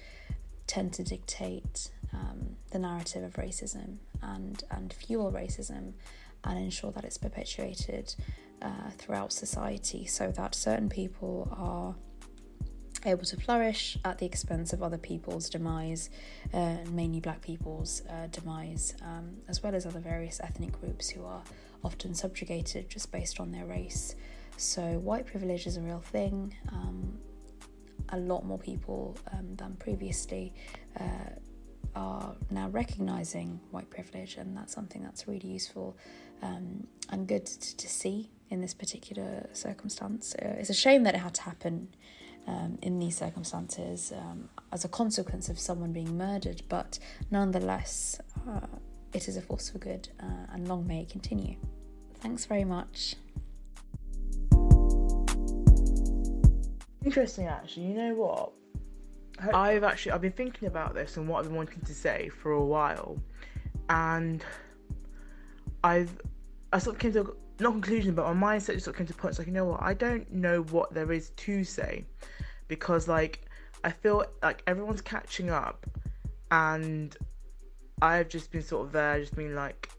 tend 0.66 0.94
to 0.94 1.04
dictate 1.04 1.90
um, 2.14 2.58
the 2.72 2.80
narrative 2.80 3.24
of 3.24 3.34
racism 3.36 3.98
and 4.22 4.64
and 4.72 4.94
fuel 4.94 5.32
racism 5.32 5.94
and 6.44 6.60
ensure 6.60 6.92
that 6.92 7.04
it's 7.04 7.18
perpetuated 7.18 8.16
uh, 8.62 8.90
throughout 8.98 9.32
society 9.32 10.06
so 10.06 10.32
that 10.32 10.56
certain 10.56 10.90
people 10.90 11.48
are 11.58 11.96
able 13.08 13.26
to 13.26 13.38
flourish 13.38 13.98
at 14.06 14.18
the 14.20 14.26
expense 14.26 14.74
of 14.74 14.84
other 14.84 14.98
people's 14.98 15.50
demise, 15.50 16.10
uh, 16.54 16.78
mainly 16.92 17.20
black 17.20 17.42
people's 17.42 18.04
uh, 18.10 18.28
demise, 18.28 18.96
um, 19.02 19.38
as 19.48 19.64
well 19.64 19.74
as 19.74 19.86
other 19.86 20.00
various 20.00 20.40
ethnic 20.42 20.80
groups 20.80 21.10
who 21.10 21.26
are 21.26 21.44
often 21.84 22.14
subjugated 22.14 22.90
just 22.90 23.12
based 23.12 23.40
on 23.40 23.52
their 23.52 23.66
race. 23.66 24.16
So, 24.58 25.00
white 25.00 25.26
privilege 25.26 25.68
is 25.68 25.78
a 25.78 25.82
real 25.82 26.00
thing. 26.00 26.56
Um, 26.72 27.20
a 28.10 28.18
lot 28.18 28.46
more 28.46 28.58
people 28.58 29.18
um, 29.34 29.56
than 29.56 29.76
previously 29.76 30.54
uh, 31.00 31.30
are 31.96 32.36
now 32.50 32.70
recognizing 32.70 33.60
white 33.72 33.90
privilege, 33.90 34.36
and 34.36 34.56
that's 34.56 34.74
something 34.74 35.04
that's 35.04 35.28
really 35.28 35.48
useful 35.48 35.98
um, 36.42 36.88
and 37.10 37.28
good 37.28 37.46
to, 37.46 37.78
to, 37.78 37.88
see 37.88 38.30
in 38.50 38.62
this 38.62 38.74
particular 38.74 39.48
circumstance. 39.54 40.36
Uh, 40.36 40.56
it's 40.60 40.70
a 40.70 40.74
shame 40.74 41.04
that 41.04 41.16
it 41.16 41.20
had 41.20 41.34
to 41.34 41.42
happen 41.42 41.90
um, 42.48 42.78
in 42.82 43.00
these 43.00 43.18
circumstances 43.18 44.12
um, 44.16 44.50
as 44.72 44.86
a 44.86 44.88
consequence 44.88 45.50
of 45.50 45.60
someone 45.60 45.92
being 45.92 46.18
murdered, 46.18 46.62
but 46.70 46.98
nonetheless, 47.30 48.20
uh, 48.48 48.62
it 49.14 49.28
is 49.28 49.38
a 49.38 49.42
force 49.42 49.70
for 49.70 49.78
good 49.80 50.10
uh, 50.20 50.54
and 50.54 50.68
long 50.68 50.88
may 50.88 51.02
it 51.02 51.10
continue. 51.10 51.56
Thanks 52.20 52.46
very 52.46 52.64
much. 52.64 53.16
Interesting, 57.04 57.48
actually. 57.48 57.86
You 57.86 57.94
know 57.94 58.14
what? 58.16 58.52
I've 59.54 59.84
actually 59.84 60.14
I've 60.14 60.22
been 60.22 60.32
thinking 60.32 60.68
about 60.68 60.96
this 60.96 61.18
and 61.18 61.28
what 61.28 61.40
I've 61.40 61.46
been 61.46 61.56
wanting 61.56 61.82
to 61.82 61.94
say 61.94 62.30
for 62.42 62.52
a 62.54 62.66
while, 62.66 63.22
and 63.88 64.44
I've 65.84 66.20
I 66.74 66.80
sort 66.80 66.96
of 66.96 67.00
came 67.00 67.14
to 67.14 67.38
not 67.60 67.74
conclusion, 67.74 68.14
but 68.14 68.34
my 68.36 68.58
mindset 68.58 68.74
just 68.74 68.86
sort 68.86 68.96
of 68.96 68.98
came 68.98 69.08
to 69.08 69.14
points 69.14 69.38
like 69.38 69.48
you 69.48 69.54
know 69.54 69.66
what 69.66 69.82
I 69.82 69.94
don't 69.94 70.32
know 70.32 70.64
what 70.64 70.94
there 70.94 71.12
is 71.12 71.32
to 71.32 71.64
say, 71.64 72.06
because 72.68 73.08
like 73.08 73.46
I 73.84 73.92
feel 73.92 74.26
like 74.44 74.64
everyone's 74.68 75.02
catching 75.02 75.50
up 75.50 75.86
and 76.52 77.16
I've 78.02 78.30
just 78.30 78.52
been 78.52 78.62
sort 78.62 78.86
of 78.86 78.92
there, 78.92 79.20
just 79.20 79.36
being 79.36 79.56
like, 79.56 79.90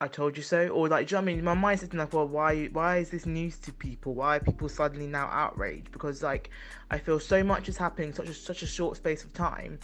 I 0.00 0.08
told 0.08 0.36
you 0.36 0.42
so, 0.42 0.68
or 0.68 0.88
like, 0.88 1.08
do 1.08 1.14
you 1.14 1.20
know 1.20 1.22
I 1.22 1.34
mean? 1.34 1.44
My 1.44 1.54
mind's 1.54 1.82
sitting 1.82 1.98
like, 1.98 2.12
well, 2.12 2.26
why, 2.26 2.66
why 2.66 2.98
is 2.98 3.10
this 3.10 3.26
news 3.26 3.58
to 3.58 3.72
people? 3.72 4.14
Why 4.14 4.36
are 4.36 4.40
people 4.40 4.68
suddenly 4.68 5.06
now 5.06 5.26
outraged? 5.26 5.92
Because 5.92 6.22
like, 6.22 6.50
I 6.90 6.98
feel 6.98 7.20
so 7.20 7.44
much 7.44 7.68
is 7.68 7.76
happening 7.76 8.12
such 8.12 8.28
a 8.28 8.34
such 8.34 8.62
a 8.62 8.66
short 8.66 8.96
space 8.96 9.24
of 9.24 9.32
time, 9.34 9.78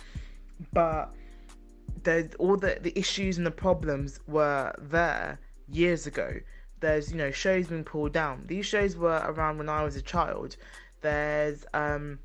but 0.72 1.12
there's 2.02 2.34
all 2.38 2.56
the 2.56 2.78
the 2.80 2.98
issues 2.98 3.36
and 3.36 3.46
the 3.46 3.50
problems 3.50 4.20
were 4.26 4.72
there 4.78 5.38
years 5.68 6.06
ago. 6.06 6.32
There's 6.80 7.10
you 7.10 7.16
know 7.16 7.30
shows 7.30 7.68
being 7.68 7.84
pulled 7.84 8.12
down. 8.12 8.44
These 8.46 8.66
shows 8.66 8.96
were 8.96 9.22
around 9.24 9.58
when 9.58 9.68
I 9.68 9.82
was 9.82 9.96
a 9.96 10.02
child, 10.02 10.56
there's 11.00 11.64
um, 11.74 12.18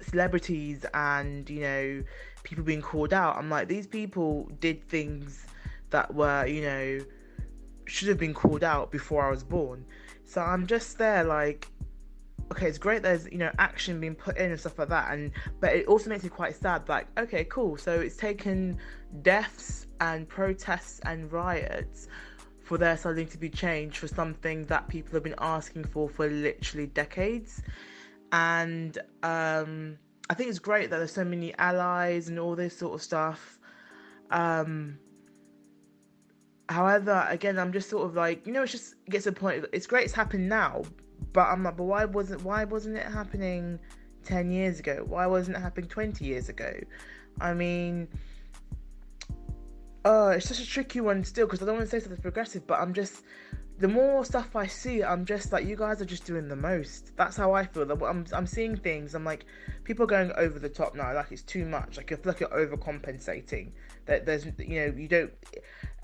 celebrities 0.00 0.84
and 0.94 1.48
you 1.48 1.60
know 1.60 2.02
people 2.42 2.64
being 2.64 2.82
called 2.82 3.12
out. 3.12 3.36
I'm 3.36 3.50
like 3.50 3.68
these 3.68 3.86
people 3.86 4.50
did 4.60 4.88
things 4.88 5.46
that 5.90 6.12
were 6.14 6.46
you 6.46 6.62
know 6.62 6.98
should 7.86 8.08
have 8.08 8.18
been 8.18 8.34
called 8.34 8.64
out 8.64 8.90
before 8.90 9.26
I 9.26 9.30
was 9.30 9.44
born. 9.44 9.84
So 10.24 10.40
I'm 10.40 10.66
just 10.66 10.98
there 10.98 11.24
like 11.24 11.68
okay, 12.52 12.66
it's 12.66 12.78
great 12.78 13.02
there's, 13.02 13.30
you 13.30 13.38
know, 13.38 13.50
action 13.60 14.00
being 14.00 14.16
put 14.16 14.36
in 14.36 14.50
and 14.50 14.58
stuff 14.58 14.76
like 14.76 14.88
that 14.88 15.12
and 15.12 15.30
but 15.60 15.72
it 15.72 15.86
also 15.86 16.10
makes 16.10 16.24
me 16.24 16.30
quite 16.30 16.56
sad, 16.56 16.88
like, 16.88 17.06
okay, 17.16 17.44
cool. 17.44 17.76
So 17.76 18.00
it's 18.00 18.16
taken 18.16 18.78
deaths 19.22 19.86
and 20.00 20.28
protests 20.28 21.00
and 21.04 21.30
riots 21.30 22.08
for 22.70 22.78
their 22.78 22.96
suddenly 22.96 23.26
to 23.26 23.36
be 23.36 23.50
changed 23.50 23.96
for 23.96 24.06
something 24.06 24.64
that 24.66 24.86
people 24.86 25.14
have 25.14 25.24
been 25.24 25.34
asking 25.38 25.82
for 25.82 26.08
for 26.08 26.28
literally 26.28 26.86
decades 26.86 27.62
and 28.30 28.96
um, 29.24 29.98
I 30.28 30.34
think 30.34 30.50
it's 30.50 30.60
great 30.60 30.88
that 30.90 30.98
there's 30.98 31.12
so 31.12 31.24
many 31.24 31.52
allies 31.58 32.28
and 32.28 32.38
all 32.38 32.54
this 32.54 32.78
sort 32.78 32.94
of 32.94 33.02
stuff. 33.02 33.58
Um, 34.30 35.00
however, 36.68 37.26
again, 37.28 37.58
I'm 37.58 37.72
just 37.72 37.90
sort 37.90 38.06
of 38.06 38.14
like, 38.14 38.46
you 38.46 38.52
know, 38.52 38.62
it's 38.62 38.70
just 38.70 38.94
gets 39.06 39.24
to 39.24 39.30
a 39.30 39.32
point. 39.32 39.64
It's 39.72 39.88
great 39.88 40.04
it's 40.04 40.12
happened 40.12 40.48
now, 40.48 40.82
but 41.32 41.48
I'm 41.48 41.64
like, 41.64 41.76
but 41.76 41.82
why 41.82 42.04
wasn't 42.04 42.44
why 42.44 42.62
wasn't 42.62 42.98
it 42.98 43.06
happening 43.06 43.80
ten 44.22 44.52
years 44.52 44.78
ago? 44.78 45.04
Why 45.08 45.26
wasn't 45.26 45.56
it 45.56 45.60
happening 45.60 45.90
twenty 45.90 46.24
years 46.24 46.48
ago? 46.48 46.72
I 47.40 47.52
mean, 47.52 48.06
uh, 50.04 50.34
it's 50.36 50.48
such 50.48 50.60
a 50.60 50.66
tricky 50.66 51.00
one 51.00 51.24
still 51.24 51.46
because 51.46 51.62
I 51.62 51.66
don't 51.66 51.76
want 51.76 51.88
to 51.88 51.90
say 51.90 52.00
something 52.00 52.22
progressive, 52.22 52.66
but 52.66 52.80
I'm 52.80 52.94
just 52.94 53.22
the 53.80 53.88
more 53.88 54.26
stuff 54.26 54.54
I 54.54 54.66
see, 54.66 55.02
I'm 55.02 55.24
just 55.24 55.52
like, 55.52 55.66
you 55.66 55.74
guys 55.74 56.02
are 56.02 56.06
just 56.06 56.26
doing 56.26 56.48
the 56.48 56.56
most. 56.56 57.16
That's 57.16 57.34
how 57.34 57.54
I 57.54 57.64
feel. 57.64 57.90
I'm, 57.90 58.26
I'm 58.32 58.46
seeing 58.46 58.76
things. 58.76 59.14
I'm 59.14 59.24
like, 59.24 59.46
people 59.84 60.04
are 60.04 60.06
going 60.06 60.32
over 60.36 60.58
the 60.58 60.68
top 60.68 60.94
now. 60.94 61.14
Like 61.14 61.32
it's 61.32 61.42
too 61.42 61.64
much. 61.64 61.96
Like 61.96 62.10
you 62.10 62.18
feel 62.18 62.32
like 62.32 62.40
you're 62.40 62.50
overcompensating. 62.50 63.72
That 64.04 64.26
there's, 64.26 64.44
you 64.58 64.80
know, 64.80 64.94
you 64.94 65.08
don't. 65.08 65.32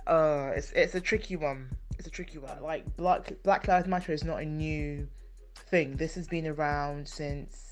Uh, 0.06 0.52
it's 0.56 0.72
it's 0.72 0.94
a 0.94 1.00
tricky 1.00 1.36
one. 1.36 1.68
it's 1.98 2.06
a 2.06 2.10
tricky 2.10 2.38
one. 2.38 2.62
Like 2.62 2.96
Black 2.96 3.32
Black 3.42 3.68
Lives 3.68 3.86
Matter 3.86 4.12
is 4.12 4.24
not 4.24 4.40
a 4.40 4.46
new 4.46 5.06
thing. 5.68 5.96
This 5.96 6.14
has 6.14 6.28
been 6.28 6.46
around 6.46 7.06
since 7.06 7.65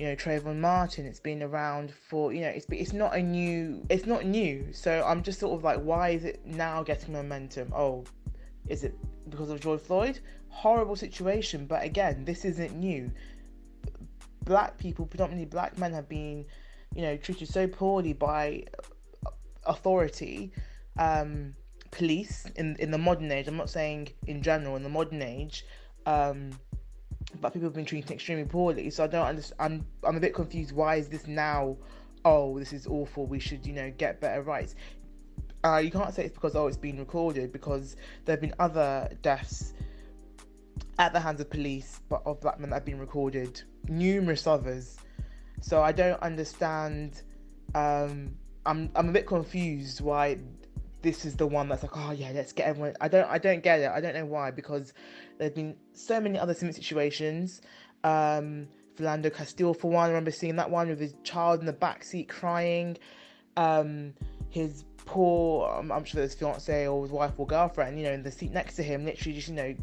you 0.00 0.06
know 0.06 0.16
Trayvon 0.16 0.56
Martin. 0.56 1.04
It's 1.04 1.20
been 1.20 1.42
around 1.42 1.92
for 1.92 2.32
you 2.32 2.40
know 2.40 2.48
it's 2.48 2.64
it's 2.70 2.94
not 2.94 3.14
a 3.14 3.20
new 3.20 3.84
it's 3.90 4.06
not 4.06 4.24
new. 4.24 4.72
So 4.72 5.04
I'm 5.06 5.22
just 5.22 5.38
sort 5.38 5.58
of 5.58 5.62
like, 5.62 5.78
why 5.82 6.08
is 6.08 6.24
it 6.24 6.40
now 6.46 6.82
getting 6.82 7.12
momentum? 7.12 7.70
Oh, 7.76 8.04
is 8.66 8.82
it 8.82 8.94
because 9.28 9.50
of 9.50 9.60
George 9.60 9.82
Floyd? 9.82 10.18
Horrible 10.48 10.96
situation, 10.96 11.66
but 11.66 11.84
again, 11.84 12.24
this 12.24 12.46
isn't 12.46 12.74
new. 12.74 13.12
Black 14.46 14.78
people, 14.78 15.04
predominantly 15.04 15.44
black 15.44 15.76
men, 15.76 15.92
have 15.92 16.08
been 16.08 16.46
you 16.94 17.02
know 17.02 17.18
treated 17.18 17.48
so 17.48 17.66
poorly 17.68 18.14
by 18.14 18.64
authority. 19.66 20.50
Um, 20.98 21.54
police 21.90 22.46
in 22.56 22.74
in 22.76 22.90
the 22.90 22.98
modern 22.98 23.30
age. 23.30 23.48
I'm 23.48 23.56
not 23.58 23.68
saying 23.68 24.08
in 24.26 24.40
general 24.40 24.76
in 24.76 24.82
the 24.82 24.88
modern 24.88 25.20
age, 25.20 25.66
um, 26.06 26.52
but 27.40 27.52
people 27.52 27.66
have 27.66 27.74
been 27.74 27.84
treated 27.84 28.10
extremely 28.10 28.44
poorly. 28.44 28.90
So 28.90 29.04
I 29.04 29.06
don't 29.06 29.26
understand. 29.26 29.84
I'm 30.02 30.08
I'm 30.08 30.16
a 30.16 30.20
bit 30.20 30.34
confused. 30.34 30.72
Why 30.72 30.96
is 30.96 31.08
this 31.08 31.26
now? 31.26 31.76
Oh, 32.24 32.58
this 32.58 32.72
is 32.72 32.86
awful. 32.86 33.26
We 33.26 33.38
should 33.38 33.66
you 33.66 33.72
know 33.72 33.90
get 33.96 34.20
better 34.20 34.42
rights. 34.42 34.74
Uh, 35.62 35.76
you 35.76 35.90
can't 35.90 36.14
say 36.14 36.24
it's 36.24 36.34
because 36.34 36.56
oh 36.56 36.66
it's 36.66 36.76
been 36.76 36.98
recorded 36.98 37.52
because 37.52 37.96
there 38.24 38.34
have 38.34 38.40
been 38.40 38.54
other 38.58 39.08
deaths 39.22 39.74
at 40.98 41.12
the 41.12 41.20
hands 41.20 41.40
of 41.40 41.50
police, 41.50 42.00
but 42.08 42.22
of 42.26 42.40
black 42.40 42.58
men 42.58 42.70
that 42.70 42.76
have 42.76 42.84
been 42.84 42.98
recorded, 42.98 43.62
numerous 43.88 44.46
others. 44.46 44.98
So 45.60 45.82
I 45.82 45.92
don't 45.92 46.20
understand. 46.22 47.22
Um, 47.74 48.34
I'm 48.66 48.90
I'm 48.94 49.08
a 49.08 49.12
bit 49.12 49.26
confused 49.26 50.00
why 50.00 50.38
this 51.02 51.24
is 51.24 51.36
the 51.36 51.46
one 51.46 51.68
that's 51.68 51.82
like, 51.82 51.96
oh 51.96 52.12
yeah, 52.12 52.30
let's 52.34 52.52
get 52.52 52.66
everyone. 52.66 52.94
I 53.00 53.08
don't, 53.08 53.28
I 53.28 53.38
don't 53.38 53.62
get 53.62 53.80
it. 53.80 53.90
I 53.90 54.00
don't 54.00 54.14
know 54.14 54.26
why 54.26 54.50
because 54.50 54.92
there've 55.38 55.54
been 55.54 55.76
so 55.92 56.20
many 56.20 56.38
other 56.38 56.54
similar 56.54 56.74
situations. 56.74 57.62
Um, 58.04 58.68
Philando 58.96 59.32
Castile, 59.32 59.74
for 59.74 59.90
one, 59.90 60.04
I 60.04 60.08
remember 60.08 60.30
seeing 60.30 60.56
that 60.56 60.70
one 60.70 60.88
with 60.88 61.00
his 61.00 61.14
child 61.24 61.60
in 61.60 61.66
the 61.66 61.72
back 61.72 62.04
seat 62.04 62.28
crying. 62.28 62.98
Um, 63.56 64.14
his 64.50 64.84
poor, 65.06 65.70
um, 65.70 65.90
I'm 65.90 66.04
sure 66.04 66.22
his 66.22 66.34
fiance 66.34 66.86
or 66.86 67.02
his 67.02 67.10
wife 67.10 67.32
or 67.38 67.46
girlfriend, 67.46 67.98
you 67.98 68.04
know, 68.04 68.12
in 68.12 68.22
the 68.22 68.30
seat 68.30 68.52
next 68.52 68.76
to 68.76 68.82
him, 68.82 69.04
literally 69.04 69.34
just, 69.34 69.48
you 69.48 69.54
know, 69.54 69.74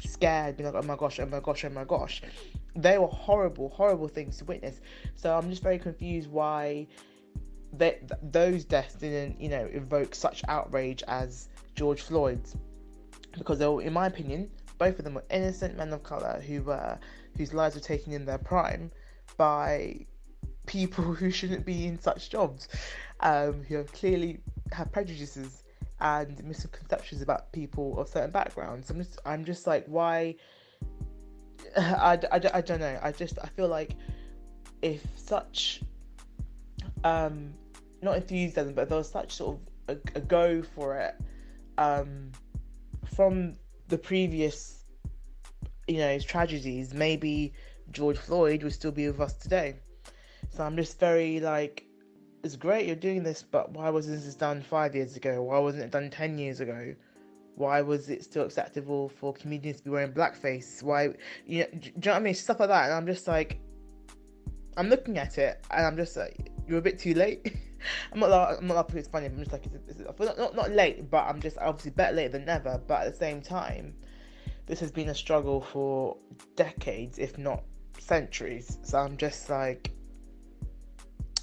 scared, 0.00 0.56
being 0.56 0.70
like, 0.70 0.82
oh 0.82 0.86
my 0.86 0.96
gosh, 0.96 1.18
oh 1.20 1.26
my 1.26 1.40
gosh, 1.40 1.64
oh 1.64 1.70
my 1.70 1.84
gosh. 1.84 2.22
They 2.76 2.98
were 2.98 3.06
horrible, 3.06 3.70
horrible 3.70 4.08
things 4.08 4.38
to 4.38 4.44
witness. 4.44 4.80
So 5.16 5.36
I'm 5.36 5.48
just 5.48 5.62
very 5.62 5.78
confused 5.78 6.30
why 6.30 6.86
that 7.74 8.32
those 8.32 8.64
deaths 8.64 8.94
didn't, 8.94 9.40
you 9.40 9.48
know, 9.48 9.68
evoke 9.72 10.14
such 10.14 10.42
outrage 10.48 11.02
as 11.06 11.48
George 11.74 12.02
Floyd's, 12.02 12.56
because 13.36 13.58
they 13.58 13.66
were, 13.66 13.82
in 13.82 13.92
my 13.92 14.06
opinion, 14.06 14.50
both 14.78 14.98
of 14.98 15.04
them 15.04 15.14
were 15.14 15.24
innocent 15.30 15.76
men 15.76 15.92
of 15.92 16.02
color 16.02 16.42
who 16.46 16.62
were 16.62 16.98
whose 17.36 17.52
lives 17.52 17.74
were 17.74 17.80
taken 17.80 18.12
in 18.12 18.24
their 18.24 18.38
prime 18.38 18.90
by 19.36 20.06
people 20.66 21.04
who 21.14 21.30
shouldn't 21.30 21.66
be 21.66 21.86
in 21.86 21.98
such 22.00 22.30
jobs, 22.30 22.68
um, 23.20 23.62
who 23.64 23.76
have 23.76 23.92
clearly 23.92 24.40
have 24.72 24.90
prejudices 24.92 25.64
and 26.00 26.42
misconceptions 26.44 27.22
about 27.22 27.50
people 27.52 27.98
of 27.98 28.08
certain 28.08 28.30
backgrounds. 28.30 28.88
I'm 28.90 28.98
just, 28.98 29.18
I'm 29.26 29.44
just 29.44 29.66
like, 29.66 29.84
why? 29.86 30.36
I, 31.76 32.18
I, 32.30 32.40
I 32.54 32.60
don't 32.60 32.80
know. 32.80 32.98
I 33.02 33.12
just, 33.12 33.38
I 33.42 33.48
feel 33.48 33.68
like 33.68 33.96
if 34.80 35.04
such 35.16 35.82
um, 37.04 37.54
not 38.02 38.16
enthusiasm, 38.16 38.74
but 38.74 38.88
there 38.88 38.98
was 38.98 39.10
such 39.10 39.32
sort 39.32 39.58
of 39.88 39.96
a, 39.96 40.18
a 40.18 40.20
go 40.20 40.62
for 40.62 40.96
it 40.96 41.14
um, 41.78 42.30
from 43.14 43.56
the 43.88 43.98
previous, 43.98 44.84
you 45.86 45.98
know, 45.98 46.18
tragedies. 46.18 46.92
Maybe 46.92 47.54
George 47.90 48.18
Floyd 48.18 48.62
would 48.62 48.72
still 48.72 48.92
be 48.92 49.06
with 49.06 49.20
us 49.20 49.34
today. 49.34 49.76
So 50.50 50.64
I'm 50.64 50.76
just 50.76 50.98
very 50.98 51.40
like, 51.40 51.84
it's 52.44 52.56
great 52.56 52.86
you're 52.86 52.96
doing 52.96 53.22
this, 53.22 53.42
but 53.42 53.72
why 53.72 53.90
wasn't 53.90 54.22
this 54.22 54.34
done 54.34 54.62
five 54.62 54.94
years 54.94 55.16
ago? 55.16 55.42
Why 55.42 55.58
wasn't 55.58 55.84
it 55.84 55.90
done 55.90 56.10
ten 56.10 56.38
years 56.38 56.60
ago? 56.60 56.94
Why 57.56 57.80
was 57.80 58.08
it 58.08 58.22
still 58.22 58.44
acceptable 58.44 59.08
for 59.08 59.32
comedians 59.32 59.78
to 59.78 59.84
be 59.84 59.90
wearing 59.90 60.12
blackface? 60.12 60.80
Why, 60.80 61.14
you 61.44 61.60
know, 61.60 61.66
do 61.72 61.88
you 61.88 61.92
know 62.04 62.12
what 62.12 62.16
I 62.18 62.20
mean? 62.20 62.34
Stuff 62.34 62.60
like 62.60 62.68
that, 62.68 62.84
and 62.84 62.94
I'm 62.94 63.06
just 63.06 63.26
like, 63.26 63.58
I'm 64.76 64.88
looking 64.88 65.18
at 65.18 65.38
it, 65.38 65.64
and 65.72 65.84
I'm 65.84 65.96
just 65.96 66.16
like, 66.16 66.52
you're 66.68 66.78
a 66.78 66.82
bit 66.82 66.98
too 66.98 67.14
late. 67.14 67.56
I'm 68.12 68.20
not 68.20 68.30
like, 68.30 68.58
I'm 68.58 68.66
not 68.66 68.76
laughing 68.76 68.98
it's 68.98 69.08
funny. 69.08 69.26
I'm 69.26 69.38
just 69.38 69.52
like 69.52 69.66
it's, 69.66 70.00
it's, 70.00 70.00
not, 70.00 70.38
not 70.38 70.54
not 70.54 70.70
late, 70.70 71.10
but 71.10 71.24
I'm 71.26 71.40
just 71.40 71.56
obviously 71.58 71.92
better 71.92 72.14
late 72.14 72.32
than 72.32 72.44
never. 72.44 72.80
But 72.86 73.06
at 73.06 73.12
the 73.12 73.18
same 73.18 73.40
time, 73.40 73.94
this 74.66 74.80
has 74.80 74.90
been 74.90 75.08
a 75.08 75.14
struggle 75.14 75.60
for 75.60 76.16
decades, 76.56 77.18
if 77.18 77.38
not 77.38 77.62
centuries. 77.98 78.78
So 78.82 78.98
I'm 78.98 79.16
just 79.16 79.48
like, 79.48 79.92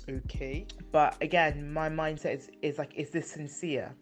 okay. 0.10 0.68
But 0.92 1.16
again, 1.22 1.74
my 1.74 1.90
mindset 1.90 2.36
is 2.36 2.52
is 2.62 2.78
like, 2.78 2.94
is 2.96 3.10
this 3.10 3.32
sincere? 3.32 3.94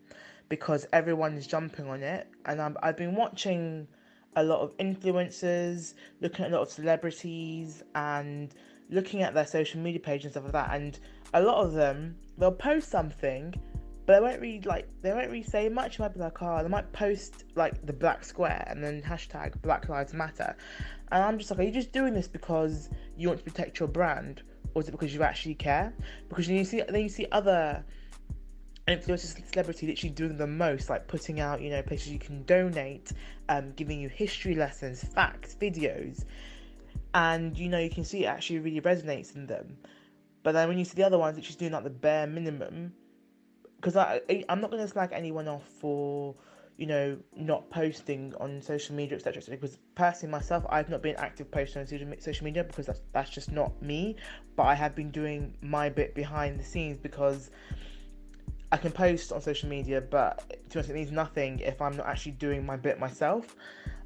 Because 0.49 0.85
everyone 0.91 1.33
is 1.33 1.47
jumping 1.47 1.87
on 1.87 2.03
it, 2.03 2.27
and 2.45 2.61
I'm, 2.61 2.77
I've 2.83 2.97
been 2.97 3.15
watching 3.15 3.87
a 4.35 4.43
lot 4.43 4.59
of 4.59 4.75
influencers, 4.77 5.93
looking 6.19 6.45
at 6.45 6.51
a 6.51 6.55
lot 6.55 6.63
of 6.63 6.69
celebrities, 6.69 7.83
and 7.95 8.53
looking 8.89 9.21
at 9.21 9.33
their 9.33 9.45
social 9.45 9.79
media 9.79 9.99
page 9.99 10.23
and 10.23 10.31
stuff 10.31 10.43
like 10.43 10.53
that, 10.53 10.73
and 10.73 10.99
a 11.33 11.41
lot 11.41 11.63
of 11.63 11.73
them 11.73 12.15
they'll 12.37 12.51
post 12.51 12.89
something, 12.89 13.53
but 14.05 14.15
they 14.15 14.19
won't 14.19 14.41
really 14.41 14.61
like 14.61 14.87
they 15.01 15.11
won't 15.11 15.29
really 15.29 15.43
say 15.43 15.69
much. 15.69 15.95
It 15.95 15.99
might 15.99 16.13
be 16.13 16.19
like, 16.19 16.41
oh, 16.41 16.61
they 16.61 16.69
might 16.69 16.91
post 16.93 17.45
like 17.55 17.85
the 17.85 17.93
black 17.93 18.23
square 18.23 18.65
and 18.67 18.83
then 18.83 19.01
hashtag 19.01 19.61
Black 19.61 19.89
Lives 19.89 20.13
Matter, 20.13 20.55
and 21.11 21.23
I'm 21.23 21.37
just 21.37 21.51
like, 21.51 21.59
are 21.59 21.63
you 21.63 21.71
just 21.71 21.91
doing 21.91 22.13
this 22.13 22.27
because 22.27 22.89
you 23.17 23.27
want 23.27 23.39
to 23.39 23.45
protect 23.45 23.79
your 23.79 23.87
brand, 23.87 24.43
or 24.73 24.81
is 24.81 24.87
it 24.87 24.91
because 24.91 25.13
you 25.13 25.23
actually 25.23 25.55
care? 25.55 25.93
Because 26.29 26.47
you 26.47 26.63
see, 26.63 26.81
then 26.87 27.01
you 27.01 27.09
see 27.09 27.27
other 27.31 27.83
influencers, 28.87 29.35
celebrity 29.49 29.87
literally 29.87 30.13
doing 30.13 30.37
the 30.37 30.47
most, 30.47 30.89
like 30.89 31.07
putting 31.07 31.39
out, 31.39 31.61
you 31.61 31.69
know, 31.69 31.81
places 31.81 32.11
you 32.11 32.19
can 32.19 32.43
donate, 32.43 33.11
um, 33.49 33.71
giving 33.73 33.99
you 33.99 34.09
history 34.09 34.55
lessons, 34.55 35.03
facts, 35.03 35.55
videos 35.59 36.25
and 37.13 37.57
you 37.57 37.69
know 37.69 37.79
you 37.79 37.89
can 37.89 38.03
see 38.03 38.23
it 38.23 38.27
actually 38.27 38.59
really 38.59 38.81
resonates 38.81 39.35
in 39.35 39.47
them. 39.47 39.77
But 40.43 40.51
then 40.53 40.67
when 40.67 40.77
you 40.77 40.85
see 40.85 40.95
the 40.95 41.03
other 41.03 41.17
ones, 41.17 41.37
it's 41.37 41.47
just 41.47 41.59
doing 41.59 41.71
like 41.71 41.83
the 41.83 41.89
bare 41.89 42.27
minimum. 42.27 42.93
Because 43.77 43.95
I, 43.95 44.21
I'm 44.49 44.61
not 44.61 44.71
going 44.71 44.81
to 44.81 44.87
slag 44.87 45.09
anyone 45.11 45.47
off 45.47 45.63
for, 45.79 46.35
you 46.77 46.85
know, 46.85 47.17
not 47.35 47.69
posting 47.69 48.33
on 48.39 48.61
social 48.61 48.95
media, 48.95 49.17
etc. 49.17 49.41
Because 49.49 49.77
personally, 49.95 50.31
myself, 50.31 50.65
I've 50.69 50.89
not 50.89 51.01
been 51.01 51.15
active 51.15 51.49
posting 51.51 51.81
on 51.81 51.87
social 52.19 52.45
media 52.45 52.63
because 52.63 52.85
that's 52.85 53.01
that's 53.13 53.29
just 53.29 53.51
not 53.51 53.81
me. 53.81 54.17
But 54.55 54.63
I 54.63 54.75
have 54.75 54.95
been 54.95 55.11
doing 55.11 55.55
my 55.61 55.89
bit 55.89 56.13
behind 56.13 56.59
the 56.59 56.63
scenes 56.63 56.97
because 56.97 57.51
I 58.71 58.77
can 58.77 58.91
post 58.91 59.31
on 59.31 59.39
social 59.39 59.69
media, 59.69 60.01
but 60.01 60.69
to 60.71 60.79
us, 60.79 60.89
it 60.89 60.93
means 60.93 61.11
nothing 61.11 61.59
if 61.59 61.81
I'm 61.81 61.95
not 61.95 62.07
actually 62.07 62.31
doing 62.33 62.65
my 62.65 62.75
bit 62.75 62.99
myself. 62.99 63.55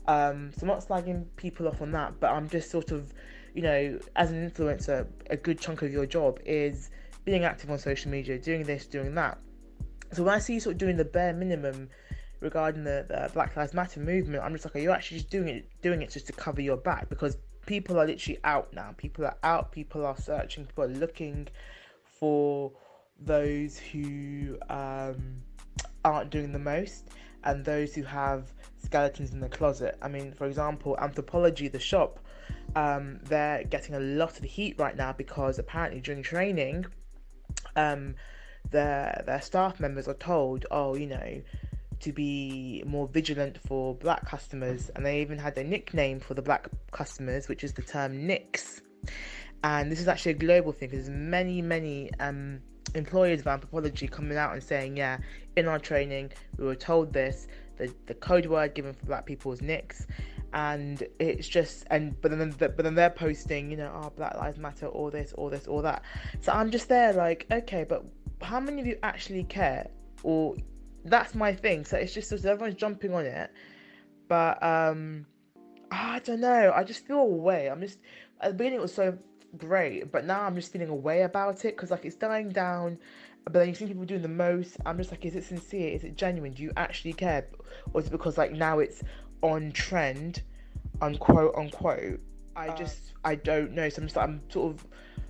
Um, 0.08 0.52
so 0.54 0.62
I'm 0.62 0.68
not 0.68 0.88
slagging 0.88 1.26
people 1.36 1.68
off 1.68 1.82
on 1.82 1.92
that, 1.92 2.20
but 2.20 2.32
I'm 2.32 2.48
just 2.50 2.72
sort 2.72 2.92
of, 2.92 3.14
you 3.54 3.62
know, 3.62 4.00
as 4.16 4.32
an 4.32 4.50
influencer, 4.50 5.06
a 5.30 5.38
good 5.38 5.60
chunk 5.60 5.82
of 5.82 5.92
your 5.92 6.06
job 6.06 6.40
is 6.46 6.90
being 7.26 7.44
active 7.44 7.70
on 7.70 7.78
social 7.78 8.10
media, 8.10 8.38
doing 8.40 8.64
this, 8.64 8.88
doing 8.88 9.14
that. 9.16 9.38
So 10.14 10.24
when 10.24 10.34
I 10.34 10.40
see 10.40 10.54
you 10.54 10.60
sort 10.62 10.74
of 10.76 10.78
doing 10.78 10.96
the 10.96 11.06
bare 11.06 11.34
minimum 11.34 11.90
regarding 12.40 12.86
the, 12.86 13.06
the 13.10 13.30
Black 13.34 13.56
Lives 13.58 13.74
Matter 13.74 14.00
movement, 14.00 14.44
I'm 14.44 14.54
just 14.54 14.64
like, 14.64 14.78
are 14.78 14.80
you 14.80 14.92
actually 14.92 15.18
just 15.18 15.30
doing 15.30 15.50
it, 15.50 15.70
doing 15.82 16.02
it 16.02 16.10
just 16.10 16.28
to 16.28 16.34
cover 16.34 16.62
your 16.62 16.78
back? 16.78 17.10
Because 17.10 17.38
people 17.66 18.00
are 18.00 18.08
literally 18.08 18.40
out 18.46 18.72
now. 18.74 18.94
People 18.96 19.26
are 19.26 19.36
out. 19.44 19.74
People 19.74 20.06
are 20.06 20.16
searching. 20.18 20.66
People 20.66 20.86
are 20.86 20.88
looking 20.88 21.50
for 22.06 22.72
those 23.20 23.78
who 23.78 24.58
um, 24.70 25.42
aren't 26.06 26.30
doing 26.30 26.54
the 26.54 26.60
most 26.60 27.10
and 27.48 27.64
those 27.64 27.96
who 27.96 28.04
have 28.04 28.54
skeletons 28.78 29.32
in 29.32 29.40
the 29.40 29.50
closet. 29.50 29.98
I 30.02 30.10
mean, 30.10 30.34
for 30.34 30.46
example, 30.46 30.98
Anthropologie, 31.02 31.72
the 31.72 31.80
shop, 31.80 32.20
um, 32.76 33.20
they're 33.24 33.64
getting 33.64 33.96
a 33.96 34.00
lot 34.00 34.38
of 34.38 34.44
heat 34.44 34.76
right 34.78 34.96
now 34.96 35.14
because 35.14 35.58
apparently 35.58 36.02
during 36.02 36.22
training, 36.22 36.86
um, 37.78 38.16
their 38.70 39.24
their 39.26 39.42
staff 39.42 39.80
members 39.80 40.10
are 40.10 40.14
told, 40.16 40.66
oh, 40.72 40.96
you 40.96 41.08
know, 41.08 41.42
to 42.02 42.12
be 42.12 42.84
more 42.86 43.08
vigilant 43.08 43.58
for 43.66 43.96
black 43.96 44.26
customers, 44.26 44.92
and 44.96 45.06
they 45.06 45.22
even 45.22 45.38
had 45.38 45.58
a 45.58 45.64
nickname 45.64 46.20
for 46.20 46.34
the 46.34 46.42
black 46.42 46.68
customers, 46.92 47.48
which 47.48 47.64
is 47.64 47.74
the 47.74 47.82
term 47.82 48.28
Nicks. 48.28 48.82
And 49.64 49.90
this 49.90 50.02
is 50.02 50.10
actually 50.10 50.34
a 50.34 50.36
global 50.36 50.74
thing 50.74 50.90
because 50.90 51.10
many, 51.10 51.62
many 51.62 52.12
um, 52.20 52.60
employers 52.96 53.42
of 53.42 53.46
Anthropologie 53.46 54.10
coming 54.10 54.38
out 54.38 54.54
and 54.54 54.64
saying, 54.64 54.98
yeah, 54.98 55.18
in 55.56 55.68
our 55.68 55.80
training, 55.80 56.32
we 56.58 56.66
were 56.66 56.76
told 56.76 57.14
this. 57.14 57.48
The, 57.78 57.94
the 58.08 58.16
code 58.16 58.48
word 58.48 58.74
given 58.74 58.94
for 58.94 59.06
black 59.06 59.26
people 59.26 59.52
is 59.52 59.62
Nicks. 59.62 60.08
And 60.54 61.04
it's 61.20 61.48
just, 61.48 61.86
and 61.92 62.20
but 62.22 62.32
then, 62.32 62.56
but 62.58 62.78
then 62.78 62.96
they're 62.96 63.10
posting, 63.10 63.70
you 63.70 63.78
know, 63.78 63.92
oh, 63.94 64.12
Black 64.16 64.36
Lives 64.36 64.58
Matter, 64.58 64.88
all 64.88 65.12
this, 65.12 65.34
all 65.34 65.50
this, 65.50 65.68
all 65.68 65.82
that. 65.82 66.04
So 66.40 66.54
I'm 66.54 66.72
just 66.72 66.88
there, 66.88 67.14
like, 67.14 67.46
okay, 67.52 67.84
but 67.84 68.06
how 68.42 68.60
many 68.60 68.82
of 68.82 68.88
you 68.88 68.98
actually 69.04 69.44
care? 69.44 69.90
Or 70.24 70.56
that's 71.06 71.36
my 71.36 71.54
thing. 71.54 71.86
So 71.86 71.98
it's 71.98 72.14
just 72.14 72.32
everyone's 72.32 72.76
jumping 72.76 73.14
on 73.14 73.26
it, 73.26 73.52
But 74.28 74.62
um, 74.64 75.26
I 75.92 76.20
don't 76.20 76.42
know. 76.42 76.72
I 76.76 76.84
just 76.84 77.06
feel 77.06 77.20
away. 77.20 77.70
I'm 77.70 77.82
just 77.82 78.00
at 78.42 78.50
the 78.50 78.56
beginning 78.56 78.80
it 78.80 78.82
was 78.82 78.94
so 78.94 79.18
great, 79.58 80.12
but 80.12 80.26
now 80.26 80.42
I'm 80.42 80.56
just 80.56 80.72
feeling 80.72 80.90
away 80.90 81.24
about 81.24 81.66
it 81.66 81.76
because 81.76 81.92
like 81.92 82.06
it's 82.06 82.16
dying 82.16 82.50
down. 82.50 82.98
But 83.46 83.54
then 83.54 83.70
you 83.70 83.76
see 83.76 83.86
people 83.86 84.06
doing 84.06 84.22
the 84.22 84.28
most. 84.28 84.78
I'm 84.86 84.98
just 84.98 85.12
like, 85.12 85.24
is 85.26 85.36
it 85.36 85.46
sincere? 85.46 85.90
Is 85.90 86.04
it 86.04 86.18
genuine? 86.18 86.54
Do 86.54 86.64
you 86.64 86.72
actually 86.76 87.14
care, 87.14 87.48
or 87.94 88.02
is 88.02 88.08
it 88.08 88.12
because 88.12 88.38
like 88.38 88.52
now 88.52 88.80
it's 88.80 89.04
on 89.42 89.72
trend, 89.72 90.42
unquote 91.02 91.56
unquote? 91.56 92.20
I 92.56 92.70
just 92.76 93.14
I 93.24 93.36
don't 93.36 93.74
know. 93.74 93.88
So 93.90 94.02
I'm 94.02 94.08
just 94.08 94.16
like 94.16 94.28
I'm 94.28 94.42
sort 94.50 94.76
of 94.76 94.86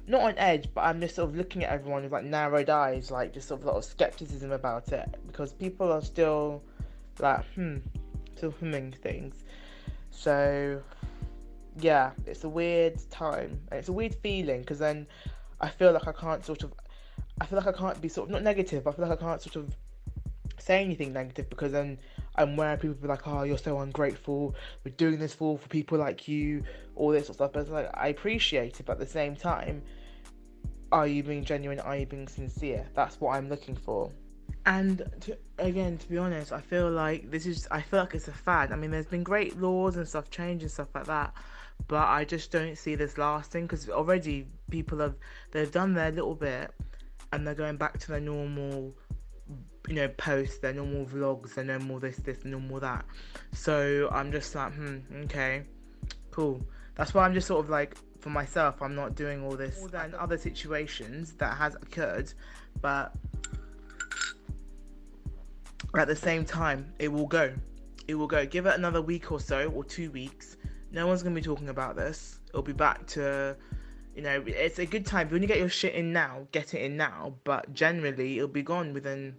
not 0.07 0.21
on 0.21 0.37
edge, 0.37 0.69
but 0.73 0.81
I'm 0.81 1.01
just 1.01 1.15
sort 1.15 1.29
of 1.29 1.35
looking 1.35 1.63
at 1.63 1.71
everyone 1.71 2.03
with 2.03 2.11
like 2.11 2.23
narrowed 2.23 2.69
eyes, 2.69 3.11
like 3.11 3.33
just 3.33 3.49
sort 3.49 3.59
of 3.61 3.67
a 3.67 3.71
lot 3.71 3.77
of 3.77 3.85
skepticism 3.85 4.51
about 4.51 4.91
it 4.93 5.07
because 5.27 5.53
people 5.53 5.91
are 5.91 6.01
still 6.01 6.63
like 7.19 7.45
hmm, 7.53 7.77
still 8.35 8.53
humming 8.59 8.93
things. 8.93 9.43
So 10.11 10.81
yeah, 11.79 12.11
it's 12.25 12.43
a 12.43 12.49
weird 12.49 12.99
time 13.09 13.59
it's 13.71 13.89
a 13.89 13.93
weird 13.93 14.15
feeling 14.15 14.61
because 14.61 14.79
then 14.79 15.07
I 15.59 15.69
feel 15.69 15.91
like 15.91 16.07
I 16.07 16.11
can't 16.11 16.45
sort 16.45 16.63
of, 16.63 16.73
I 17.41 17.45
feel 17.45 17.57
like 17.57 17.67
I 17.67 17.77
can't 17.77 17.99
be 18.01 18.09
sort 18.09 18.29
of 18.29 18.33
not 18.33 18.43
negative, 18.43 18.87
I 18.87 18.91
feel 18.91 19.07
like 19.07 19.19
I 19.19 19.21
can't 19.21 19.41
sort 19.41 19.55
of 19.55 19.75
say 20.59 20.83
anything 20.83 21.13
negative 21.13 21.49
because 21.49 21.71
then 21.71 21.97
I'm 22.35 22.55
where 22.55 22.77
people 22.77 22.95
be 22.95 23.07
like, 23.07 23.27
oh, 23.27 23.43
you're 23.43 23.57
so 23.57 23.79
ungrateful. 23.79 24.55
We're 24.83 24.95
doing 24.95 25.19
this 25.19 25.33
for 25.33 25.57
for 25.57 25.67
people 25.67 25.97
like 25.97 26.27
you, 26.27 26.63
all 26.95 27.11
this 27.11 27.27
sort 27.27 27.29
of 27.29 27.35
stuff. 27.35 27.53
But 27.53 27.61
it's 27.61 27.69
like 27.69 27.89
I 27.93 28.09
appreciate 28.09 28.79
it, 28.79 28.85
but 28.85 28.93
at 28.93 28.99
the 28.99 29.05
same 29.05 29.35
time, 29.35 29.81
are 30.91 31.07
you 31.07 31.23
being 31.23 31.43
genuine? 31.43 31.79
Are 31.79 31.97
you 31.97 32.05
being 32.05 32.27
sincere? 32.27 32.87
That's 32.95 33.19
what 33.19 33.35
I'm 33.35 33.49
looking 33.49 33.75
for. 33.75 34.11
And 34.65 35.09
to, 35.21 35.37
again, 35.59 35.97
to 35.97 36.09
be 36.09 36.17
honest, 36.17 36.51
I 36.51 36.61
feel 36.61 36.89
like 36.91 37.31
this 37.31 37.45
is. 37.45 37.67
I 37.71 37.81
feel 37.81 37.99
like 37.99 38.13
it's 38.13 38.27
a 38.27 38.33
fad. 38.33 38.71
I 38.71 38.75
mean, 38.75 38.91
there's 38.91 39.05
been 39.05 39.23
great 39.23 39.59
laws 39.59 39.95
and 39.97 40.07
stuff 40.07 40.29
change 40.29 40.61
and 40.61 40.71
stuff 40.71 40.89
like 40.93 41.05
that, 41.05 41.33
but 41.87 42.07
I 42.07 42.25
just 42.25 42.51
don't 42.51 42.77
see 42.77 42.95
this 42.95 43.17
lasting 43.17 43.63
because 43.63 43.89
already 43.89 44.47
people 44.69 44.99
have 44.99 45.15
they've 45.51 45.71
done 45.71 45.93
their 45.93 46.11
little 46.11 46.35
bit, 46.35 46.71
and 47.31 47.45
they're 47.45 47.55
going 47.55 47.77
back 47.77 47.99
to 47.99 48.07
their 48.07 48.19
normal, 48.19 48.93
you 49.87 49.95
know, 49.95 50.07
posts, 50.09 50.59
their 50.59 50.73
normal 50.73 51.05
vlogs, 51.05 51.53
their 51.53 51.65
normal 51.65 51.99
this, 51.99 52.17
this, 52.17 52.43
normal 52.45 52.79
that. 52.79 53.05
So 53.53 54.09
I'm 54.11 54.31
just 54.31 54.53
like, 54.55 54.73
hmm, 54.73 54.97
okay, 55.23 55.63
cool. 56.31 56.61
That's 56.95 57.13
why 57.13 57.25
I'm 57.25 57.33
just 57.33 57.47
sort 57.47 57.63
of 57.63 57.69
like 57.69 57.95
for 58.19 58.29
myself, 58.29 58.81
I'm 58.81 58.95
not 58.95 59.15
doing 59.15 59.43
all 59.43 59.55
this 59.55 59.79
more 59.79 59.89
than 59.89 60.13
other 60.15 60.37
situations 60.37 61.33
that 61.33 61.55
has 61.57 61.75
occurred, 61.75 62.33
but 62.81 63.13
at 65.95 66.07
the 66.07 66.15
same 66.15 66.43
time, 66.43 66.91
it 66.99 67.07
will 67.07 67.27
go. 67.27 67.53
It 68.07 68.15
will 68.15 68.27
go. 68.27 68.45
Give 68.45 68.65
it 68.65 68.75
another 68.75 69.01
week 69.01 69.31
or 69.31 69.39
so, 69.39 69.69
or 69.69 69.83
two 69.83 70.11
weeks. 70.11 70.56
No 70.91 71.07
one's 71.07 71.23
gonna 71.23 71.35
be 71.35 71.41
talking 71.41 71.69
about 71.69 71.95
this. 71.95 72.39
It'll 72.49 72.61
be 72.61 72.73
back 72.73 73.05
to, 73.07 73.55
you 74.15 74.21
know, 74.21 74.43
it's 74.45 74.79
a 74.79 74.85
good 74.85 75.05
time. 75.05 75.29
When 75.29 75.41
you 75.41 75.47
get 75.47 75.57
your 75.57 75.69
shit 75.69 75.93
in 75.93 76.13
now, 76.13 76.47
get 76.51 76.73
it 76.73 76.81
in 76.81 76.97
now. 76.97 77.35
But 77.43 77.73
generally, 77.73 78.37
it'll 78.37 78.47
be 78.47 78.63
gone 78.63 78.93
within 78.93 79.35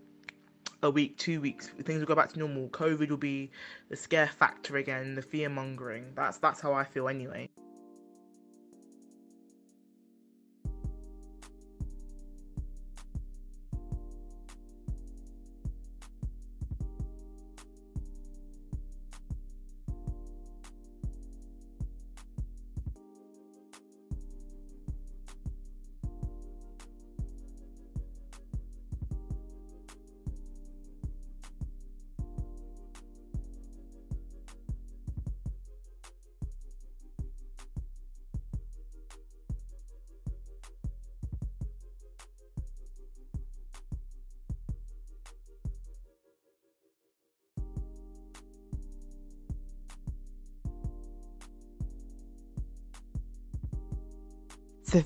a 0.83 0.91
week, 0.91 1.17
two 1.17 1.41
weeks. 1.41 1.69
Things 1.69 2.01
will 2.01 2.07
go 2.07 2.15
back 2.15 2.33
to 2.33 2.39
normal. 2.39 2.69
COVID 2.69 3.09
will 3.09 3.17
be 3.17 3.51
the 3.89 3.97
scare 3.97 4.29
factor 4.29 4.77
again, 4.77 5.15
the 5.15 5.23
fear 5.23 5.49
mongering. 5.49 6.13
That's 6.15 6.39
that's 6.39 6.61
how 6.61 6.73
I 6.73 6.85
feel 6.85 7.09
anyway. 7.09 7.49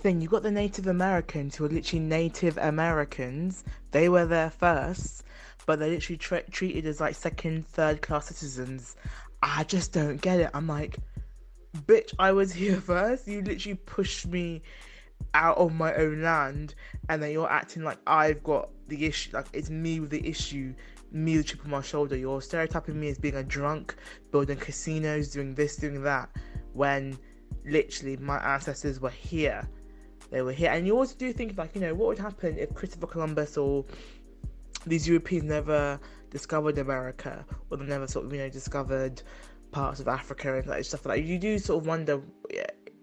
Thing, 0.02 0.20
you've 0.20 0.32
got 0.32 0.42
the 0.42 0.50
Native 0.50 0.88
Americans 0.88 1.54
who 1.54 1.64
are 1.64 1.68
literally 1.68 2.04
Native 2.04 2.58
Americans. 2.58 3.64
They 3.92 4.08
were 4.08 4.26
there 4.26 4.50
first, 4.50 5.22
but 5.64 5.78
they're 5.78 5.90
literally 5.90 6.18
tra- 6.18 6.50
treated 6.50 6.86
as 6.86 7.00
like 7.00 7.14
second, 7.14 7.66
third 7.68 8.02
class 8.02 8.26
citizens. 8.26 8.96
I 9.42 9.64
just 9.64 9.92
don't 9.92 10.20
get 10.20 10.40
it. 10.40 10.50
I'm 10.54 10.66
like, 10.66 10.98
bitch, 11.86 12.12
I 12.18 12.32
was 12.32 12.52
here 12.62 12.80
first. 12.80 13.28
You 13.28 13.42
literally 13.42 13.76
pushed 13.76 14.26
me 14.26 14.62
out 15.34 15.56
of 15.56 15.72
my 15.72 15.94
own 15.94 16.22
land, 16.22 16.74
and 17.08 17.22
then 17.22 17.30
you're 17.30 17.50
acting 17.50 17.84
like 17.84 17.98
I've 18.06 18.42
got 18.42 18.70
the 18.88 19.06
issue, 19.06 19.30
like 19.32 19.46
it's 19.52 19.70
me 19.70 20.00
with 20.00 20.10
the 20.10 20.26
issue, 20.26 20.74
me 21.12 21.36
the 21.36 21.44
chip 21.44 21.64
on 21.64 21.70
my 21.70 21.80
shoulder. 21.80 22.16
You're 22.16 22.42
stereotyping 22.42 22.98
me 22.98 23.08
as 23.08 23.18
being 23.18 23.36
a 23.36 23.44
drunk, 23.44 23.94
building 24.32 24.58
casinos, 24.58 25.30
doing 25.30 25.54
this, 25.54 25.76
doing 25.76 26.02
that, 26.02 26.28
when 26.72 27.16
literally 27.64 28.16
my 28.16 28.38
ancestors 28.38 29.00
were 29.00 29.10
here. 29.10 29.68
They 30.32 30.40
were 30.40 30.52
here. 30.52 30.70
And 30.72 30.86
you 30.86 30.94
always 30.94 31.12
do 31.12 31.30
think 31.32 31.58
like, 31.58 31.74
you 31.74 31.82
know, 31.82 31.94
what 31.94 32.08
would 32.08 32.18
happen 32.18 32.58
if 32.58 32.74
Christopher 32.74 33.06
Columbus 33.06 33.58
or 33.58 33.84
these 34.86 35.06
Europeans 35.06 35.44
never 35.44 36.00
discovered 36.30 36.78
America 36.78 37.44
or 37.70 37.76
they 37.76 37.84
never 37.84 38.06
sort 38.06 38.24
of, 38.24 38.32
you 38.32 38.38
know, 38.38 38.48
discovered 38.48 39.22
parts 39.72 40.00
of 40.00 40.08
Africa 40.08 40.56
and 40.56 40.66
like 40.66 40.84
stuff 40.84 41.04
like 41.04 41.18
that. 41.18 41.26
You 41.26 41.38
do 41.38 41.58
sort 41.58 41.82
of 41.82 41.86
wonder 41.86 42.22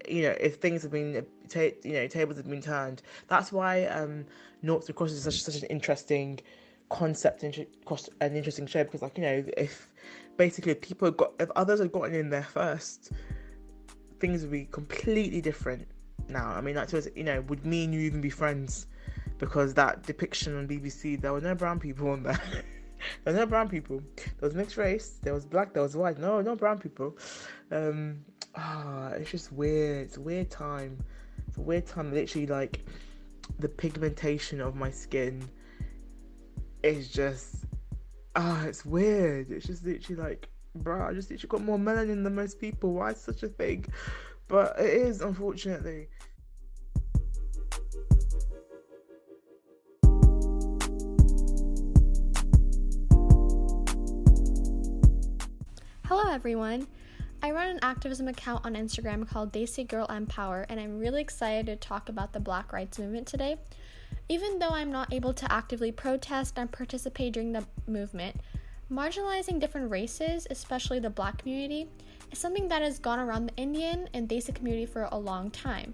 you 0.07 0.23
know, 0.23 0.35
if 0.39 0.55
things 0.55 0.81
have 0.81 0.91
been, 0.91 1.23
you 1.53 1.93
know, 1.93 2.07
tables 2.07 2.37
have 2.37 2.49
been 2.49 2.63
turned. 2.63 3.03
That's 3.27 3.51
why 3.51 3.85
um, 3.85 4.25
Noughts 4.63 4.89
and 4.89 4.99
is 5.01 5.21
such, 5.21 5.43
such 5.43 5.61
an 5.61 5.67
interesting 5.67 6.39
concept 6.89 7.43
and 7.43 7.55
an 8.21 8.35
interesting 8.35 8.65
show 8.65 8.83
because, 8.83 9.03
like, 9.03 9.19
you 9.19 9.23
know, 9.23 9.43
if 9.55 9.87
basically 10.35 10.71
if 10.71 10.81
people 10.81 11.11
got, 11.11 11.33
if 11.39 11.51
others 11.55 11.79
had 11.79 11.91
gotten 11.91 12.15
in 12.15 12.31
there 12.31 12.41
first, 12.41 13.11
things 14.19 14.41
would 14.41 14.51
be 14.51 14.65
completely 14.65 15.41
different 15.41 15.87
now. 16.29 16.47
I 16.49 16.61
mean, 16.61 16.75
like, 16.75 16.89
you 17.15 17.23
know, 17.23 17.41
would 17.41 17.65
me 17.65 17.85
and 17.85 17.93
you 17.93 18.01
even 18.01 18.21
be 18.21 18.29
friends? 18.29 18.87
Because 19.37 19.73
that 19.75 20.03
depiction 20.03 20.57
on 20.57 20.67
BBC, 20.67 21.19
there 21.19 21.33
were 21.33 21.41
no 21.41 21.55
brown 21.55 21.79
people 21.79 22.09
on 22.09 22.23
there. 22.23 22.39
there 23.23 23.33
were 23.33 23.39
no 23.39 23.45
brown 23.45 23.69
people. 23.69 24.01
There 24.15 24.47
was 24.49 24.53
mixed 24.53 24.77
race. 24.77 25.19
There 25.21 25.33
was 25.33 25.45
black. 25.45 25.73
There 25.73 25.83
was 25.83 25.95
white. 25.95 26.17
No, 26.19 26.41
no 26.41 26.55
brown 26.55 26.79
people. 26.79 27.17
Um, 27.71 28.19
ah, 28.55 29.09
it's 29.11 29.31
just 29.31 29.51
weird. 29.53 30.07
It's 30.07 30.17
a 30.17 30.21
weird 30.21 30.49
time. 30.49 31.01
It's 31.47 31.57
a 31.57 31.61
weird 31.61 31.85
time. 31.85 32.13
Literally, 32.13 32.47
like 32.47 32.85
the 33.59 33.69
pigmentation 33.69 34.61
of 34.61 34.75
my 34.75 34.91
skin 34.91 35.49
is 36.83 37.09
just 37.09 37.65
ah, 38.35 38.65
it's 38.65 38.85
weird. 38.85 39.51
It's 39.51 39.65
just 39.65 39.85
literally 39.85 40.21
like 40.21 40.49
bro, 40.75 41.07
I 41.07 41.13
just 41.13 41.29
literally 41.29 41.49
got 41.49 41.61
more 41.61 41.77
melanin 41.77 42.23
than 42.23 42.35
most 42.35 42.59
people. 42.59 42.93
Why 42.93 43.11
is 43.11 43.21
such 43.21 43.43
a 43.43 43.47
thing? 43.47 43.85
But 44.47 44.79
it 44.79 44.89
is, 44.89 45.21
unfortunately. 45.21 46.09
Hello, 56.09 56.27
everyone. 56.31 56.87
I 57.43 57.51
run 57.51 57.67
an 57.67 57.79
activism 57.83 58.27
account 58.27 58.65
on 58.65 58.73
Instagram 58.73 59.29
called 59.29 59.53
Desi 59.53 59.87
Girl 59.87 60.07
Empower, 60.07 60.65
and 60.67 60.79
I'm 60.79 60.97
really 60.97 61.21
excited 61.21 61.67
to 61.67 61.75
talk 61.75 62.09
about 62.09 62.33
the 62.33 62.39
Black 62.39 62.73
Rights 62.73 62.97
Movement 62.97 63.27
today. 63.27 63.57
Even 64.27 64.57
though 64.57 64.71
I'm 64.71 64.91
not 64.91 65.13
able 65.13 65.35
to 65.35 65.51
actively 65.51 65.91
protest 65.91 66.57
and 66.57 66.71
participate 66.71 67.33
during 67.33 67.51
the 67.51 67.63
movement, 67.85 68.37
Marginalizing 68.91 69.59
different 69.59 69.91
races, 69.91 70.47
especially 70.49 70.97
the 70.97 71.11
black 71.11 71.37
community, 71.37 71.87
is 72.31 72.39
something 72.39 72.67
that 72.69 72.81
has 72.81 72.97
gone 72.97 73.19
around 73.19 73.45
the 73.45 73.55
Indian 73.55 74.09
and 74.15 74.27
Desi 74.27 74.55
community 74.55 74.87
for 74.87 75.07
a 75.11 75.19
long 75.19 75.51
time. 75.51 75.93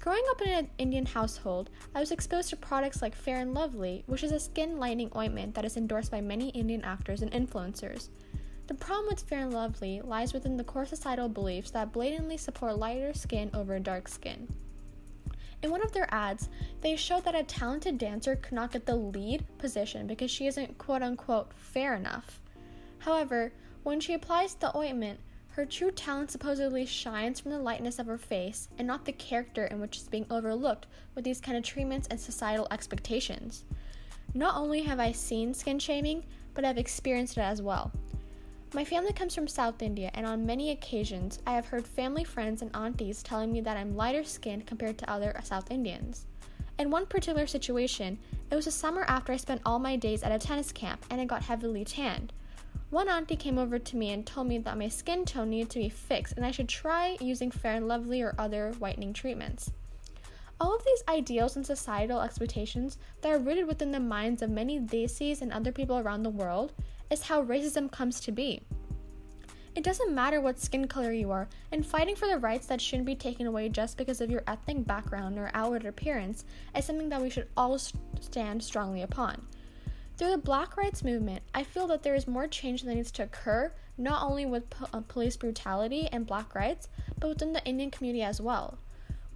Growing 0.00 0.24
up 0.30 0.42
in 0.42 0.48
an 0.48 0.70
Indian 0.78 1.06
household, 1.06 1.70
I 1.94 2.00
was 2.00 2.10
exposed 2.10 2.50
to 2.50 2.56
products 2.56 3.00
like 3.00 3.14
Fair 3.14 3.36
and 3.36 3.54
Lovely, 3.54 4.02
which 4.06 4.24
is 4.24 4.32
a 4.32 4.40
skin 4.40 4.80
lightening 4.80 5.12
ointment 5.14 5.54
that 5.54 5.64
is 5.64 5.76
endorsed 5.76 6.10
by 6.10 6.20
many 6.20 6.48
Indian 6.48 6.82
actors 6.82 7.22
and 7.22 7.30
influencers. 7.30 8.08
The 8.66 8.74
problem 8.74 9.06
with 9.08 9.20
Fair 9.20 9.40
and 9.40 9.52
Lovely 9.52 10.00
lies 10.00 10.32
within 10.32 10.56
the 10.56 10.64
core 10.64 10.86
societal 10.86 11.28
beliefs 11.28 11.70
that 11.72 11.92
blatantly 11.92 12.38
support 12.38 12.78
lighter 12.78 13.12
skin 13.12 13.50
over 13.52 13.78
dark 13.78 14.08
skin. 14.08 14.48
In 15.62 15.70
one 15.70 15.82
of 15.82 15.92
their 15.92 16.12
ads, 16.12 16.48
they 16.80 16.96
showed 16.96 17.24
that 17.24 17.34
a 17.34 17.42
talented 17.42 17.98
dancer 17.98 18.36
could 18.36 18.52
not 18.52 18.72
get 18.72 18.86
the 18.86 18.96
lead 18.96 19.44
position 19.58 20.06
because 20.06 20.30
she 20.30 20.46
isn't 20.46 20.78
quote 20.78 21.02
unquote 21.02 21.52
fair 21.56 21.94
enough. 21.94 22.40
However, 22.98 23.52
When 23.84 24.00
she 24.00 24.14
applies 24.14 24.54
the 24.54 24.74
ointment, 24.74 25.20
her 25.50 25.66
true 25.66 25.90
talent 25.90 26.30
supposedly 26.30 26.86
shines 26.86 27.38
from 27.38 27.50
the 27.50 27.58
lightness 27.58 27.98
of 27.98 28.06
her 28.06 28.16
face 28.16 28.68
and 28.78 28.88
not 28.88 29.04
the 29.04 29.12
character 29.12 29.66
in 29.66 29.78
which 29.78 29.98
is 29.98 30.08
being 30.08 30.24
overlooked 30.30 30.86
with 31.14 31.22
these 31.22 31.40
kind 31.40 31.56
of 31.58 31.62
treatments 31.62 32.08
and 32.10 32.18
societal 32.18 32.66
expectations. 32.70 33.64
Not 34.32 34.56
only 34.56 34.82
have 34.82 34.98
I 34.98 35.12
seen 35.12 35.52
skin 35.52 35.78
shaming, 35.78 36.24
but 36.54 36.64
I've 36.64 36.78
experienced 36.78 37.36
it 37.36 37.42
as 37.42 37.60
well. 37.60 37.92
My 38.74 38.84
family 38.84 39.12
comes 39.12 39.36
from 39.36 39.46
South 39.46 39.82
India, 39.82 40.10
and 40.14 40.26
on 40.26 40.44
many 40.44 40.72
occasions, 40.72 41.38
I 41.46 41.52
have 41.52 41.66
heard 41.66 41.86
family 41.86 42.24
friends 42.24 42.60
and 42.60 42.74
aunties 42.74 43.22
telling 43.22 43.52
me 43.52 43.60
that 43.60 43.76
I'm 43.76 43.94
lighter 43.94 44.24
skinned 44.24 44.66
compared 44.66 44.98
to 44.98 45.08
other 45.08 45.32
South 45.44 45.70
Indians. 45.70 46.26
In 46.76 46.90
one 46.90 47.06
particular 47.06 47.46
situation, 47.46 48.18
it 48.50 48.56
was 48.56 48.66
a 48.66 48.72
summer 48.72 49.04
after 49.06 49.32
I 49.32 49.36
spent 49.36 49.60
all 49.64 49.78
my 49.78 49.94
days 49.94 50.24
at 50.24 50.32
a 50.32 50.44
tennis 50.44 50.72
camp 50.72 51.06
and 51.08 51.20
I 51.20 51.24
got 51.24 51.44
heavily 51.44 51.84
tanned. 51.84 52.32
One 52.90 53.08
auntie 53.08 53.36
came 53.36 53.58
over 53.58 53.78
to 53.78 53.96
me 53.96 54.10
and 54.10 54.26
told 54.26 54.48
me 54.48 54.58
that 54.58 54.76
my 54.76 54.88
skin 54.88 55.24
tone 55.24 55.50
needed 55.50 55.70
to 55.70 55.78
be 55.78 55.88
fixed 55.88 56.34
and 56.36 56.44
I 56.44 56.50
should 56.50 56.68
try 56.68 57.16
using 57.20 57.52
Fair 57.52 57.74
and 57.76 57.86
Lovely 57.86 58.22
or 58.22 58.34
other 58.38 58.72
whitening 58.80 59.12
treatments. 59.12 59.70
All 60.60 60.74
of 60.74 60.84
these 60.84 61.04
ideals 61.08 61.54
and 61.54 61.64
societal 61.64 62.22
expectations 62.22 62.98
that 63.20 63.32
are 63.32 63.38
rooted 63.38 63.68
within 63.68 63.92
the 63.92 64.00
minds 64.00 64.42
of 64.42 64.50
many 64.50 64.80
Desis 64.80 65.42
and 65.42 65.52
other 65.52 65.70
people 65.70 65.98
around 65.98 66.24
the 66.24 66.30
world 66.30 66.72
is 67.14 67.22
how 67.22 67.44
racism 67.44 67.90
comes 67.90 68.18
to 68.18 68.32
be. 68.32 68.60
It 69.76 69.84
doesn't 69.84 70.14
matter 70.14 70.40
what 70.40 70.58
skin 70.58 70.88
color 70.88 71.12
you 71.12 71.30
are, 71.30 71.48
and 71.70 71.86
fighting 71.86 72.16
for 72.16 72.26
the 72.26 72.38
rights 72.38 72.66
that 72.66 72.80
shouldn't 72.80 73.06
be 73.06 73.14
taken 73.14 73.46
away 73.46 73.68
just 73.68 73.96
because 73.96 74.20
of 74.20 74.30
your 74.30 74.42
ethnic 74.48 74.84
background 74.84 75.38
or 75.38 75.50
outward 75.54 75.86
appearance 75.86 76.44
is 76.76 76.84
something 76.84 77.08
that 77.10 77.22
we 77.22 77.30
should 77.30 77.46
all 77.56 77.78
stand 77.78 78.62
strongly 78.62 79.02
upon. 79.02 79.46
Through 80.16 80.30
the 80.30 80.38
Black 80.38 80.76
Rights 80.76 81.04
Movement, 81.04 81.42
I 81.54 81.62
feel 81.62 81.86
that 81.86 82.02
there 82.02 82.16
is 82.16 82.26
more 82.26 82.48
change 82.48 82.82
that 82.82 82.94
needs 82.94 83.12
to 83.12 83.22
occur, 83.22 83.72
not 83.96 84.22
only 84.22 84.44
with 84.44 84.68
po- 84.70 84.88
uh, 84.92 85.00
police 85.06 85.36
brutality 85.36 86.08
and 86.10 86.26
black 86.26 86.52
rights, 86.54 86.88
but 87.20 87.28
within 87.28 87.52
the 87.52 87.64
Indian 87.64 87.92
community 87.92 88.22
as 88.22 88.40
well. 88.40 88.78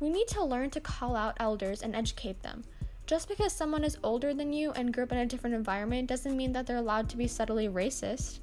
We 0.00 0.10
need 0.10 0.26
to 0.28 0.44
learn 0.44 0.70
to 0.70 0.80
call 0.80 1.14
out 1.14 1.36
elders 1.38 1.82
and 1.82 1.94
educate 1.94 2.42
them. 2.42 2.64
Just 3.08 3.26
because 3.26 3.54
someone 3.54 3.84
is 3.84 3.96
older 4.04 4.34
than 4.34 4.52
you 4.52 4.70
and 4.72 4.92
grew 4.92 5.04
up 5.04 5.12
in 5.12 5.18
a 5.18 5.24
different 5.24 5.56
environment 5.56 6.08
doesn't 6.08 6.36
mean 6.36 6.52
that 6.52 6.66
they're 6.66 6.76
allowed 6.76 7.08
to 7.08 7.16
be 7.16 7.26
subtly 7.26 7.66
racist. 7.66 8.40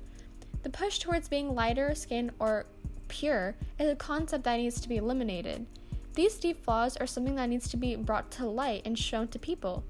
The 0.63 0.71
push 0.71 0.97
towards 0.97 1.29
being 1.29 1.53
lighter 1.53 1.93
skinned 1.93 2.31
or 2.39 2.65
pure 3.07 3.55
is 3.77 3.87
a 3.91 3.95
concept 3.95 4.43
that 4.45 4.57
needs 4.57 4.81
to 4.81 4.89
be 4.89 4.97
eliminated. 4.97 5.67
These 6.15 6.37
deep 6.37 6.63
flaws 6.63 6.97
are 6.97 7.05
something 7.05 7.35
that 7.35 7.47
needs 7.47 7.69
to 7.69 7.77
be 7.77 7.95
brought 7.95 8.31
to 8.31 8.47
light 8.47 8.81
and 8.85 8.97
shown 8.97 9.27
to 9.27 9.37
people. 9.37 9.83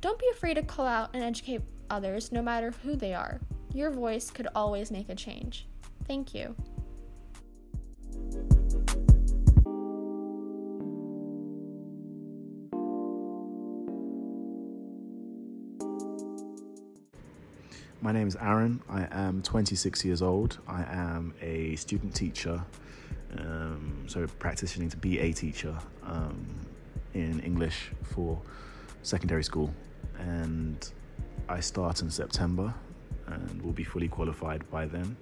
Don't 0.00 0.18
be 0.18 0.30
afraid 0.32 0.54
to 0.54 0.62
call 0.62 0.86
out 0.86 1.10
and 1.12 1.22
educate 1.22 1.60
others, 1.90 2.32
no 2.32 2.40
matter 2.40 2.72
who 2.82 2.96
they 2.96 3.12
are. 3.12 3.38
Your 3.74 3.90
voice 3.90 4.30
could 4.30 4.48
always 4.54 4.90
make 4.90 5.10
a 5.10 5.14
change. 5.14 5.66
Thank 6.06 6.34
you. 6.34 6.56
My 18.06 18.12
name 18.12 18.28
is 18.28 18.36
Aaron. 18.40 18.80
I 18.88 19.08
am 19.10 19.42
26 19.42 20.04
years 20.04 20.22
old. 20.22 20.58
I 20.68 20.84
am 20.84 21.34
a 21.42 21.74
student 21.74 22.14
teacher, 22.14 22.64
um, 23.36 24.04
so 24.06 24.28
practicing 24.38 24.88
to 24.88 24.96
be 24.96 25.18
a 25.18 25.32
teacher 25.32 25.76
um, 26.04 26.46
in 27.14 27.40
English 27.40 27.90
for 28.04 28.40
secondary 29.02 29.42
school. 29.42 29.74
And 30.20 30.88
I 31.48 31.58
start 31.58 32.02
in 32.02 32.08
September 32.08 32.72
and 33.26 33.60
will 33.60 33.72
be 33.72 33.82
fully 33.82 34.06
qualified 34.06 34.70
by 34.70 34.86
then. 34.86 35.16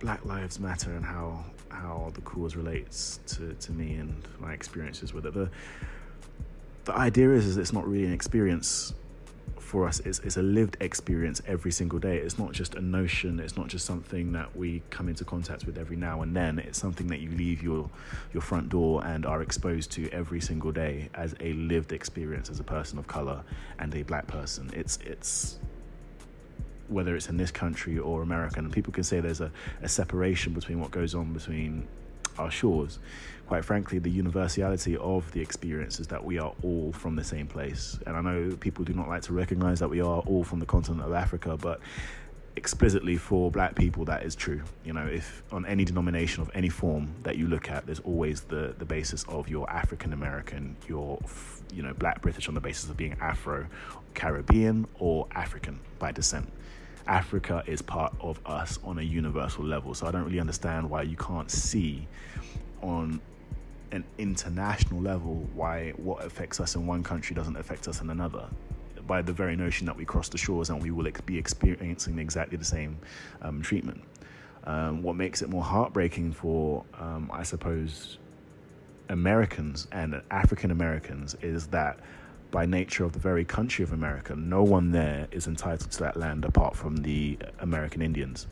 Black 0.00 0.24
Lives 0.24 0.58
Matter 0.58 0.90
and 0.90 1.04
how 1.04 1.44
how 1.68 2.10
the 2.14 2.20
cause 2.22 2.56
relates 2.56 3.20
to, 3.28 3.54
to 3.54 3.70
me 3.70 3.94
and 3.94 4.26
my 4.40 4.52
experiences 4.54 5.14
with 5.14 5.24
it. 5.24 5.34
The 5.34 5.48
the 6.84 6.96
idea 6.96 7.30
is, 7.30 7.46
is 7.46 7.58
it's 7.58 7.72
not 7.72 7.86
really 7.86 8.06
an 8.06 8.12
experience 8.12 8.92
for 9.58 9.88
us 9.88 10.00
it's, 10.00 10.20
it's 10.20 10.36
a 10.36 10.42
lived 10.42 10.76
experience 10.80 11.42
every 11.46 11.72
single 11.72 11.98
day. 11.98 12.18
It's 12.18 12.38
not 12.38 12.52
just 12.52 12.74
a 12.74 12.80
notion. 12.80 13.40
It's 13.40 13.56
not 13.56 13.68
just 13.68 13.84
something 13.84 14.32
that 14.32 14.56
we 14.56 14.82
come 14.90 15.08
into 15.08 15.24
contact 15.24 15.66
with 15.66 15.78
every 15.78 15.96
now 15.96 16.22
and 16.22 16.36
then. 16.36 16.58
It's 16.58 16.78
something 16.78 17.08
that 17.08 17.20
you 17.20 17.30
leave 17.30 17.62
your 17.62 17.90
your 18.32 18.40
front 18.40 18.68
door 18.68 19.04
and 19.04 19.26
are 19.26 19.42
exposed 19.42 19.90
to 19.92 20.08
every 20.10 20.40
single 20.40 20.70
day 20.72 21.08
as 21.14 21.34
a 21.40 21.52
lived 21.54 21.92
experience 21.92 22.50
as 22.50 22.60
a 22.60 22.64
person 22.64 22.98
of 22.98 23.06
color 23.06 23.42
and 23.78 23.94
a 23.94 24.02
black 24.02 24.26
person. 24.26 24.70
It's 24.72 24.98
it's 25.04 25.58
whether 26.88 27.16
it's 27.16 27.28
in 27.28 27.36
this 27.36 27.50
country 27.50 27.98
or 27.98 28.22
America, 28.22 28.58
and 28.58 28.70
people 28.72 28.92
can 28.92 29.04
say 29.04 29.20
there's 29.20 29.40
a, 29.40 29.50
a 29.82 29.88
separation 29.88 30.52
between 30.52 30.78
what 30.80 30.90
goes 30.90 31.14
on 31.14 31.32
between 31.32 31.88
our 32.38 32.50
shores. 32.50 32.98
Quite 33.46 33.64
frankly, 33.64 33.98
the 33.98 34.10
universality 34.10 34.96
of 34.96 35.30
the 35.32 35.40
experience 35.40 36.00
is 36.00 36.06
that 36.08 36.24
we 36.24 36.38
are 36.38 36.54
all 36.62 36.92
from 36.92 37.16
the 37.16 37.24
same 37.24 37.46
place. 37.46 37.98
And 38.06 38.16
I 38.16 38.22
know 38.22 38.56
people 38.58 38.84
do 38.84 38.94
not 38.94 39.08
like 39.08 39.22
to 39.22 39.32
recognize 39.34 39.80
that 39.80 39.90
we 39.90 40.00
are 40.00 40.20
all 40.20 40.44
from 40.44 40.60
the 40.60 40.66
continent 40.66 41.02
of 41.02 41.12
Africa, 41.12 41.56
but 41.56 41.80
explicitly 42.56 43.16
for 43.16 43.50
black 43.50 43.74
people 43.74 44.04
that 44.04 44.22
is 44.22 44.36
true 44.36 44.62
you 44.84 44.92
know 44.92 45.06
if 45.06 45.42
on 45.50 45.66
any 45.66 45.84
denomination 45.84 46.40
of 46.40 46.48
any 46.54 46.68
form 46.68 47.12
that 47.24 47.36
you 47.36 47.48
look 47.48 47.68
at 47.68 47.84
there's 47.84 47.98
always 48.00 48.42
the 48.42 48.74
the 48.78 48.84
basis 48.84 49.24
of 49.24 49.48
your 49.48 49.68
african 49.68 50.12
american 50.12 50.76
your 50.88 51.18
you 51.72 51.82
know 51.82 51.92
black 51.94 52.22
british 52.22 52.46
on 52.46 52.54
the 52.54 52.60
basis 52.60 52.88
of 52.88 52.96
being 52.96 53.16
afro 53.20 53.66
caribbean 54.14 54.86
or 55.00 55.26
african 55.32 55.80
by 55.98 56.12
descent 56.12 56.48
Africa 57.06 57.62
is 57.66 57.82
part 57.82 58.14
of 58.20 58.40
us 58.46 58.78
on 58.84 58.98
a 58.98 59.02
universal 59.02 59.64
level. 59.64 59.94
So 59.94 60.06
I 60.06 60.10
don't 60.10 60.24
really 60.24 60.40
understand 60.40 60.88
why 60.88 61.02
you 61.02 61.16
can't 61.16 61.50
see 61.50 62.06
on 62.82 63.20
an 63.92 64.04
international 64.18 65.00
level 65.00 65.48
why 65.54 65.92
what 65.96 66.24
affects 66.24 66.58
us 66.60 66.74
in 66.74 66.86
one 66.86 67.02
country 67.02 67.34
doesn't 67.34 67.56
affect 67.56 67.86
us 67.88 68.00
in 68.00 68.10
another. 68.10 68.48
By 69.06 69.22
the 69.22 69.32
very 69.32 69.54
notion 69.54 69.86
that 69.86 69.96
we 69.96 70.04
cross 70.04 70.28
the 70.28 70.38
shores 70.38 70.70
and 70.70 70.82
we 70.82 70.90
will 70.90 71.10
be 71.26 71.38
experiencing 71.38 72.18
exactly 72.18 72.56
the 72.56 72.64
same 72.64 72.98
um, 73.42 73.62
treatment. 73.62 74.02
Um, 74.64 75.02
what 75.02 75.14
makes 75.14 75.42
it 75.42 75.50
more 75.50 75.62
heartbreaking 75.62 76.32
for, 76.32 76.84
um, 76.98 77.30
I 77.32 77.42
suppose, 77.42 78.18
Americans 79.10 79.86
and 79.92 80.22
African 80.30 80.70
Americans 80.70 81.36
is 81.42 81.66
that 81.68 82.00
by 82.54 82.64
nature 82.64 83.02
of 83.02 83.12
the 83.12 83.18
very 83.18 83.44
country 83.44 83.82
of 83.82 83.92
America, 83.92 84.32
no 84.36 84.62
one 84.62 84.92
there 84.92 85.26
is 85.32 85.48
entitled 85.48 85.90
to 85.90 85.98
that 85.98 86.16
land 86.16 86.44
apart 86.44 86.76
from 86.76 86.98
the 86.98 87.36
American 87.58 88.00
Indians, 88.00 88.46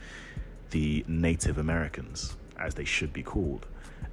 the 0.71 1.05
Native 1.07 1.57
Americans, 1.57 2.37
as 2.59 2.75
they 2.75 2.85
should 2.85 3.13
be 3.13 3.23
called, 3.23 3.65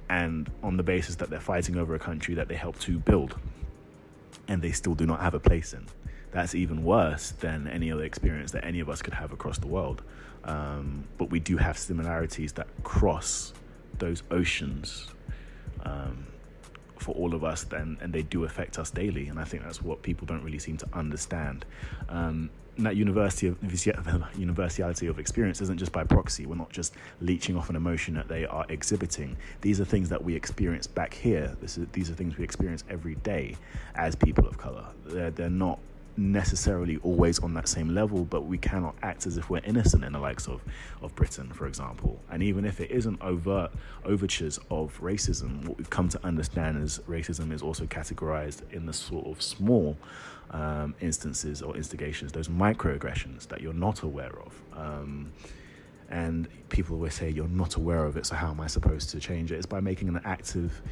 and 0.08 0.48
on 0.62 0.76
the 0.76 0.84
basis 0.84 1.16
that 1.16 1.28
they're 1.28 1.40
fighting 1.40 1.76
over 1.76 1.96
a 1.96 1.98
country 1.98 2.36
that 2.36 2.46
they 2.46 2.54
helped 2.54 2.80
to 2.82 3.00
build, 3.00 3.34
and 4.46 4.62
they 4.62 4.70
still 4.70 4.94
do 4.94 5.06
not 5.06 5.18
have 5.22 5.34
a 5.34 5.40
place 5.40 5.72
in. 5.72 5.84
That's 6.30 6.54
even 6.54 6.84
worse 6.84 7.32
than 7.32 7.66
any 7.66 7.90
other 7.90 8.04
experience 8.04 8.52
that 8.52 8.64
any 8.64 8.78
of 8.78 8.88
us 8.88 9.02
could 9.02 9.14
have 9.14 9.32
across 9.32 9.58
the 9.58 9.66
world. 9.66 10.02
Um, 10.44 11.02
but 11.18 11.30
we 11.30 11.40
do 11.40 11.56
have 11.56 11.76
similarities 11.76 12.52
that 12.52 12.68
cross 12.84 13.52
those 13.98 14.22
oceans. 14.30 15.08
Um, 15.82 16.28
for 17.00 17.14
all 17.14 17.34
of 17.34 17.44
us 17.44 17.64
then 17.64 17.96
and 18.00 18.12
they 18.12 18.22
do 18.22 18.44
affect 18.44 18.78
us 18.78 18.90
daily 18.90 19.28
and 19.28 19.38
i 19.38 19.44
think 19.44 19.62
that's 19.62 19.82
what 19.82 20.02
people 20.02 20.26
don't 20.26 20.42
really 20.44 20.58
seem 20.58 20.76
to 20.76 20.88
understand. 20.92 21.64
Um, 22.08 22.50
that 22.78 22.96
university 22.96 23.46
of 23.46 23.58
universality 24.38 25.06
of 25.06 25.18
experience 25.18 25.60
isn't 25.60 25.78
just 25.78 25.92
by 25.92 26.04
proxy. 26.04 26.46
We're 26.46 26.54
not 26.54 26.70
just 26.70 26.94
leeching 27.20 27.56
off 27.56 27.68
an 27.68 27.76
emotion 27.76 28.14
that 28.14 28.28
they 28.28 28.46
are 28.46 28.64
exhibiting. 28.70 29.36
These 29.60 29.80
are 29.80 29.84
things 29.84 30.08
that 30.08 30.24
we 30.24 30.34
experience 30.34 30.86
back 30.86 31.12
here. 31.12 31.54
Is, 31.62 31.78
these 31.92 32.08
are 32.10 32.14
things 32.14 32.38
we 32.38 32.44
experience 32.44 32.84
every 32.88 33.16
day 33.16 33.56
as 33.96 34.16
people 34.16 34.46
of 34.46 34.56
color. 34.56 34.86
They're, 35.04 35.30
they're 35.30 35.50
not 35.50 35.78
necessarily 36.20 36.98
always 36.98 37.38
on 37.38 37.54
that 37.54 37.66
same 37.66 37.94
level, 37.94 38.24
but 38.24 38.42
we 38.42 38.58
cannot 38.58 38.94
act 39.02 39.26
as 39.26 39.36
if 39.36 39.48
we're 39.48 39.64
innocent 39.64 40.04
in 40.04 40.12
the 40.12 40.18
likes 40.18 40.46
of, 40.46 40.62
of 41.02 41.14
Britain, 41.14 41.50
for 41.52 41.66
example. 41.66 42.20
And 42.30 42.42
even 42.42 42.64
if 42.64 42.80
it 42.80 42.90
isn't 42.90 43.20
overt 43.22 43.72
overtures 44.04 44.58
of 44.70 44.98
racism, 45.00 45.66
what 45.66 45.78
we've 45.78 45.90
come 45.90 46.08
to 46.10 46.24
understand 46.24 46.82
is 46.82 47.00
racism 47.08 47.52
is 47.52 47.62
also 47.62 47.86
categorized 47.86 48.70
in 48.72 48.86
the 48.86 48.92
sort 48.92 49.26
of 49.26 49.40
small 49.40 49.96
um, 50.50 50.94
instances 51.00 51.62
or 51.62 51.76
instigations, 51.76 52.32
those 52.32 52.48
microaggressions 52.48 53.48
that 53.48 53.60
you're 53.60 53.72
not 53.72 54.02
aware 54.02 54.32
of. 54.44 54.60
Um, 54.76 55.32
and 56.10 56.48
people 56.68 56.96
always 56.96 57.14
say 57.14 57.30
you're 57.30 57.48
not 57.48 57.76
aware 57.76 58.04
of 58.04 58.16
it, 58.16 58.26
so 58.26 58.34
how 58.34 58.50
am 58.50 58.60
I 58.60 58.66
supposed 58.66 59.10
to 59.10 59.20
change 59.20 59.52
it? 59.52 59.56
It's 59.56 59.66
by 59.66 59.80
making 59.80 60.08
an 60.08 60.20
active 60.24 60.82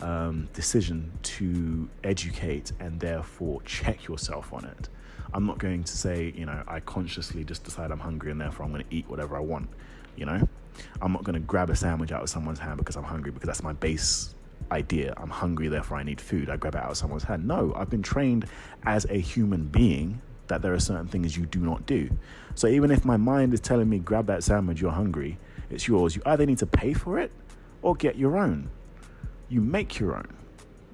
um, 0.00 0.48
decision 0.52 1.10
to 1.22 1.88
educate 2.04 2.72
and 2.80 3.00
therefore 3.00 3.62
check 3.62 4.06
yourself 4.06 4.52
on 4.52 4.64
it. 4.64 4.88
I'm 5.32 5.46
not 5.46 5.58
going 5.58 5.84
to 5.84 5.96
say, 5.96 6.32
you 6.36 6.46
know, 6.46 6.62
I 6.66 6.80
consciously 6.80 7.44
just 7.44 7.64
decide 7.64 7.90
I'm 7.90 8.00
hungry 8.00 8.30
and 8.30 8.40
therefore 8.40 8.64
I'm 8.64 8.72
going 8.72 8.84
to 8.84 8.94
eat 8.94 9.08
whatever 9.08 9.36
I 9.36 9.40
want, 9.40 9.68
you 10.16 10.26
know? 10.26 10.48
I'm 11.00 11.12
not 11.12 11.24
going 11.24 11.34
to 11.34 11.40
grab 11.40 11.70
a 11.70 11.76
sandwich 11.76 12.12
out 12.12 12.22
of 12.22 12.28
someone's 12.28 12.58
hand 12.58 12.78
because 12.78 12.96
I'm 12.96 13.04
hungry 13.04 13.32
because 13.32 13.46
that's 13.46 13.62
my 13.62 13.72
base 13.72 14.34
idea. 14.70 15.14
I'm 15.16 15.30
hungry, 15.30 15.68
therefore 15.68 15.98
I 15.98 16.02
need 16.02 16.20
food. 16.20 16.50
I 16.50 16.56
grab 16.56 16.74
it 16.74 16.82
out 16.82 16.90
of 16.90 16.96
someone's 16.96 17.24
hand. 17.24 17.46
No, 17.46 17.72
I've 17.76 17.90
been 17.90 18.02
trained 18.02 18.46
as 18.84 19.06
a 19.06 19.18
human 19.18 19.66
being 19.66 20.20
that 20.48 20.62
there 20.62 20.72
are 20.74 20.80
certain 20.80 21.08
things 21.08 21.36
you 21.36 21.46
do 21.46 21.58
not 21.60 21.86
do. 21.86 22.08
So 22.54 22.68
even 22.68 22.90
if 22.90 23.04
my 23.04 23.16
mind 23.16 23.52
is 23.52 23.60
telling 23.60 23.88
me, 23.88 23.98
grab 23.98 24.26
that 24.26 24.44
sandwich, 24.44 24.80
you're 24.80 24.92
hungry, 24.92 25.38
it's 25.70 25.88
yours, 25.88 26.14
you 26.14 26.22
either 26.26 26.46
need 26.46 26.58
to 26.58 26.66
pay 26.66 26.92
for 26.92 27.18
it 27.18 27.32
or 27.82 27.94
get 27.94 28.16
your 28.16 28.38
own. 28.38 28.70
You 29.48 29.60
make 29.60 29.98
your 29.98 30.16
own. 30.16 30.34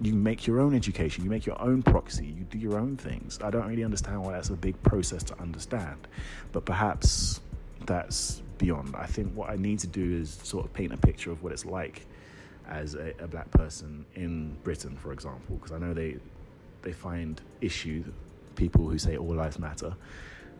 You 0.01 0.15
make 0.15 0.47
your 0.47 0.61
own 0.61 0.75
education, 0.75 1.23
you 1.23 1.31
make 1.31 1.47
your 1.47 1.61
own 1.63 1.83
proxy, 1.83 2.27
you 2.27 2.45
do 2.45 2.59
your 2.59 2.77
own 2.77 2.97
things. 2.97 3.39
I 3.41 3.51
don't 3.51 3.69
really 3.69 3.85
understand 3.85 4.21
why 4.25 4.33
that's 4.33 4.49
a 4.49 4.55
big 4.55 4.83
process 4.83 5.23
to 5.25 5.39
understand, 5.39 6.09
but 6.51 6.65
perhaps 6.65 7.41
that's 7.87 8.43
beyond. 8.59 8.97
I 8.97 9.07
think 9.07 9.33
what 9.37 9.49
I 9.51 9.57
need 9.57 9.79
to 9.81 9.87
do 9.87 10.17
is 10.17 10.41
sort 10.43 10.65
of 10.65 10.73
paint 10.73 10.93
a 10.93 10.97
picture 10.97 11.31
of 11.31 11.45
what 11.45 11.53
it's 11.53 11.65
like 11.65 12.05
as 12.69 12.97
a, 12.97 13.13
a 13.21 13.29
black 13.29 13.49
person 13.53 14.05
in 14.17 14.57
Britain, 14.65 14.97
for 14.97 15.13
example, 15.13 15.57
because 15.57 15.71
I 15.71 15.79
know 15.79 15.95
they 15.95 16.17
they 16.81 16.93
find 16.93 17.41
issue 17.61 18.03
people 18.57 18.89
who 18.89 18.99
say 18.99 19.17
all 19.17 19.35
lives 19.35 19.59
matter 19.61 19.95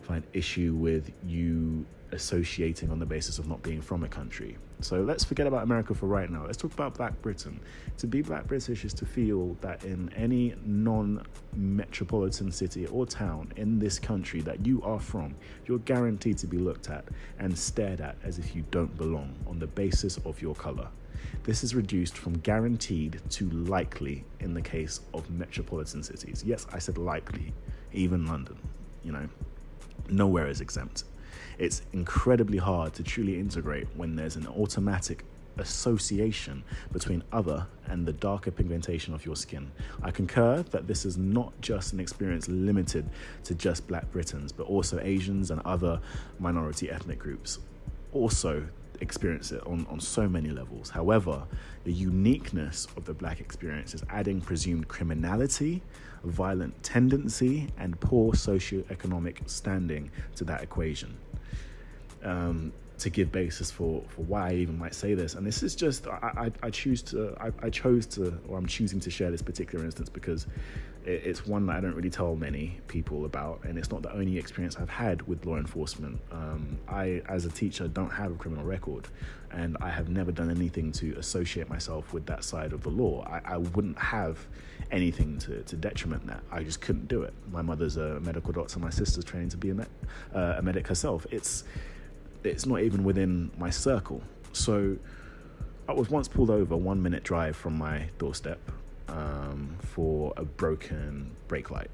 find 0.03 0.25
issue 0.33 0.75
with 0.75 1.11
you 1.25 1.87
associating 2.13 2.91
on 2.91 2.99
the 2.99 3.07
basis 3.07 3.39
of 3.39 3.49
not 3.49 3.63
being 3.63 3.81
from 3.81 4.05
a 4.05 4.09
country. 4.09 4.57
So 4.81 5.01
let's 5.01 5.25
forget 5.25 5.47
about 5.47 5.63
America 5.63 5.95
for 5.95 6.07
right 6.07 6.29
now. 6.29 6.45
Let's 6.45 6.57
talk 6.57 6.73
about 6.73 6.95
Black 6.95 7.21
Britain. 7.23 7.61
To 7.99 8.07
be 8.07 8.23
Black 8.23 8.47
British 8.47 8.85
is 8.85 8.93
to 8.95 9.07
feel 9.07 9.57
that 9.61 9.85
in 9.85 10.13
any 10.15 10.55
non 10.65 11.25
metropolitan 11.55 12.51
city 12.51 12.87
or 12.87 13.07
town 13.07 13.53
in 13.57 13.79
this 13.79 13.99
country 13.99 14.41
that 14.43 14.67
you 14.67 14.83
are 14.83 15.01
from, 15.01 15.35
you're 15.67 15.79
guaranteed 15.81 16.39
to 16.39 16.47
be 16.47 16.59
looked 16.59 16.91
at 16.91 17.05
and 17.39 17.57
stared 17.57 18.01
at 18.01 18.17
as 18.25 18.39
if 18.39 18.55
you 18.55 18.65
don't 18.71 18.97
belong 18.97 19.35
on 19.47 19.59
the 19.59 19.67
basis 19.67 20.19
of 20.19 20.41
your 20.43 20.55
color. 20.55 20.89
This 21.45 21.65
is 21.65 21.75
reduced 21.75 22.17
from 22.17 22.39
guaranteed 22.39 23.21
to 23.31 23.51
likely 23.51 24.25
in 24.41 24.55
the 24.55 24.63
case 24.63 25.01
of 25.15 25.29
metropolitan 25.31 26.03
cities. 26.03 26.43
Yes, 26.47 26.67
I 26.73 26.79
said 26.79 26.99
likely, 26.99 27.53
even 27.93 28.27
London, 28.27 28.59
you 29.05 29.13
know, 29.13 29.29
nowhere 30.09 30.49
is 30.49 30.61
exempt. 30.61 31.05
It's 31.59 31.83
incredibly 31.93 32.59
hard 32.59 32.95
to 32.95 33.03
truly 33.03 33.39
integrate 33.39 33.89
when 33.97 34.17
there's 34.17 34.37
an 34.37 34.47
automatic 34.47 35.25
association 35.59 36.65
between 36.93 37.23
other 37.33 37.67
and 37.87 38.07
the 38.07 38.13
darker 38.13 38.51
pigmentation 38.51 39.15
of 39.15 39.25
your 39.27 39.37
skin. 39.37 39.71
I 40.03 40.11
concur 40.11 40.63
that 40.71 40.87
this 40.87 41.05
is 41.05 41.19
not 41.19 41.53
just 41.61 41.93
an 41.93 42.01
experience 42.01 42.49
limited 42.49 43.09
to 43.45 43.55
just 43.55 43.87
black 43.87 44.11
Britons, 44.13 44.53
but 44.53 44.67
also 44.67 44.99
Asians 45.01 45.51
and 45.51 45.61
other 45.65 46.01
minority 46.39 46.91
ethnic 46.91 47.19
groups. 47.19 47.59
Also, 48.13 48.67
experience 49.01 49.51
it 49.53 49.63
on, 49.67 49.85
on 49.91 50.01
so 50.01 50.29
many 50.29 50.51
levels. 50.51 50.89
However, 50.89 51.43
the 51.85 51.93
uniqueness 51.93 52.87
of 52.97 53.05
the 53.05 53.13
black 53.13 53.41
experience 53.41 53.95
is 53.95 54.03
adding 54.09 54.41
presumed 54.41 54.89
criminality, 54.89 55.83
violent 56.25 56.81
tendency, 56.83 57.69
and 57.79 57.99
poor 58.01 58.33
socioeconomic 58.33 59.49
standing 59.51 60.11
to 60.37 60.45
that 60.45 60.63
equation. 60.63 61.17
Um, 62.23 62.73
to 62.99 63.11
give 63.11 63.33
basis 63.33 63.69
for, 63.69 64.05
for 64.09 64.23
why 64.23 64.51
I 64.51 64.55
even 64.55 64.79
might 64.79 64.95
say 64.95 65.15
this. 65.15 65.35
And 65.35 65.45
this 65.45 65.63
is 65.65 65.75
just 65.75 66.07
I, 66.07 66.51
I, 66.63 66.67
I 66.67 66.71
choose 66.71 67.03
to 67.05 67.35
I, 67.41 67.51
I, 67.61 67.69
chose 67.69 68.07
to 68.07 68.39
or 68.49 68.57
I'm 68.57 68.67
choosing 68.67 69.01
to 69.01 69.11
share 69.11 69.31
this 69.31 69.43
particular 69.43 69.85
instance 69.85 70.09
because 70.09 70.47
it, 71.05 71.23
it's 71.25 71.45
one 71.47 71.67
that 71.67 71.77
I 71.77 71.81
don't 71.81 71.95
really 71.95 72.11
tell 72.11 72.37
many 72.37 72.79
people 72.89 73.25
about, 73.25 73.65
and 73.65 73.77
it's 73.79 73.91
not 73.91 74.03
the 74.03 74.13
only 74.13 74.39
experience 74.39 74.77
I've 74.77 74.89
had 74.91 75.23
with 75.27 75.45
law 75.45 75.57
enforcement. 75.57 76.21
Um, 76.31 76.79
I, 76.89 77.23
as 77.29 77.45
a 77.45 77.51
teacher, 77.51 77.89
don't 77.89 78.11
have 78.11 78.33
a 78.33 78.35
criminal 78.35 78.65
record, 78.65 79.09
and 79.51 79.77
I 79.81 79.91
have 79.91 80.09
never 80.09 80.33
done 80.33 80.51
anything 80.51 80.93
to 80.93 81.15
associate 81.19 81.69
myself 81.69 82.13
with 82.13 82.27
that 82.27 82.45
side 82.45 82.73
of 82.73 82.83
the 82.83 82.91
law. 82.91 83.25
I, 83.27 83.55
I 83.55 83.57
wouldn't 83.59 83.99
have 83.99 84.47
anything 84.91 85.39
to, 85.39 85.63
to 85.63 85.77
detriment 85.77 86.27
that. 86.27 86.43
I 86.51 86.63
just 86.63 86.81
couldn't 86.81 87.09
do 87.09 87.23
it. 87.23 87.33
My 87.51 87.63
mother's 87.63 87.97
a 87.97 88.21
medical 88.21 88.53
doctor. 88.53 88.79
My 88.79 88.91
sister's 88.91 89.25
training 89.25 89.49
to 89.51 89.57
be 89.57 89.71
a, 89.71 89.75
med, 89.75 89.89
uh, 90.35 90.55
a 90.59 90.63
medic 90.63 90.87
herself. 90.87 91.27
It's 91.31 91.65
it's 92.45 92.67
not 92.67 92.81
even 92.81 93.05
within 93.05 93.51
my 93.59 93.71
circle. 93.71 94.23
So 94.53 94.97
I 95.89 95.93
was 95.93 96.11
once 96.11 96.29
pulled 96.29 96.51
over 96.51 96.77
one 96.77 97.03
minute 97.03 97.23
drive 97.23 97.57
from 97.57 97.77
my 97.77 98.09
doorstep 98.19 98.61
um, 99.09 99.77
for 99.81 100.33
a 100.37 100.45
broken 100.45 101.31
brake 101.49 101.71
light. 101.71 101.91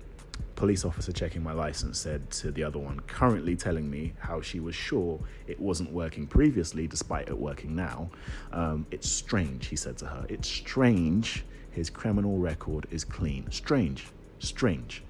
Police 0.56 0.84
officer 0.84 1.12
checking 1.12 1.42
my 1.42 1.52
license 1.52 2.00
said 2.00 2.28
to 2.32 2.50
the 2.50 2.64
other 2.64 2.78
one, 2.80 2.98
currently 3.00 3.54
telling 3.54 3.88
me 3.88 4.12
how 4.18 4.40
she 4.40 4.58
was 4.58 4.74
sure 4.74 5.20
it 5.46 5.58
wasn't 5.60 5.92
working 5.92 6.26
previously, 6.26 6.88
despite 6.88 7.28
it 7.28 7.38
working 7.38 7.76
now. 7.76 8.10
Um, 8.52 8.84
it's 8.90 9.08
strange, 9.08 9.66
he 9.66 9.76
said 9.76 9.96
to 9.98 10.06
her. 10.06 10.26
It's 10.28 10.48
strange 10.48 11.44
his 11.70 11.90
criminal 11.90 12.38
record 12.38 12.88
is 12.90 13.04
clean. 13.04 13.48
Strange. 13.52 14.08
Strange. 14.40 15.04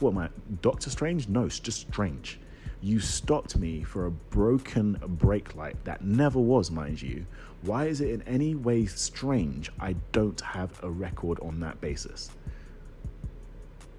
What 0.00 0.12
am 0.12 0.18
I, 0.18 0.28
Doctor 0.62 0.88
Strange? 0.88 1.28
No, 1.28 1.44
it's 1.44 1.60
just 1.60 1.80
strange. 1.80 2.38
You 2.82 3.00
stopped 3.00 3.56
me 3.56 3.82
for 3.82 4.06
a 4.06 4.10
broken 4.10 4.98
brake 5.06 5.54
light 5.54 5.76
that 5.84 6.04
never 6.04 6.38
was, 6.38 6.70
mind 6.70 7.00
you. 7.00 7.26
Why 7.62 7.86
is 7.86 8.00
it 8.00 8.10
in 8.10 8.22
any 8.22 8.54
way 8.54 8.86
strange 8.86 9.70
I 9.80 9.94
don't 10.12 10.40
have 10.40 10.82
a 10.82 10.90
record 10.90 11.40
on 11.40 11.60
that 11.60 11.80
basis? 11.80 12.30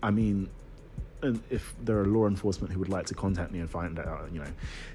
I 0.01 0.11
mean, 0.11 0.49
and 1.21 1.41
if 1.49 1.73
there 1.83 1.99
are 1.99 2.05
law 2.05 2.27
enforcement 2.27 2.71
who 2.71 2.79
would 2.79 2.89
like 2.89 3.07
to 3.07 3.15
contact 3.15 3.51
me 3.51 3.59
and 3.59 3.69
find 3.69 3.97
out, 3.99 4.29
you 4.31 4.39
know, 4.39 4.51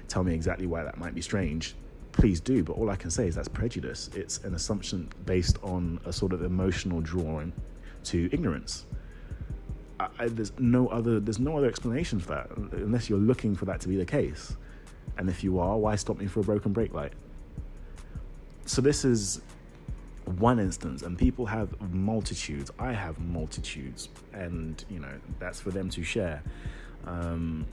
tell 0.07 0.23
me 0.23 0.33
exactly 0.33 0.65
why 0.65 0.83
that 0.83 0.97
might 0.97 1.13
be 1.13 1.21
strange, 1.21 1.75
please 2.13 2.39
do. 2.39 2.63
But 2.63 2.73
all 2.73 2.89
I 2.89 2.95
can 2.95 3.11
say 3.11 3.27
is 3.27 3.35
that's 3.35 3.49
prejudice. 3.49 4.09
It's 4.15 4.39
an 4.39 4.55
assumption 4.55 5.09
based 5.25 5.57
on 5.61 5.99
a 6.05 6.13
sort 6.13 6.31
of 6.31 6.43
emotional 6.43 7.01
drawing 7.01 7.51
to 8.05 8.29
ignorance. 8.31 8.85
I, 9.99 10.27
there's 10.27 10.51
no 10.59 10.87
other 10.87 11.19
there's 11.19 11.39
no 11.39 11.57
other 11.57 11.67
explanation 11.67 12.19
for 12.19 12.29
that 12.29 12.49
unless 12.73 13.09
you're 13.09 13.19
looking 13.19 13.55
for 13.55 13.65
that 13.65 13.79
to 13.81 13.87
be 13.87 13.95
the 13.95 14.05
case. 14.05 14.55
And 15.17 15.29
if 15.29 15.43
you 15.43 15.59
are, 15.59 15.77
why 15.77 15.95
stop 15.95 16.17
me 16.17 16.25
for 16.25 16.39
a 16.39 16.43
broken 16.43 16.73
brake 16.73 16.93
light? 16.93 17.13
So 18.65 18.81
this 18.81 19.05
is 19.05 19.41
one 20.25 20.59
instance, 20.59 21.01
and 21.01 21.17
people 21.17 21.45
have 21.45 21.79
multitudes. 21.91 22.71
I 22.79 22.93
have 22.93 23.19
multitudes, 23.19 24.09
and 24.33 24.83
you 24.89 24.99
know 24.99 25.19
that's 25.39 25.59
for 25.59 25.71
them 25.71 25.89
to 25.91 26.03
share. 26.03 26.41
Um, 27.05 27.65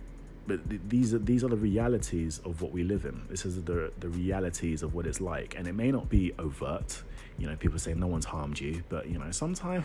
but 0.50 0.68
th- 0.68 0.80
these 0.88 1.14
are 1.14 1.20
these 1.20 1.44
are 1.44 1.48
the 1.48 1.56
realities 1.56 2.40
of 2.44 2.60
what 2.60 2.72
we 2.72 2.82
live 2.82 3.04
in. 3.04 3.22
This 3.28 3.46
is 3.46 3.62
the 3.62 3.92
the 4.00 4.08
realities 4.08 4.82
of 4.82 4.94
what 4.94 5.06
it's 5.06 5.20
like, 5.20 5.54
and 5.56 5.68
it 5.68 5.74
may 5.74 5.92
not 5.92 6.08
be 6.08 6.32
overt. 6.40 7.04
You 7.38 7.46
know, 7.46 7.54
people 7.54 7.78
say 7.78 7.94
no 7.94 8.08
one's 8.08 8.24
harmed 8.24 8.58
you, 8.58 8.82
but 8.88 9.08
you 9.08 9.16
know, 9.16 9.30
sometimes 9.30 9.84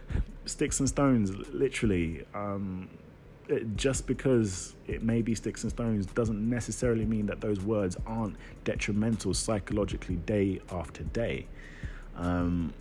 sticks 0.44 0.78
and 0.78 0.88
stones, 0.88 1.32
literally. 1.52 2.24
Um, 2.32 2.88
just 3.74 4.06
because 4.06 4.74
it 4.86 5.02
may 5.02 5.20
be 5.20 5.34
sticks 5.34 5.64
and 5.64 5.72
stones 5.72 6.06
doesn't 6.06 6.48
necessarily 6.48 7.04
mean 7.04 7.26
that 7.26 7.40
those 7.40 7.60
words 7.60 7.96
aren't 8.06 8.36
detrimental 8.62 9.34
psychologically 9.34 10.16
day 10.16 10.60
after 10.70 11.02
day. 11.02 11.46
Um, 12.16 12.72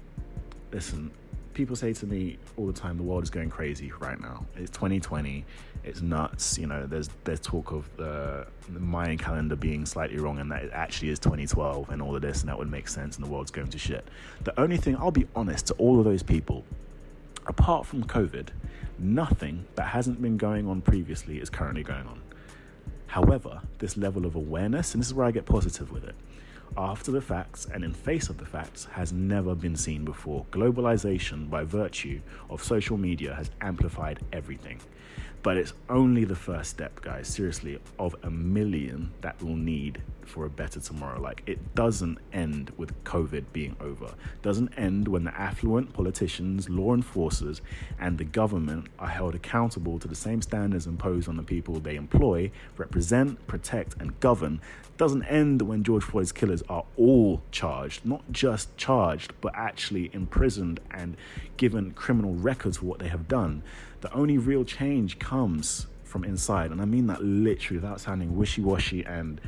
listen, 0.71 1.11
people 1.53 1.75
say 1.75 1.93
to 1.93 2.05
me 2.05 2.37
all 2.57 2.67
the 2.67 2.73
time, 2.73 2.97
the 2.97 3.03
world 3.03 3.23
is 3.23 3.29
going 3.29 3.49
crazy 3.49 3.91
right 3.99 4.19
now. 4.19 4.45
It's 4.55 4.69
2020. 4.71 5.45
It's 5.83 6.01
nuts. 6.01 6.57
You 6.57 6.67
know, 6.67 6.85
there's 6.85 7.09
there's 7.23 7.39
talk 7.39 7.71
of 7.71 7.89
the, 7.97 8.47
the 8.69 8.79
Mayan 8.79 9.17
calendar 9.17 9.55
being 9.55 9.85
slightly 9.85 10.17
wrong 10.17 10.39
and 10.39 10.51
that 10.51 10.63
it 10.63 10.71
actually 10.73 11.09
is 11.09 11.19
2012 11.19 11.89
and 11.89 12.01
all 12.01 12.15
of 12.15 12.21
this, 12.21 12.41
and 12.41 12.49
that 12.49 12.57
would 12.57 12.71
make 12.71 12.87
sense, 12.87 13.15
and 13.17 13.25
the 13.25 13.29
world's 13.29 13.51
going 13.51 13.69
to 13.69 13.77
shit. 13.77 14.07
The 14.43 14.59
only 14.59 14.77
thing, 14.77 14.95
I'll 14.97 15.11
be 15.11 15.27
honest, 15.35 15.67
to 15.67 15.73
all 15.75 15.99
of 15.99 16.05
those 16.05 16.23
people, 16.23 16.63
apart 17.45 17.85
from 17.85 18.03
COVID, 18.03 18.47
nothing 18.99 19.65
that 19.75 19.87
hasn't 19.87 20.21
been 20.21 20.37
going 20.37 20.67
on 20.67 20.81
previously 20.81 21.39
is 21.39 21.49
currently 21.49 21.83
going 21.83 22.07
on. 22.07 22.21
However, 23.07 23.61
this 23.77 23.95
level 23.95 24.25
of 24.25 24.35
awareness, 24.35 24.93
and 24.93 25.01
this 25.01 25.07
is 25.07 25.13
where 25.13 25.27
I 25.27 25.31
get 25.31 25.45
positive 25.45 25.91
with 25.91 26.03
it, 26.03 26.15
after 26.77 27.11
the 27.11 27.21
facts 27.21 27.67
and 27.73 27.83
in 27.83 27.93
face 27.93 28.29
of 28.29 28.37
the 28.37 28.45
facts 28.45 28.85
has 28.85 29.13
never 29.13 29.53
been 29.55 29.75
seen 29.75 30.03
before. 30.03 30.45
Globalization, 30.51 31.49
by 31.49 31.63
virtue 31.63 32.19
of 32.49 32.63
social 32.63 32.97
media, 32.97 33.33
has 33.35 33.51
amplified 33.61 34.19
everything. 34.31 34.79
But 35.43 35.57
it's 35.57 35.73
only 35.89 36.23
the 36.23 36.35
first 36.35 36.69
step, 36.69 37.01
guys, 37.01 37.27
seriously, 37.27 37.77
of 37.99 38.15
a 38.23 38.29
million 38.29 39.11
that 39.19 39.41
we'll 39.41 39.57
need 39.57 40.01
for 40.25 40.45
a 40.45 40.49
better 40.49 40.79
tomorrow. 40.79 41.19
Like, 41.19 41.43
it 41.45 41.75
doesn't 41.75 42.17
end 42.31 42.71
with 42.77 43.03
COVID 43.03 43.43
being 43.51 43.75
over. 43.81 44.05
It 44.05 44.41
doesn't 44.41 44.73
end 44.77 45.07
when 45.09 45.25
the 45.25 45.37
affluent 45.37 45.91
politicians, 45.91 46.69
law 46.69 46.93
enforcers, 46.93 47.61
and 47.99 48.17
the 48.17 48.23
government 48.23 48.87
are 48.99 49.09
held 49.09 49.35
accountable 49.35 49.99
to 49.99 50.07
the 50.07 50.15
same 50.15 50.41
standards 50.41 50.87
imposed 50.87 51.27
on 51.27 51.35
the 51.35 51.43
people 51.43 51.79
they 51.79 51.97
employ, 51.97 52.49
represent, 52.77 53.45
protect, 53.45 53.95
and 53.99 54.17
govern. 54.21 54.61
It 54.85 54.97
doesn't 54.97 55.23
end 55.23 55.61
when 55.61 55.83
George 55.83 56.03
Floyd's 56.03 56.31
killers 56.31 56.63
are 56.69 56.85
all 56.95 57.41
charged, 57.51 58.05
not 58.05 58.23
just 58.31 58.75
charged, 58.77 59.33
but 59.41 59.53
actually 59.55 60.09
imprisoned 60.13 60.79
and 60.91 61.17
given 61.57 61.91
criminal 61.91 62.33
records 62.33 62.77
for 62.77 62.85
what 62.85 62.99
they 62.99 63.09
have 63.09 63.27
done. 63.27 63.61
The 64.03 64.13
only 64.13 64.37
real 64.37 64.65
change 64.65 65.17
comes 65.17 65.87
from 66.03 66.25
inside, 66.25 66.71
and 66.71 66.81
I 66.81 66.85
mean 66.85 67.07
that 67.07 67.23
literally 67.23 67.79
without 67.79 68.01
sounding 68.01 68.35
wishy 68.35 68.61
washy 68.61 69.05
and 69.05 69.39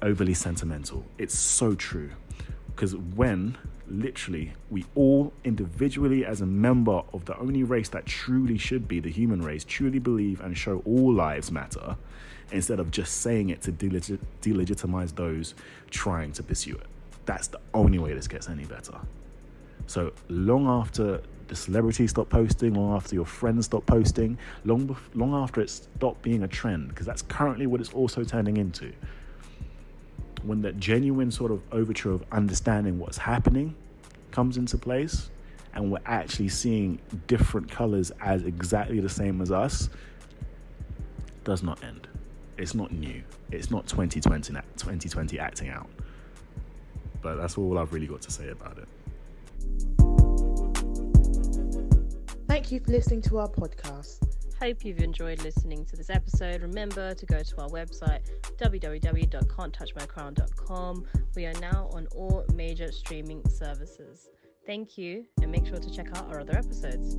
overly 0.00 0.32
sentimental. 0.32 1.04
It's 1.18 1.38
so 1.38 1.74
true. 1.74 2.10
Because 2.68 2.96
when 2.96 3.58
literally 3.86 4.54
we 4.70 4.86
all 4.94 5.34
individually, 5.44 6.24
as 6.24 6.40
a 6.40 6.46
member 6.46 7.02
of 7.12 7.26
the 7.26 7.38
only 7.38 7.62
race 7.62 7.90
that 7.90 8.06
truly 8.06 8.56
should 8.56 8.88
be 8.88 9.00
the 9.00 9.10
human 9.10 9.42
race, 9.42 9.64
truly 9.64 9.98
believe 9.98 10.40
and 10.40 10.56
show 10.56 10.78
all 10.86 11.12
lives 11.12 11.52
matter, 11.52 11.94
instead 12.52 12.80
of 12.80 12.90
just 12.90 13.20
saying 13.20 13.50
it 13.50 13.60
to 13.60 13.70
delegit- 13.70 14.18
delegitimize 14.40 15.14
those 15.14 15.54
trying 15.90 16.32
to 16.32 16.42
pursue 16.42 16.74
it. 16.74 16.86
That's 17.26 17.48
the 17.48 17.60
only 17.74 17.98
way 17.98 18.14
this 18.14 18.28
gets 18.28 18.48
any 18.48 18.64
better. 18.64 18.98
So 19.86 20.14
long 20.30 20.66
after 20.68 21.20
the 21.50 21.56
celebrities 21.56 22.10
stop 22.10 22.30
posting, 22.30 22.74
long 22.74 22.94
after 22.94 23.14
your 23.14 23.26
friends 23.26 23.66
stop 23.66 23.84
posting, 23.84 24.38
long 24.64 24.96
long 25.14 25.34
after 25.34 25.60
it 25.60 25.68
stopped 25.68 26.22
being 26.22 26.44
a 26.44 26.48
trend, 26.48 26.88
because 26.88 27.04
that's 27.04 27.22
currently 27.22 27.66
what 27.66 27.80
it's 27.80 27.92
also 27.92 28.22
turning 28.24 28.56
into. 28.56 28.92
When 30.44 30.62
that 30.62 30.78
genuine 30.78 31.30
sort 31.30 31.50
of 31.50 31.60
overture 31.72 32.12
of 32.12 32.24
understanding 32.32 32.98
what's 32.98 33.18
happening 33.18 33.74
comes 34.30 34.56
into 34.56 34.78
place, 34.78 35.28
and 35.74 35.90
we're 35.90 35.98
actually 36.06 36.48
seeing 36.48 37.00
different 37.26 37.68
colors 37.68 38.12
as 38.20 38.44
exactly 38.44 39.00
the 39.00 39.08
same 39.08 39.42
as 39.42 39.50
us, 39.50 39.90
does 41.42 41.64
not 41.64 41.82
end. 41.82 42.06
It's 42.58 42.74
not 42.74 42.92
new. 42.92 43.22
It's 43.50 43.72
not 43.72 43.88
2020, 43.88 44.52
2020 44.52 45.38
acting 45.40 45.68
out. 45.68 45.88
But 47.22 47.36
that's 47.36 47.58
all 47.58 47.76
I've 47.76 47.92
really 47.92 48.06
got 48.06 48.22
to 48.22 48.30
say 48.30 48.50
about 48.50 48.78
it. 48.78 50.29
Thank 52.50 52.72
you 52.72 52.80
for 52.80 52.90
listening 52.90 53.22
to 53.22 53.38
our 53.38 53.48
podcast. 53.48 54.26
Hope 54.60 54.84
you've 54.84 54.98
enjoyed 54.98 55.40
listening 55.44 55.84
to 55.84 55.94
this 55.94 56.10
episode. 56.10 56.62
Remember 56.62 57.14
to 57.14 57.26
go 57.26 57.44
to 57.44 57.60
our 57.60 57.68
website 57.68 58.22
www.can'ttouchmycrown.com. 58.56 61.04
We 61.36 61.46
are 61.46 61.60
now 61.60 61.88
on 61.92 62.08
all 62.08 62.44
major 62.52 62.90
streaming 62.90 63.48
services. 63.48 64.30
Thank 64.66 64.98
you, 64.98 65.26
and 65.40 65.52
make 65.52 65.64
sure 65.64 65.78
to 65.78 65.94
check 65.94 66.08
out 66.18 66.28
our 66.28 66.40
other 66.40 66.56
episodes. 66.56 67.18